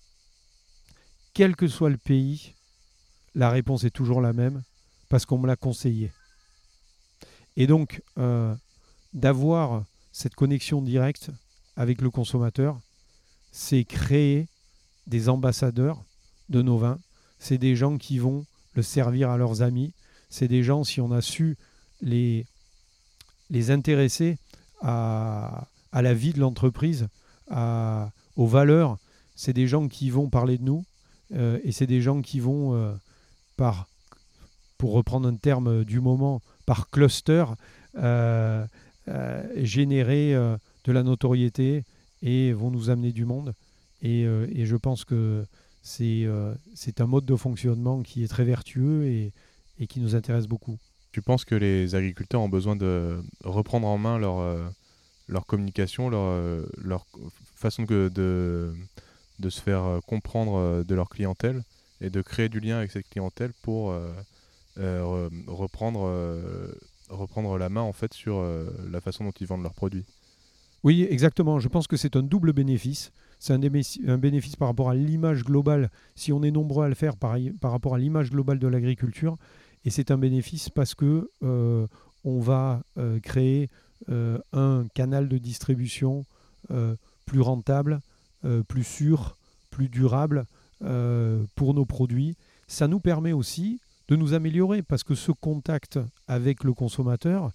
Quel 1.34 1.56
que 1.56 1.66
soit 1.66 1.90
le 1.90 1.96
pays, 1.96 2.54
la 3.34 3.50
réponse 3.50 3.84
est 3.84 3.90
toujours 3.90 4.20
la 4.20 4.32
même, 4.32 4.62
parce 5.08 5.26
qu'on 5.26 5.38
me 5.38 5.46
l'a 5.46 5.56
conseillé. 5.56 6.12
Et 7.56 7.66
donc, 7.66 8.02
euh, 8.18 8.54
d'avoir 9.12 9.84
cette 10.14 10.36
connexion 10.36 10.80
directe, 10.80 11.32
avec 11.74 12.00
le 12.00 12.08
consommateur, 12.08 12.78
c'est 13.50 13.82
créer 13.82 14.46
des 15.08 15.28
ambassadeurs 15.28 16.04
de 16.48 16.62
nos 16.62 16.78
vins. 16.78 17.00
C'est 17.40 17.58
des 17.58 17.74
gens 17.74 17.98
qui 17.98 18.18
vont 18.18 18.46
le 18.74 18.82
servir 18.82 19.30
à 19.30 19.36
leurs 19.36 19.62
amis. 19.62 19.92
C'est 20.30 20.46
des 20.46 20.62
gens, 20.62 20.84
si 20.84 21.00
on 21.00 21.10
a 21.10 21.20
su 21.20 21.56
les, 22.00 22.46
intéresser 23.70 24.38
à, 24.80 25.66
à 25.90 26.00
la 26.00 26.14
vie 26.14 26.32
de 26.32 26.38
l'entreprise, 26.38 27.08
aux 27.50 28.46
valeurs, 28.46 28.98
c'est 29.34 29.52
des 29.52 29.66
gens 29.66 29.88
qui 29.88 30.10
vont 30.10 30.30
parler 30.30 30.58
de 30.58 30.62
nous 30.62 30.84
euh, 31.32 31.58
et 31.64 31.72
c'est 31.72 31.88
des 31.88 32.00
gens 32.00 32.22
qui 32.22 32.38
vont, 32.38 32.74
euh, 32.74 32.94
par, 33.56 33.88
pour 34.78 34.92
reprendre 34.92 35.28
un 35.28 35.34
terme 35.34 35.84
du 35.84 35.98
moment, 35.98 36.40
par 36.66 36.88
cluster, 36.88 37.44
euh, 37.96 38.64
générer 39.56 40.34
de 40.84 40.92
la 40.92 41.02
notoriété 41.02 41.84
et 42.22 42.52
vont 42.52 42.70
nous 42.70 42.90
amener 42.90 43.12
du 43.12 43.24
monde. 43.24 43.54
Et, 44.02 44.24
euh, 44.26 44.46
je 44.64 44.76
pense 44.76 45.04
que 45.04 45.44
c'est 45.82 46.24
euh, 46.24 46.54
un 46.98 47.06
mode 47.06 47.24
de 47.24 47.36
fonctionnement 47.36 48.02
qui 48.02 48.24
est 48.24 48.28
très 48.28 48.44
vertueux 48.44 49.06
et, 49.06 49.32
et, 49.78 49.86
qui 49.86 50.00
nous 50.00 50.14
intéresse 50.14 50.46
beaucoup. 50.46 50.78
Tu 51.12 51.22
penses 51.22 51.44
que 51.44 51.54
les 51.54 51.94
agriculteurs 51.94 52.40
ont 52.40 52.48
besoin 52.48 52.76
de 52.76 53.22
reprendre 53.44 53.86
en 53.86 53.98
main 53.98 54.18
leur, 54.18 54.38
euh, 54.38 54.66
leur 55.28 55.46
communication, 55.46 56.10
leur, 56.10 56.66
leur 56.82 57.06
façon 57.54 57.84
de, 57.84 58.10
de, 59.38 59.50
se 59.50 59.60
faire 59.60 60.00
comprendre 60.06 60.82
de 60.82 60.94
leur 60.94 61.08
clientèle 61.08 61.62
et 62.00 62.10
de 62.10 62.20
créer 62.20 62.48
du 62.48 62.60
lien 62.60 62.78
avec 62.78 62.90
cette 62.90 63.08
clientèle 63.08 63.52
pour 63.62 63.94
reprendre, 64.76 66.10
reprendre 67.10 67.58
la 67.58 67.68
main 67.68 67.82
en 67.82 67.92
fait 67.92 68.14
sur 68.14 68.42
la 68.90 69.00
façon 69.00 69.24
dont 69.24 69.32
ils 69.32 69.46
vendent 69.46 69.62
leurs 69.62 69.74
produits 69.74 70.04
oui, 70.84 71.06
exactement. 71.08 71.58
Je 71.58 71.68
pense 71.68 71.86
que 71.86 71.96
c'est 71.96 72.14
un 72.14 72.22
double 72.22 72.52
bénéfice. 72.52 73.10
C'est 73.40 73.54
un, 73.54 74.18
bénéfice 74.18 74.54
par 74.54 74.68
rapport 74.68 74.90
à 74.90 74.94
l'image 74.94 75.42
globale, 75.42 75.90
si 76.14 76.32
on 76.32 76.42
est 76.42 76.50
nombreux 76.50 76.84
à 76.84 76.88
le 76.88 76.94
faire 76.94 77.16
par, 77.16 77.36
rapport 77.62 77.94
à 77.94 77.98
l'image 77.98 78.30
globale 78.30 78.58
de 78.58 78.68
l'agriculture. 78.68 79.36
Et 79.84 79.90
c'est 79.90 80.10
un 80.10 80.18
bénéfice 80.18 80.68
parce 80.68 80.94
que 80.94 81.30
euh, 81.42 81.86
on 82.24 82.40
va 82.40 82.82
euh, 82.96 83.18
créer 83.20 83.70
euh, 84.10 84.38
un 84.52 84.86
canal 84.94 85.28
de 85.28 85.38
distribution 85.38 86.24
plus 87.26 87.42
rentable, 87.42 88.00
plus 88.68 88.84
sûr, 88.84 89.36
plus 89.70 89.90
durable 89.90 90.46
pour 90.80 91.74
nos 91.74 91.84
produits. 91.84 92.36
Ça 92.68 92.88
nous 92.88 93.00
permet 93.00 93.34
aussi 93.34 93.80
de 94.08 94.16
nous 94.16 94.34
améliorer 94.34 94.82
parce 94.82 95.02
que 95.02 95.14
ce 95.14 95.32
contact 95.32 95.98
avec 96.28 96.64
le 96.64 96.72
consommateur, 96.72 97.50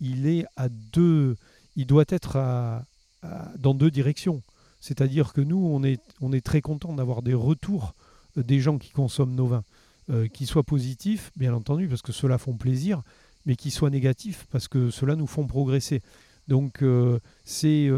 il 0.00 0.26
est 0.26 0.44
à 0.56 0.68
deux, 0.68 1.36
il 1.76 1.86
doit 1.86 2.04
être 2.08 2.82
dans 3.58 3.74
deux 3.74 3.90
directions. 3.90 4.42
C'est-à-dire 4.80 5.32
que 5.32 5.42
nous, 5.42 5.58
on 5.58 5.84
est, 5.84 6.00
on 6.20 6.32
est 6.32 6.44
très 6.44 6.62
content 6.62 6.94
d'avoir 6.94 7.22
des 7.22 7.34
retours 7.34 7.94
euh, 8.38 8.42
des 8.42 8.60
gens 8.60 8.78
qui 8.78 8.90
consomment 8.90 9.34
nos 9.34 9.46
vins, 9.46 9.64
euh, 10.10 10.28
qui 10.28 10.46
soient 10.46 10.62
positifs, 10.62 11.30
bien 11.36 11.54
entendu, 11.54 11.88
parce 11.88 12.02
que 12.02 12.12
cela 12.12 12.38
font 12.38 12.54
plaisir, 12.54 13.02
mais 13.46 13.56
qui 13.56 13.70
soient 13.70 13.90
négatifs, 13.90 14.46
parce 14.50 14.68
que 14.68 14.90
cela 14.90 15.16
nous 15.16 15.26
font 15.26 15.46
progresser. 15.46 16.02
Donc 16.48 16.82
euh, 16.82 17.18
c'est 17.44 17.90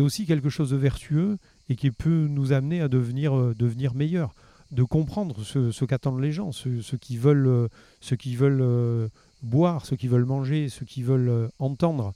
aussi 0.00 0.26
quelque 0.26 0.50
chose 0.50 0.70
de 0.70 0.76
vertueux 0.76 1.38
et 1.68 1.76
qui 1.76 1.90
peut 1.90 2.26
nous 2.28 2.52
amener 2.52 2.80
à 2.80 2.88
devenir, 2.88 3.54
devenir 3.54 3.94
meilleurs, 3.94 4.34
de 4.70 4.82
comprendre 4.84 5.42
ce, 5.42 5.84
qu'attendent 5.84 6.20
les 6.20 6.32
gens, 6.32 6.52
ceux, 6.52 6.80
qui 7.00 7.16
veulent, 7.16 7.68
ceux 8.00 8.16
qui 8.16 8.36
veulent 8.36 9.10
boire, 9.42 9.86
ceux 9.86 9.96
qui 9.96 10.08
veulent 10.08 10.24
manger, 10.24 10.68
ceux 10.68 10.86
qui 10.86 11.02
veulent 11.02 11.50
entendre. 11.58 12.14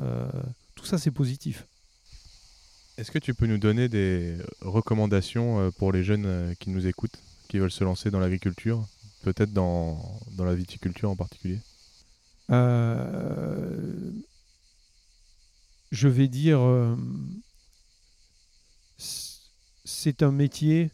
Euh, 0.00 0.28
tout 0.74 0.84
ça, 0.84 0.98
c'est 0.98 1.10
positif. 1.10 1.66
Est-ce 2.98 3.10
que 3.10 3.18
tu 3.18 3.34
peux 3.34 3.46
nous 3.46 3.58
donner 3.58 3.88
des 3.88 4.36
recommandations 4.60 5.60
euh, 5.60 5.70
pour 5.70 5.92
les 5.92 6.02
jeunes 6.02 6.26
euh, 6.26 6.54
qui 6.58 6.70
nous 6.70 6.86
écoutent, 6.86 7.18
qui 7.48 7.58
veulent 7.58 7.70
se 7.70 7.84
lancer 7.84 8.10
dans 8.10 8.20
l'agriculture, 8.20 8.86
peut-être 9.22 9.52
dans, 9.52 10.20
dans, 10.32 10.44
la 10.44 10.54
viticulture 10.54 11.10
en 11.10 11.16
particulier? 11.16 11.60
Je 15.92 16.08
vais 16.08 16.28
dire, 16.28 16.60
c'est 18.96 20.22
un 20.22 20.32
métier, 20.32 20.90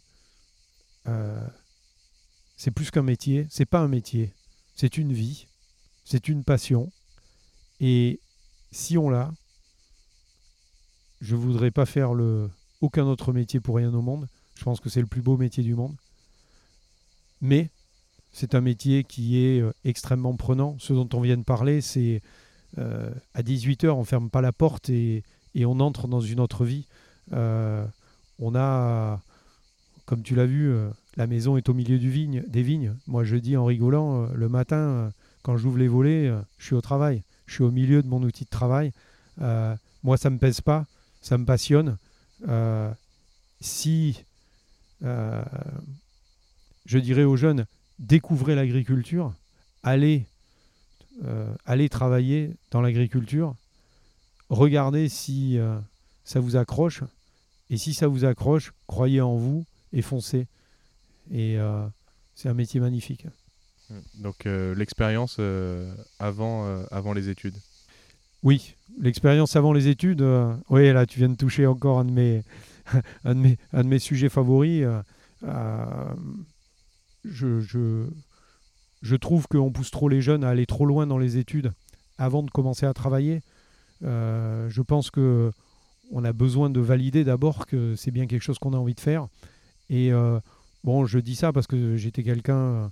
c'est 1.05 2.71
plus 2.71 2.91
qu'un 2.91 3.03
métier, 3.03 3.47
c'est 3.49 3.65
pas 3.65 3.79
un 3.79 3.87
métier, 3.87 4.33
c'est 4.75 4.97
une 4.97 5.13
vie, 5.13 5.47
c'est 6.03 6.27
une 6.27 6.43
passion. 6.43 6.91
Et 7.79 8.19
si 8.71 8.97
on 8.97 9.09
l'a, 9.09 9.31
je 11.21 11.35
voudrais 11.35 11.71
pas 11.71 11.85
faire 11.85 12.13
le, 12.13 12.49
aucun 12.81 13.05
autre 13.05 13.31
métier 13.31 13.59
pour 13.59 13.77
rien 13.77 13.93
au 13.93 14.01
monde. 14.01 14.27
Je 14.55 14.63
pense 14.63 14.79
que 14.79 14.89
c'est 14.89 15.01
le 15.01 15.07
plus 15.07 15.21
beau 15.21 15.37
métier 15.37 15.63
du 15.63 15.73
monde. 15.73 15.95
Mais 17.41 17.69
c'est 18.31 18.55
un 18.55 18.61
métier 18.61 19.03
qui 19.03 19.39
est 19.39 19.61
euh, 19.61 19.71
extrêmement 19.85 20.35
prenant. 20.35 20.75
Ce 20.79 20.91
dont 20.91 21.07
on 21.13 21.21
vient 21.21 21.37
de 21.37 21.43
parler, 21.43 21.81
c'est 21.81 22.21
euh, 22.77 23.13
à 23.33 23.41
18h, 23.41 23.89
on 23.89 24.03
ferme 24.03 24.29
pas 24.29 24.41
la 24.41 24.51
porte 24.51 24.89
et, 24.89 25.23
et 25.55 25.65
on 25.65 25.79
entre 25.79 26.07
dans 26.07 26.19
une 26.19 26.39
autre 26.39 26.65
vie. 26.65 26.87
on 27.31 28.55
a, 28.55 29.21
comme 30.05 30.23
tu 30.23 30.35
l'as 30.35 30.45
vu, 30.45 30.73
la 31.15 31.27
maison 31.27 31.57
est 31.57 31.69
au 31.69 31.73
milieu 31.73 31.97
des 31.97 32.61
vignes. 32.61 32.95
Moi, 33.07 33.23
je 33.23 33.35
dis 33.35 33.55
en 33.55 33.65
rigolant, 33.65 34.27
le 34.33 34.49
matin, 34.49 35.11
quand 35.41 35.57
j'ouvre 35.57 35.77
les 35.77 35.87
volets, 35.87 36.31
je 36.57 36.65
suis 36.65 36.75
au 36.75 36.81
travail. 36.81 37.23
Je 37.45 37.55
suis 37.55 37.63
au 37.63 37.71
milieu 37.71 38.03
de 38.03 38.07
mon 38.07 38.21
outil 38.21 38.43
de 38.43 38.49
travail. 38.49 38.91
moi, 39.37 40.17
ça 40.17 40.29
ne 40.29 40.35
me 40.35 40.39
pèse 40.39 40.61
pas, 40.61 40.85
ça 41.21 41.37
me 41.37 41.45
passionne. 41.45 41.97
si 43.61 44.23
je 46.85 46.97
dirais 46.97 47.23
aux 47.23 47.37
jeunes, 47.37 47.65
découvrez 47.99 48.55
l'agriculture, 48.55 49.33
allez, 49.83 50.25
euh, 51.23 51.53
allez 51.65 51.89
travailler 51.89 52.51
dans 52.71 52.81
l'agriculture, 52.81 53.55
regardez 54.49 55.09
si 55.09 55.57
euh, 55.57 55.77
ça 56.23 56.39
vous 56.39 56.55
accroche, 56.55 57.03
et 57.69 57.77
si 57.77 57.93
ça 57.93 58.07
vous 58.07 58.25
accroche, 58.25 58.73
croyez 58.87 59.21
en 59.21 59.35
vous 59.35 59.65
et 59.93 60.01
foncez. 60.01 60.47
Et 61.31 61.57
euh, 61.57 61.85
c'est 62.35 62.49
un 62.49 62.53
métier 62.53 62.79
magnifique. 62.79 63.25
Donc 64.15 64.45
l'expérience 64.45 65.39
avant, 66.17 66.83
avant 66.89 67.13
les 67.13 67.29
études 67.29 67.55
Oui, 68.41 68.75
l'expérience 68.99 69.55
avant 69.55 69.71
les 69.71 69.87
études, 69.87 70.25
oui, 70.69 70.91
là 70.91 71.05
tu 71.05 71.19
viens 71.19 71.29
de 71.29 71.35
toucher 71.35 71.67
encore 71.67 71.99
un 71.99 72.05
de 72.05 72.11
mes, 72.11 72.43
un 73.23 73.35
de 73.35 73.39
mes, 73.39 73.57
un 73.71 73.83
de 73.83 73.89
mes 73.89 73.99
sujets 73.99 74.29
favoris 74.29 74.83
je, 77.23 77.59
je, 79.01 79.15
trouve 79.15 79.47
qu'on 79.47 79.71
pousse 79.71 79.91
trop 79.91 80.09
les 80.09 80.21
jeunes 80.21 80.43
à 80.43 80.49
aller 80.49 80.65
trop 80.65 80.85
loin 80.85 81.07
dans 81.07 81.17
les 81.17 81.37
études 81.37 81.71
avant 82.17 82.43
de 82.43 82.51
commencer 82.51 82.85
à 82.85 82.93
travailler. 82.93 83.41
Euh, 84.03 84.69
je 84.69 84.81
pense 84.81 85.09
que 85.09 85.51
on 86.11 86.23
a 86.25 86.33
besoin 86.33 86.69
de 86.69 86.79
valider 86.79 87.23
d'abord 87.23 87.65
que 87.65 87.95
c'est 87.95 88.11
bien 88.11 88.27
quelque 88.27 88.41
chose 88.41 88.59
qu'on 88.59 88.73
a 88.73 88.77
envie 88.77 88.93
de 88.93 88.99
faire. 88.99 89.27
Et 89.93 90.11
euh, 90.11 90.39
bon, 90.83 91.05
je 91.05 91.19
dis 91.19 91.35
ça 91.35 91.53
parce 91.53 91.67
que 91.67 91.95
j'étais 91.97 92.23
quelqu'un 92.23 92.57
euh, 92.57 92.87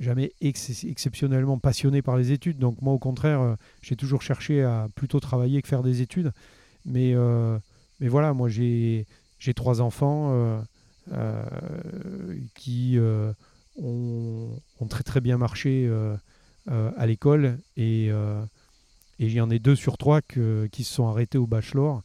jamais 0.00 0.32
exceptionnellement 0.40 1.58
passionné 1.58 2.02
par 2.02 2.16
les 2.16 2.32
études. 2.32 2.58
Donc 2.58 2.80
moi, 2.82 2.94
au 2.94 2.98
contraire, 2.98 3.56
j'ai 3.82 3.96
toujours 3.96 4.22
cherché 4.22 4.62
à 4.62 4.88
plutôt 4.94 5.20
travailler 5.20 5.60
que 5.62 5.68
faire 5.68 5.82
des 5.82 6.00
études. 6.00 6.32
Mais, 6.84 7.14
mais 8.00 8.08
voilà, 8.08 8.32
moi 8.32 8.48
j'ai 8.48 9.06
trois 9.54 9.80
enfants 9.80 10.62
qui 12.54 12.98
ont, 13.82 14.60
très 14.88 15.02
très 15.02 15.20
bien 15.20 15.38
marché 15.38 15.86
euh, 15.86 16.16
euh, 16.70 16.90
à 16.96 17.06
l'école 17.06 17.58
et 17.76 18.08
euh, 18.10 18.42
et 19.18 19.26
il 19.26 19.32
y 19.32 19.40
en 19.40 19.50
a 19.50 19.58
deux 19.58 19.76
sur 19.76 19.96
trois 19.96 20.20
qui 20.20 20.84
se 20.84 20.92
sont 20.92 21.08
arrêtés 21.08 21.38
au 21.38 21.46
bachelor 21.46 22.02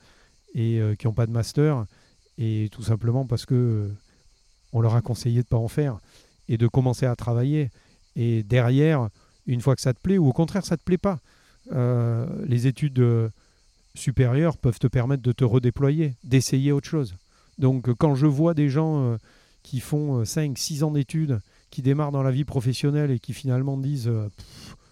et 0.56 0.80
qui 0.97 1.08
n'ont 1.08 1.14
pas 1.14 1.26
de 1.26 1.32
master. 1.34 1.86
Et 2.38 2.70
tout 2.72 2.84
simplement 2.84 3.26
parce 3.26 3.45
que 3.45 3.91
on 4.74 4.82
leur 4.82 4.96
a 4.96 5.02
conseillé 5.02 5.38
de 5.38 5.40
ne 5.40 5.50
pas 5.50 5.58
en 5.58 5.68
faire 5.68 6.00
et 6.48 6.58
de 6.58 6.68
commencer 6.68 7.06
à 7.06 7.16
travailler. 7.16 7.70
Et 8.16 8.44
derrière, 8.44 9.10
une 9.48 9.62
fois 9.62 9.76
que 9.76 9.82
ça 9.82 9.94
te 9.94 10.00
plaît, 10.00 10.18
ou 10.18 10.28
au 10.28 10.34
contraire, 10.34 10.66
ça 10.66 10.76
ne 10.76 10.80
te 10.80 10.84
plaît 10.84 10.98
pas, 10.98 11.20
les 12.46 12.68
études 12.68 13.04
supérieures 13.96 14.58
peuvent 14.58 14.80
te 14.80 14.88
permettre 14.88 15.24
de 15.24 15.32
te 15.32 15.44
redéployer, 15.44 16.16
d'essayer 16.24 16.72
autre 16.72 16.88
chose. 16.88 17.16
Donc 17.58 17.94
quand 17.94 18.16
je 18.16 18.26
vois 18.26 18.54
des 18.54 18.70
gens 18.70 19.18
qui 19.64 19.80
font 19.80 20.26
5, 20.26 20.58
6 20.58 20.84
ans 20.84 20.92
d'études 20.92 21.40
qui 21.72 21.82
démarrent 21.82 22.12
dans 22.12 22.22
la 22.22 22.32
vie 22.32 22.44
professionnelle 22.44 23.12
et 23.12 23.20
qui 23.20 23.34
finalement 23.34 23.78
disent 23.78 24.10
euh, 24.10 24.30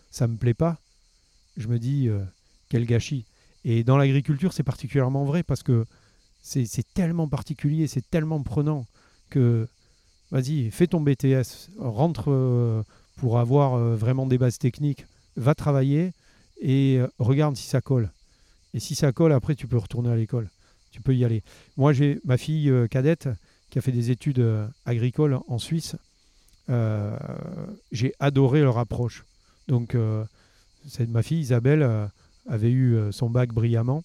ça 0.10 0.28
me 0.28 0.38
plaît 0.38 0.54
pas, 0.54 0.80
je 1.58 1.68
me 1.68 1.78
dis 1.78 2.08
euh, 2.08 2.24
quel 2.70 2.86
gâchis. 2.86 3.26
Et 3.66 3.84
dans 3.84 3.98
l'agriculture, 3.98 4.54
c'est 4.54 4.64
particulièrement 4.64 5.26
vrai 5.26 5.44
parce 5.44 5.62
que 5.62 5.86
c'est 6.42 6.94
tellement 6.94 7.28
particulier, 7.28 7.86
c'est 7.88 8.10
tellement 8.10 8.42
prenant 8.42 8.86
que 9.30 9.68
vas-y, 10.32 10.72
fais 10.72 10.88
ton 10.88 11.02
BTS, 11.02 11.70
rentre 11.78 12.26
euh, 12.32 12.84
pour 13.18 13.40
avoir 13.40 13.78
vraiment 13.96 14.26
des 14.26 14.38
bases 14.38 14.58
techniques, 14.58 15.06
va 15.36 15.56
travailler 15.56 16.12
et 16.62 17.00
regarde 17.20 17.56
si 17.56 17.68
ça 17.68 17.82
colle. 17.82 18.10
Et 18.74 18.80
si 18.80 18.96
ça 18.96 19.12
colle, 19.12 19.34
après, 19.34 19.56
tu 19.56 19.68
peux 19.68 19.78
retourner 19.78 20.12
à 20.12 20.16
l'école. 20.16 20.50
Tu 20.92 21.02
peux 21.02 21.16
y 21.16 21.26
aller. 21.26 21.44
Moi, 21.78 21.94
j'ai 21.94 22.20
ma 22.24 22.38
fille 22.38 22.72
cadette 22.90 23.30
qui 23.70 23.78
a 23.78 23.82
fait 23.82 23.92
des 23.92 24.12
études 24.12 24.46
agricoles 24.86 25.40
en 25.48 25.58
Suisse. 25.58 25.96
Euh, 26.70 27.18
j'ai 27.92 28.14
adoré 28.20 28.62
leur 28.62 28.78
approche. 28.78 29.26
Donc, 29.68 29.96
euh, 29.96 30.24
ma 31.08 31.24
fille 31.24 31.40
Isabelle 31.40 31.82
euh, 31.82 32.06
avait 32.48 32.72
eu 32.72 32.98
son 33.12 33.30
bac 33.30 33.52
brillamment. 33.52 34.04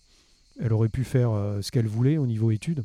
Elle 0.60 0.72
aurait 0.72 0.88
pu 0.88 1.04
faire 1.04 1.30
ce 1.60 1.70
qu'elle 1.70 1.86
voulait 1.86 2.16
au 2.16 2.26
niveau 2.26 2.50
études. 2.50 2.84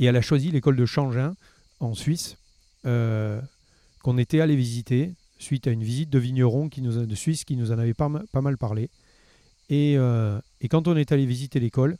Et 0.00 0.06
elle 0.06 0.16
a 0.16 0.22
choisi 0.22 0.50
l'école 0.50 0.74
de 0.74 0.86
Changin 0.86 1.36
en 1.78 1.94
Suisse, 1.94 2.36
qu'on 2.82 4.18
était 4.18 4.40
allé 4.40 4.56
visiter 4.56 5.12
suite 5.38 5.66
à 5.66 5.70
une 5.70 5.84
visite 5.84 6.10
de 6.10 6.18
vignerons 6.18 6.68
de 6.74 7.14
Suisse 7.14 7.44
qui 7.44 7.56
nous 7.56 7.70
en 7.70 7.78
avait 7.78 7.94
pas, 7.94 8.08
mal 8.08 8.58
parlé. 8.58 8.90
Et, 9.68 9.94
et, 9.94 10.68
quand 10.68 10.88
on 10.88 10.96
est 10.96 11.12
allé 11.12 11.26
visiter 11.26 11.60
l'école, 11.60 11.96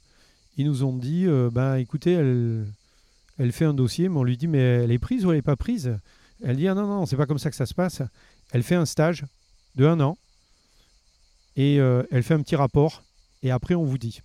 ils 0.57 0.67
nous 0.67 0.83
ont 0.83 0.97
dit 0.97 1.27
ben 1.53 1.77
écoutez, 1.77 2.13
elle, 2.13 3.53
fait 3.53 3.67
un 3.67 3.75
dossier, 3.75 4.09
mais 4.09 4.17
on 4.19 4.25
lui 4.25 4.37
dit, 4.37 4.49
mais 4.49 4.59
elle 4.59 4.93
est 4.93 4.99
prise 4.99 5.25
ou 5.25 5.31
elle 5.31 5.37
n'est 5.37 5.43
pas 5.43 5.57
prise? 5.57 5.95
Elle 6.43 6.57
dit, 6.57 6.69
ah 6.69 6.75
non, 6.75 6.87
non, 6.87 7.07
c'est 7.07 7.17
pas 7.17 7.27
comme 7.27 7.39
ça 7.39 7.51
que 7.51 7.57
ça 7.57 7.67
se 7.67 7.75
passe. 7.75 8.03
Elle 8.51 8.63
fait 8.63 8.75
un 8.75 8.87
stage 8.87 9.25
de 9.77 9.87
un 9.87 10.01
an 10.01 10.17
et 11.57 11.79
euh, 11.81 12.03
elle 12.11 12.23
fait 12.23 12.35
un 12.35 12.43
petit 12.43 12.57
rapport 12.57 13.03
et 13.43 13.51
après 13.51 13.75
on 13.75 13.85
vous 13.85 13.99
dit. 13.99 14.21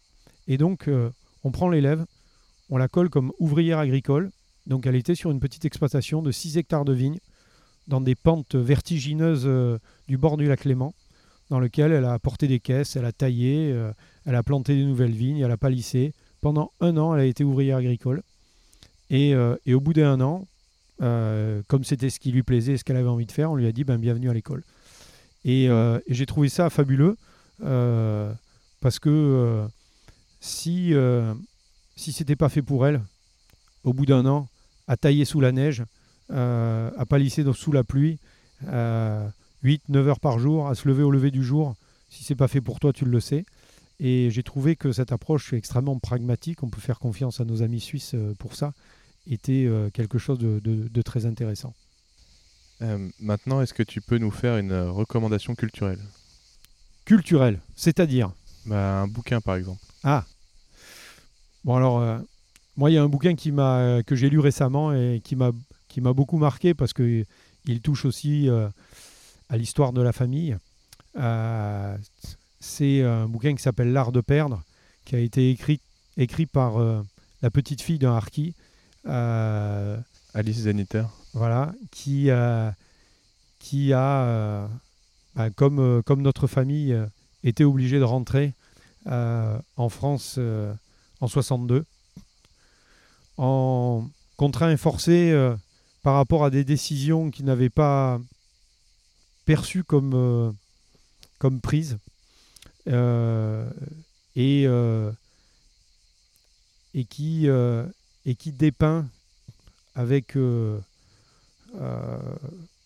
Et 0.47 0.57
donc, 0.57 0.88
euh, 0.88 1.09
on 1.43 1.51
prend 1.51 1.69
l'élève, 1.69 2.05
on 2.70 2.78
la 2.78 2.88
colle 2.88 3.09
comme 3.09 3.32
ouvrière 3.39 3.80
agricole. 3.80 4.32
Donc, 4.66 4.88
elle 4.88 4.95
était 4.95 5.16
sur 5.16 5.32
une 5.32 5.39
petite 5.39 5.66
exploitation 5.66 6.22
de 6.22 6.32
6 6.32 6.57
hectares 6.57 6.86
de 6.86 6.93
vignes 6.93 7.20
dans 7.88 8.01
des 8.01 8.16
pentes 8.16 8.55
vertigineuses 8.55 9.43
euh, 9.45 9.78
du 10.07 10.18
bord 10.18 10.38
du 10.38 10.47
lac 10.47 10.66
Léman, 10.66 10.93
dans 11.49 11.59
lequel 11.59 11.91
elle 11.91 12.05
a 12.05 12.18
porté 12.18 12.47
des 12.47 12.59
caisses, 12.59 12.95
elle 12.95 13.05
a 13.05 13.11
taillé, 13.11 13.76
elle 14.26 14.36
a 14.36 14.41
planté 14.41 14.76
des 14.76 14.84
nouvelles 14.84 15.11
vignes, 15.11 15.39
elle 15.39 15.51
a 15.51 15.57
palissé. 15.57 16.13
Pendant 16.41 16.72
un 16.80 16.97
an, 16.97 17.13
elle 17.13 17.22
a 17.22 17.26
été 17.26 17.43
ouvrière 17.43 17.78
agricole. 17.78 18.24
Euh, 19.11 19.57
et, 19.66 19.74
au 19.74 19.80
bout 19.80 19.93
d'un 19.93 20.20
an, 20.22 20.47
euh, 21.01 21.61
comme 21.68 21.84
c'était 21.84 22.09
ce 22.09 22.20
qui 22.20 22.32
lui 22.32 22.43
plaisait, 22.43 22.78
ce 22.78 22.84
qu'elle 22.84 22.97
avait 22.97 23.09
envie 23.09 23.26
de 23.26 23.32
faire, 23.32 23.51
on 23.51 23.55
lui 23.55 23.68
a 23.68 23.72
dit 23.72 23.84
ben, 23.84 23.97
bienvenue 23.97 24.30
à 24.30 24.34
l'école. 24.34 24.63
Et, 25.43 25.70
euh, 25.70 25.99
j'ai 26.07 26.26
trouvé 26.26 26.49
ça 26.49 26.70
fabuleux 26.70 27.18
parce 27.59 28.99
que 28.99 29.66
si, 30.39 30.93
si 31.96 32.12
c'était 32.12 32.36
pas 32.36 32.50
fait 32.50 32.62
pour 32.62 32.86
elle, 32.86 33.02
au 33.84 33.93
bout 33.93 34.06
d'un 34.06 34.26
an, 34.26 34.48
à 34.88 34.98
tailler 34.98 35.26
sous 35.26 35.39
la 35.39 35.52
neige, 35.52 35.84
à 36.30 37.06
palisser 37.08 37.43
sous 37.54 37.72
la 37.72 37.84
pluie, 37.84 38.20
8-9 38.64 39.80
heures 39.96 40.20
par 40.20 40.39
jour, 40.39 40.68
à 40.68 40.76
se 40.76 40.88
lever 40.88 41.04
au 41.04 41.12
lever 41.12 41.32
du 41.32 41.43
jour, 41.43 41.76
si 42.10 42.24
c'est 42.24 42.36
pas 42.36 42.48
fait 42.48 42.62
pour 42.62 42.80
toi, 42.80 42.93
tu 42.93 43.06
le 43.06 43.20
sais. 43.20 43.46
Et 44.00 44.30
j'ai 44.32 44.43
trouvé 44.43 44.76
que 44.76 44.91
cette 44.91 45.12
approche 45.12 45.54
extrêmement 45.54 45.98
pragmatique. 46.00 46.64
On 46.64 46.70
peut 46.70 46.82
faire 46.82 47.00
confiance 47.00 47.39
à 47.39 47.46
nos 47.46 47.62
amis 47.62 47.80
suisses 47.80 48.16
pour 48.39 48.56
ça 48.56 48.74
était 49.34 49.66
euh, 49.66 49.89
quelque 49.89 50.18
chose 50.18 50.39
de, 50.39 51.02
très 51.02 51.26
intéressant. 51.26 51.74
Euh, 52.82 53.10
maintenant, 53.20 53.62
est-ce 53.62 53.74
que 53.74 53.84
tu 53.84 54.02
peux 54.02 54.18
nous 54.18 54.32
faire 54.32 54.58
une 54.58 54.72
euh, 54.72 54.91
recommandation 54.91 55.56
culturelle? 55.56 56.00
Culturelle, 57.06 57.60
c'est-à-dire? 57.76 58.32
Bah, 58.66 59.02
Un 59.02 59.08
bouquin, 59.08 59.41
par 59.41 59.56
exemple. 59.56 59.82
Ah 60.04 60.26
Bon, 61.66 61.76
alors, 61.76 62.22
moi, 62.78 62.89
il 62.89 62.93
y 62.93 62.97
a 62.97 63.03
un 63.03 63.09
bouquin 63.09 63.36
qui 63.36 63.51
m'a, 63.51 64.01
que 64.05 64.16
j'ai 64.16 64.30
lu 64.30 64.39
récemment 64.39 64.93
et 64.93 65.22
qui 65.24 65.36
m'a, 65.36 65.51
qui 65.89 65.99
m'a 65.99 66.13
beaucoup 66.13 66.38
marqué 66.38 66.74
parce 66.74 66.93
qu'il 66.93 67.26
touche 67.84 68.05
aussi 68.05 68.47
à 69.49 69.57
l'histoire 69.57 69.91
de 69.91 70.01
la 70.01 70.13
famille. 70.13 70.55
c'est 72.59 73.01
un 73.01 73.28
bouquin 73.28 73.55
qui 73.55 73.63
s'appelle 73.63 73.91
L'art 73.91 74.11
de 74.13 74.22
perdre, 74.22 74.63
qui 75.03 75.16
a 75.16 75.20
été 75.20 75.49
écrit, 75.49 75.82
écrit 76.18 76.45
par 76.45 76.80
la 77.41 77.51
petite 77.51 77.82
fille 77.82 77.99
d'un 77.99 78.16
harki, 78.16 78.53
euh, 79.07 79.97
Alice 80.34 80.61
Zeniter. 80.61 81.03
Voilà, 81.34 81.74
qui, 81.91 82.30
euh, 82.30 82.72
qui 83.59 83.93
a, 83.93 84.24
euh, 84.24 84.68
bah, 85.36 85.49
comme, 85.49 86.01
comme 86.03 86.22
notre 86.22 86.47
famille, 86.47 86.97
été 87.43 87.63
obligée 87.63 87.99
de 87.99 88.03
rentrer 88.03 88.53
en 89.05 89.89
France 89.89 90.39
en 91.26 91.28
62, 91.28 91.84
en 93.38 94.07
contraint 94.38 94.71
et 94.71 94.78
forcé 94.78 95.34
par 96.03 96.15
rapport 96.15 96.45
à 96.45 96.49
des 96.49 96.63
décisions 96.63 97.32
qui 97.32 97.43
n'avaient 97.43 97.69
pas 97.69 98.19
perçues 99.45 99.84
comme, 99.84 100.55
comme 101.39 101.59
prises. 101.61 101.97
et, 102.88 104.67
et 106.95 107.05
qui, 107.05 108.51
dépeint 108.53 109.05
avec, 109.95 110.36
euh, 110.36 110.80
euh, 111.76 112.17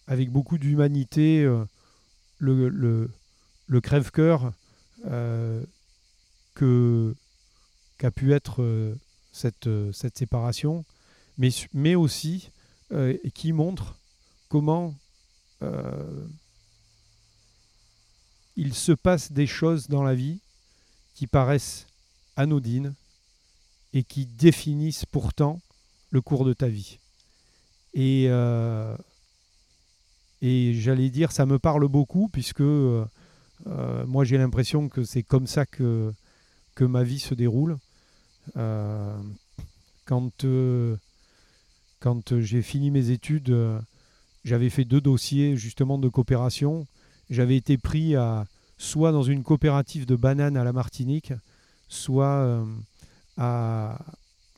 avec 0.07 0.31
beaucoup 0.31 0.57
d'humanité 0.57 1.43
euh, 1.43 1.65
le, 2.37 2.69
le, 2.69 3.81
crève-cœur 3.81 4.51
que 6.55 7.15
qu'a 7.99 8.09
pu 8.09 8.33
être 8.33 8.63
euh, 8.63 8.95
cette, 9.31 9.67
euh, 9.67 9.91
cette 9.91 10.17
séparation, 10.17 10.83
mais, 11.37 11.49
mais 11.73 11.93
aussi 11.93 12.49
euh, 12.91 13.15
qui 13.35 13.51
montre 13.53 13.95
comment 14.47 14.95
il 18.55 18.73
se 18.73 18.93
passe 18.93 19.33
des 19.33 19.45
choses 19.45 19.89
dans 19.89 20.03
la 20.03 20.15
vie 20.15 20.39
qui 21.15 21.27
paraissent 21.27 21.85
anodines 22.37 22.95
et 23.91 24.03
qui 24.03 24.25
définissent 24.25 25.05
pourtant 25.05 25.59
le 26.11 26.21
cours 26.21 26.45
de 26.45 26.53
ta 26.53 26.69
vie. 26.69 26.97
Et, 27.93 28.27
et 30.41 30.73
j'allais 30.75 31.09
dire, 31.09 31.33
ça 31.33 31.45
me 31.45 31.59
parle 31.59 31.89
beaucoup 31.89 32.29
puisque 32.29 32.61
moi 32.61 34.23
j'ai 34.23 34.37
l'impression 34.37 34.87
que 34.87 35.03
c'est 35.03 35.23
comme 35.23 35.45
ça 35.45 35.65
que, 35.65 36.13
que 36.73 36.85
ma 36.85 37.03
vie 37.03 37.19
se 37.19 37.33
déroule. 37.33 37.77
Euh, 38.57 39.17
quand 40.05 40.43
euh, 40.43 40.97
quand 41.99 42.39
j'ai 42.39 42.61
fini 42.61 42.91
mes 42.91 43.09
études, 43.11 43.49
euh, 43.49 43.79
j'avais 44.43 44.69
fait 44.69 44.85
deux 44.85 45.01
dossiers 45.01 45.57
justement 45.57 45.97
de 45.97 46.07
coopération. 46.07 46.87
J'avais 47.29 47.57
été 47.57 47.77
pris 47.77 48.15
à 48.15 48.45
soit 48.77 49.11
dans 49.11 49.23
une 49.23 49.43
coopérative 49.43 50.05
de 50.05 50.15
bananes 50.15 50.57
à 50.57 50.63
la 50.63 50.73
Martinique, 50.73 51.33
soit 51.89 52.25
euh, 52.25 52.65
à, 53.37 53.97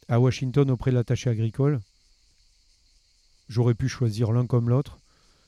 Washington 0.09 0.69
auprès 0.69 0.91
de 0.91 0.95
l'attaché 0.95 1.29
agricole. 1.29 1.82
J'aurais 3.49 3.73
pu 3.73 3.89
choisir 3.89 4.32
l'un 4.32 4.45
comme 4.45 4.69
l'autre. 4.69 4.99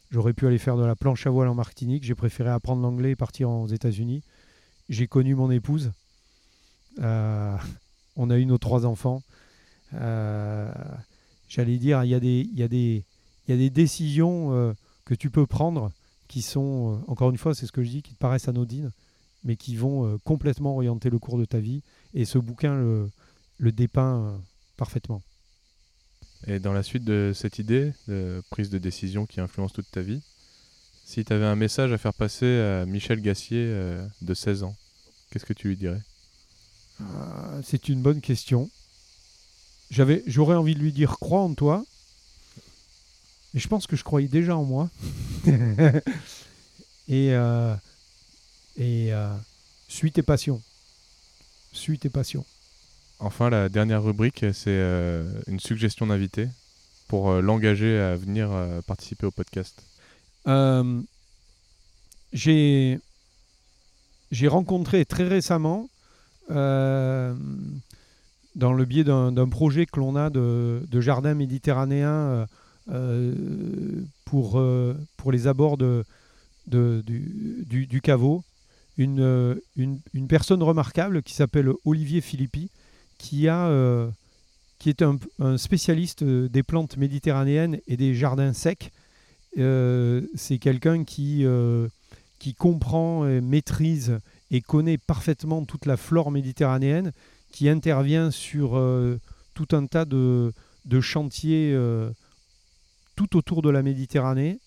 J'aurais 0.10 0.34
pu 0.34 0.48
aller 0.48 0.58
faire 0.58 0.78
de 0.78 0.86
la 0.86 0.96
planche 0.96 1.28
à 1.28 1.30
voile 1.30 1.48
en 1.48 1.56
Martinique. 1.56 2.04
J'ai 2.04 2.16
préféré 2.16 2.50
apprendre 2.50 2.82
l'anglais 2.82 3.12
et 3.12 3.16
partir 3.16 3.50
aux 3.50 3.68
États-Unis. 3.68 4.24
J'ai 4.90 5.08
connu 5.08 5.36
mon 5.36 5.52
épouse. 5.52 5.92
Euh, 7.00 7.58
on 8.16 8.30
a 8.30 8.38
eu 8.38 8.46
nos 8.46 8.58
trois 8.58 8.86
enfants. 8.86 9.22
Euh, 9.94 10.72
J'allais 11.50 11.78
dire, 11.78 12.04
il 12.04 12.10
y, 12.10 12.16
a 12.16 12.20
des- 12.20 12.50
y, 12.52 12.60
y 13.48 13.54
a 13.54 13.58
des 13.58 13.70
décisions 13.70 14.54
euh, 14.54 14.74
que 15.06 15.14
tu 15.14 15.30
peux 15.30 15.46
prendre 15.46 15.92
qui 16.28 16.42
sont, 16.42 16.96
euh, 17.08 17.12
encore 17.12 17.30
une 17.30 17.38
fois, 17.38 17.54
c'est 17.54 17.68
ce 17.68 17.72
que 17.72 17.84
je 17.84 17.90
dis, 17.90 18.02
qui 18.02 18.14
te 18.16 18.18
paraissent 18.18 18.48
anodines, 18.48 18.92
mais 19.44 19.56
qui 19.56 19.76
vont 19.76 20.18
complètement 20.24 20.74
orienter 20.76 21.10
le 21.12 21.20
cours 21.20 21.38
de 21.38 21.46
ta 21.46 21.60
vie. 21.60 21.84
Et 22.16 22.26
ce 22.26 22.40
bouquin 22.40 22.74
le, 22.76 23.12
le 23.60 23.72
dépeint 23.72 24.42
parfaitement. 24.78 25.22
Et 26.48 26.60
dans 26.60 26.74
la 26.74 26.82
suite 26.82 27.04
de 27.04 27.32
cette 27.36 27.60
idée 27.60 27.94
de 28.08 28.42
prise 28.50 28.70
de 28.72 28.78
décision 28.80 29.26
qui 29.28 29.40
influence 29.42 29.74
toute 29.74 29.92
ta 29.92 30.02
vie, 30.02 30.22
si 31.06 31.24
tu 31.24 31.34
avais 31.34 31.46
un 31.46 31.56
message 31.56 31.92
à 31.92 31.98
faire 31.98 32.14
passer 32.14 32.60
à 32.62 32.86
Michel 32.86 33.22
Gassier 33.22 33.66
de 34.22 34.34
16 34.34 34.64
ans, 34.64 34.76
qu'est-ce 35.30 35.46
que 35.46 35.54
tu 35.54 35.68
lui 35.68 35.78
dirais? 35.78 36.02
Euh, 37.02 37.62
c'est 37.64 37.90
une 37.90 38.02
bonne 38.02 38.22
question. 38.22 38.70
J'avais, 39.90 40.24
j'aurais 40.26 40.56
envie 40.56 40.76
de 40.76 40.80
lui 40.80 40.92
dire 40.92 41.18
crois 41.20 41.42
en 41.42 41.54
toi. 41.54 41.84
Et 43.54 43.60
je 43.60 43.68
pense 43.68 43.86
que 43.86 43.96
je 43.96 44.04
croyais 44.04 44.28
déjà 44.28 44.58
en 44.58 44.64
moi. 44.64 44.90
et 47.08 47.34
euh, 47.34 47.76
et 48.78 49.14
euh, 49.14 49.36
suis 49.88 50.12
tes 50.12 50.24
passions. 50.24 50.62
Suis 51.72 52.00
tes 52.00 52.10
passions. 52.10 52.46
Enfin, 53.20 53.50
la 53.50 53.70
dernière 53.70 54.04
rubrique, 54.04 54.46
c'est 54.54 54.70
euh, 54.70 55.24
une 55.48 55.60
suggestion 55.60 56.08
d'invité 56.08 56.48
pour 57.08 57.30
euh, 57.30 57.42
l'engager 57.42 58.00
à 58.00 58.16
venir 58.16 58.52
euh, 58.52 58.82
participer 58.82 59.28
au 59.28 59.32
podcast. 59.32 59.84
Euh, 60.48 61.02
j'ai 62.34 63.00
j'ai 64.32 64.48
rencontré 64.48 65.06
très 65.06 65.28
récemment, 65.28 65.88
euh, 65.88 65.93
dans 66.50 67.36
le 68.74 68.86
biais 68.86 69.04
d'un 69.04 69.50
projet 69.50 69.86
que 69.86 70.00
l'on 70.00 70.16
a 70.16 70.30
de, 70.30 70.82
jardin 71.00 71.34
méditerranéen 71.34 72.08
euh, 72.10 72.46
euh, 72.92 74.04
pour, 74.26 74.60
euh, 74.60 74.96
les 75.32 75.48
abords 75.48 75.78
du, 76.68 78.02
caveau, 78.02 78.44
une, 78.98 79.22
euh, 79.22 79.56
personne 80.28 80.62
remarquable 80.62 81.24
qui 81.24 81.34
s'appelle 81.34 81.72
Olivier 81.86 82.22
Philippi, 82.22 82.70
qui, 83.18 83.48
euh, 83.48 84.10
est 84.86 85.02
un, 85.02 85.18
spécialiste 85.58 86.24
euh, 86.24 86.50
des 86.50 86.64
plantes 86.64 86.98
méditerranéennes 86.98 87.80
et 87.88 87.98
des 87.98 88.14
jardins 88.14 88.54
secs. 88.54 88.92
Euh, 89.58 90.22
c'est 90.36 90.58
quelqu'un 90.58 91.04
euh, 91.20 91.88
qui 92.40 92.54
comprend, 92.54 93.28
et 93.28 93.40
maîtrise 93.40 94.20
et 94.54 94.62
connaît 94.62 95.00
parfaitement 95.00 95.66
toute 95.66 95.86
la 95.86 95.98
flore 95.98 96.32
méditerranéenne, 96.32 97.12
qui 97.52 97.68
intervient 97.68 98.32
sur 98.32 98.78
euh, 98.78 99.20
tout 99.54 99.68
un 99.72 99.86
tas 99.88 100.06
de, 100.06 100.54
de 100.86 101.02
chantiers 101.02 101.72
euh, 101.74 102.10
tout 103.16 103.36
autour 103.36 103.62
de 103.62 103.70
la 103.70 103.84
Méditerranée 103.84 104.60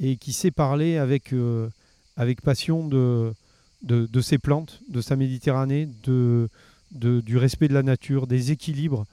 et 0.00 0.16
qui 0.16 0.32
sait 0.32 0.50
parler 0.50 0.98
avec, 0.98 1.32
euh, 1.32 1.68
avec 2.16 2.42
passion 2.42 2.86
de, 2.86 3.32
de, 3.82 4.06
de 4.06 4.20
ses 4.20 4.38
plantes, 4.38 4.80
de 4.88 5.00
sa 5.00 5.16
Méditerranée, 5.16 5.88
de, 6.04 6.48
de- 6.92 7.20
du 7.20 7.36
respect 7.36 7.68
de 7.68 7.74
la 7.74 7.82
nature, 7.82 8.26
des 8.26 8.50
équilibres 8.52 9.06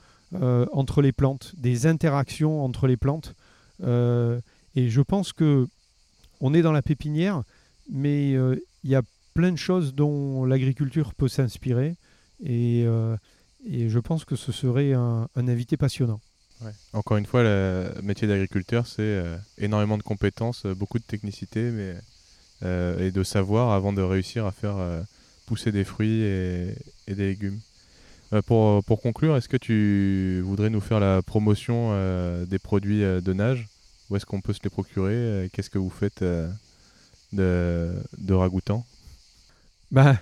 entre 0.74 1.02
les 1.02 1.14
plantes, 1.14 1.54
des 1.56 1.86
interactions 1.86 2.66
entre 2.66 2.88
les 2.88 2.98
plantes. 2.98 3.36
Et 3.82 4.90
je 4.90 5.02
pense 5.02 5.32
que 5.32 5.68
on 6.42 6.54
est 6.54 6.62
dans 6.62 6.74
la 6.74 6.82
pépinière, 6.82 7.44
mais 7.90 8.32
il 8.32 8.90
y 8.90 8.96
a 8.96 9.02
plein 9.36 9.52
de 9.52 9.58
choses 9.58 9.94
dont 9.94 10.46
l'agriculture 10.46 11.14
peut 11.14 11.28
s'inspirer. 11.28 11.96
Et, 12.44 12.84
euh, 12.88 13.16
et 13.70 13.90
je 13.90 14.00
pense 14.00 14.26
que 14.26 14.36
ce 14.36 14.52
serait 14.52 14.94
un, 14.94 15.28
invité 15.36 15.78
passionnant. 15.78 16.20
Encore 16.94 17.18
une 17.18 17.26
fois, 17.26 17.44
le 17.44 17.92
métier 18.02 18.28
d'agriculteur, 18.28 18.88
c'est 18.88 19.02
euh, 19.02 19.38
énormément 19.58 19.98
de 19.98 20.04
compétences, 20.04 20.66
euh, 20.66 20.74
beaucoup 20.74 20.98
de 20.98 21.04
technicité 21.04 21.70
mais, 21.70 21.96
et 23.00 23.12
de 23.12 23.24
savoir 23.24 23.74
avant 23.74 23.94
de 23.94 24.02
réussir 24.02 24.48
à 24.48 24.52
faire 24.52 24.78
pousser 25.46 25.72
des 25.72 25.84
fruits 25.84 26.22
et, 26.24 26.74
des 27.08 27.28
légumes. 27.28 27.60
Pour, 28.48 28.84
pour 28.86 29.02
conclure, 29.02 29.38
est-ce 29.38 29.48
que 29.48 29.58
tu 29.58 30.42
voudrais 30.42 30.72
nous 30.72 30.80
faire 30.80 31.00
la 31.00 31.22
promotion 31.22 31.92
des 32.46 32.58
produits 32.58 33.02
de 33.02 33.34
nage? 33.34 33.68
Où 34.10 34.16
est-ce 34.16 34.26
qu'on 34.26 34.42
peut 34.42 34.54
se 34.54 34.62
les 34.64 34.72
procurer? 34.72 35.48
Qu'est-ce 35.54 35.70
que 35.70 35.78
vous 35.78 35.92
faites 35.92 36.24
de, 36.24 37.94
de 38.18 38.34
ragoûtant? 38.34 38.84
Bah, 39.96 40.18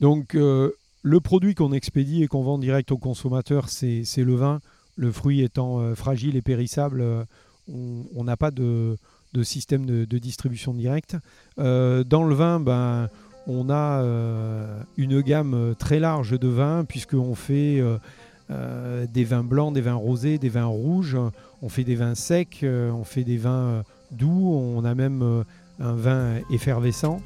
donc, 0.00 0.36
euh, 0.36 0.70
le 1.02 1.18
produit 1.18 1.56
qu'on 1.56 1.72
expédie 1.72 2.22
et 2.22 2.28
qu'on 2.28 2.44
vend 2.44 2.58
direct 2.58 2.92
au 2.92 2.96
consommateur, 2.96 3.68
c'est 3.68 4.04
le 4.18 4.34
vin. 4.36 4.60
Le 4.94 5.10
fruit 5.10 5.42
étant 5.42 5.80
euh, 5.80 5.96
fragile 5.96 6.36
et 6.36 6.42
périssable, 6.42 7.00
euh, 7.00 7.24
on 7.66 8.22
n'a 8.22 8.36
pas 8.36 8.52
de, 8.52 8.96
système 9.42 9.84
de, 9.84 10.18
distribution 10.18 10.74
directe. 10.74 11.16
Dans 11.56 12.22
le 12.22 12.34
vin, 12.34 12.60
ben, 12.60 13.08
on 13.48 13.68
a 13.68 14.00
une 14.96 15.20
gamme 15.22 15.74
très 15.76 15.98
large 15.98 16.38
de 16.38 16.48
vins, 16.48 16.84
puisqu'on 16.84 17.34
fait 17.34 17.82
des 18.48 19.24
vins 19.24 19.44
blancs, 19.44 19.74
des 19.74 19.80
vins 19.80 19.94
rosés, 19.94 20.38
des 20.38 20.48
vins 20.48 20.66
rouges, 20.66 21.16
on 21.62 21.68
fait 21.68 21.84
des 21.84 21.96
vins 21.96 22.16
secs, 22.16 22.64
on 22.64 23.04
fait 23.04 23.24
des 23.24 23.36
vins 23.36 23.84
doux, 24.10 24.52
on 24.52 24.84
a 24.84 24.94
même 24.94 25.44
un 25.78 25.94
vin 25.94 26.38
effervescent. 26.50 27.20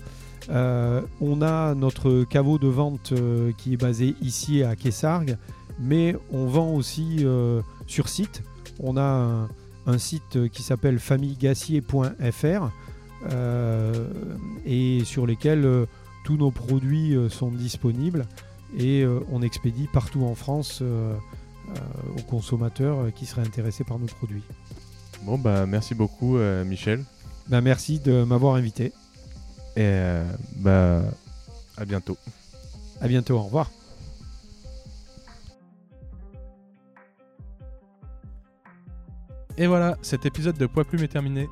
Euh, 0.50 1.02
on 1.20 1.42
a 1.42 1.74
notre 1.74 2.24
caveau 2.24 2.58
de 2.58 2.68
vente 2.68 3.12
euh, 3.12 3.52
qui 3.56 3.74
est 3.74 3.76
basé 3.76 4.14
ici 4.20 4.62
à 4.62 4.76
Kessargues, 4.76 5.36
mais 5.78 6.16
on 6.32 6.46
vend 6.46 6.72
aussi 6.72 7.18
euh, 7.20 7.62
sur 7.86 8.08
site. 8.08 8.42
On 8.80 8.96
a 8.96 9.02
un, 9.02 9.48
un 9.86 9.98
site 9.98 10.48
qui 10.50 10.62
s'appelle 10.62 10.98
famillegassier.fr 10.98 12.70
et 14.66 15.02
sur 15.04 15.26
lesquels 15.26 15.86
tous 16.24 16.36
nos 16.36 16.50
produits 16.50 17.16
sont 17.30 17.50
disponibles 17.50 18.26
et 18.76 19.06
on 19.32 19.40
expédie 19.40 19.88
partout 19.90 20.24
en 20.24 20.34
France 20.34 20.82
aux 20.82 22.22
consommateurs 22.22 23.14
qui 23.14 23.24
seraient 23.24 23.46
intéressés 23.46 23.84
par 23.84 23.98
nos 23.98 24.06
produits. 24.06 24.42
Bon, 25.22 25.38
bah 25.38 25.64
merci 25.64 25.94
beaucoup, 25.94 26.36
Michel. 26.66 27.02
Ben, 27.48 27.62
merci 27.62 27.98
de 27.98 28.24
m'avoir 28.24 28.56
invité. 28.56 28.92
Et 29.76 29.82
euh, 29.82 30.24
bah, 30.56 31.02
à 31.76 31.84
bientôt. 31.84 32.16
À 33.00 33.08
bientôt, 33.08 33.34
au 33.36 33.42
revoir. 33.42 33.70
Et 39.56 39.66
voilà, 39.66 39.96
cet 40.02 40.26
épisode 40.26 40.56
de 40.58 40.66
Poids 40.66 40.84
Plume 40.84 41.04
est 41.04 41.08
terminé. 41.08 41.48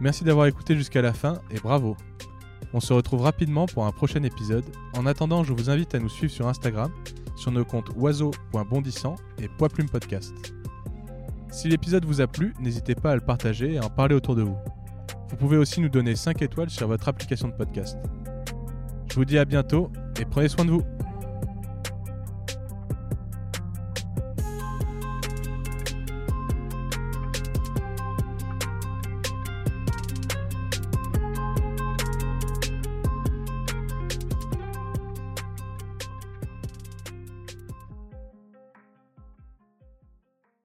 Merci 0.00 0.24
d'avoir 0.24 0.46
écouté 0.46 0.76
jusqu'à 0.76 1.02
la 1.02 1.12
fin 1.12 1.40
et 1.50 1.60
bravo. 1.60 1.96
On 2.72 2.80
se 2.80 2.92
retrouve 2.92 3.22
rapidement 3.22 3.66
pour 3.66 3.86
un 3.86 3.92
prochain 3.92 4.22
épisode. 4.22 4.64
En 4.96 5.06
attendant, 5.06 5.44
je 5.44 5.52
vous 5.52 5.70
invite 5.70 5.94
à 5.94 5.98
nous 5.98 6.08
suivre 6.08 6.32
sur 6.32 6.48
Instagram, 6.48 6.92
sur 7.36 7.50
nos 7.50 7.64
comptes 7.64 7.90
oiseau.bondissant 7.96 9.16
et 9.38 9.48
Poids 9.48 9.68
Plume 9.68 9.88
Podcast. 9.88 10.34
Si 11.50 11.68
l'épisode 11.68 12.04
vous 12.04 12.20
a 12.20 12.26
plu, 12.26 12.54
n'hésitez 12.60 12.94
pas 12.94 13.12
à 13.12 13.14
le 13.14 13.20
partager 13.20 13.74
et 13.74 13.78
à 13.78 13.84
en 13.84 13.90
parler 13.90 14.14
autour 14.14 14.36
de 14.36 14.42
vous. 14.42 14.58
Vous 15.30 15.36
pouvez 15.36 15.56
aussi 15.56 15.80
nous 15.80 15.88
donner 15.88 16.16
5 16.16 16.42
étoiles 16.42 16.70
sur 16.70 16.88
votre 16.88 17.08
application 17.08 17.48
de 17.48 17.52
podcast. 17.52 17.98
Je 19.10 19.14
vous 19.14 19.24
dis 19.24 19.38
à 19.38 19.44
bientôt 19.44 19.90
et 20.20 20.24
prenez 20.24 20.48
soin 20.48 20.64
de 20.64 20.70
vous. 20.70 20.82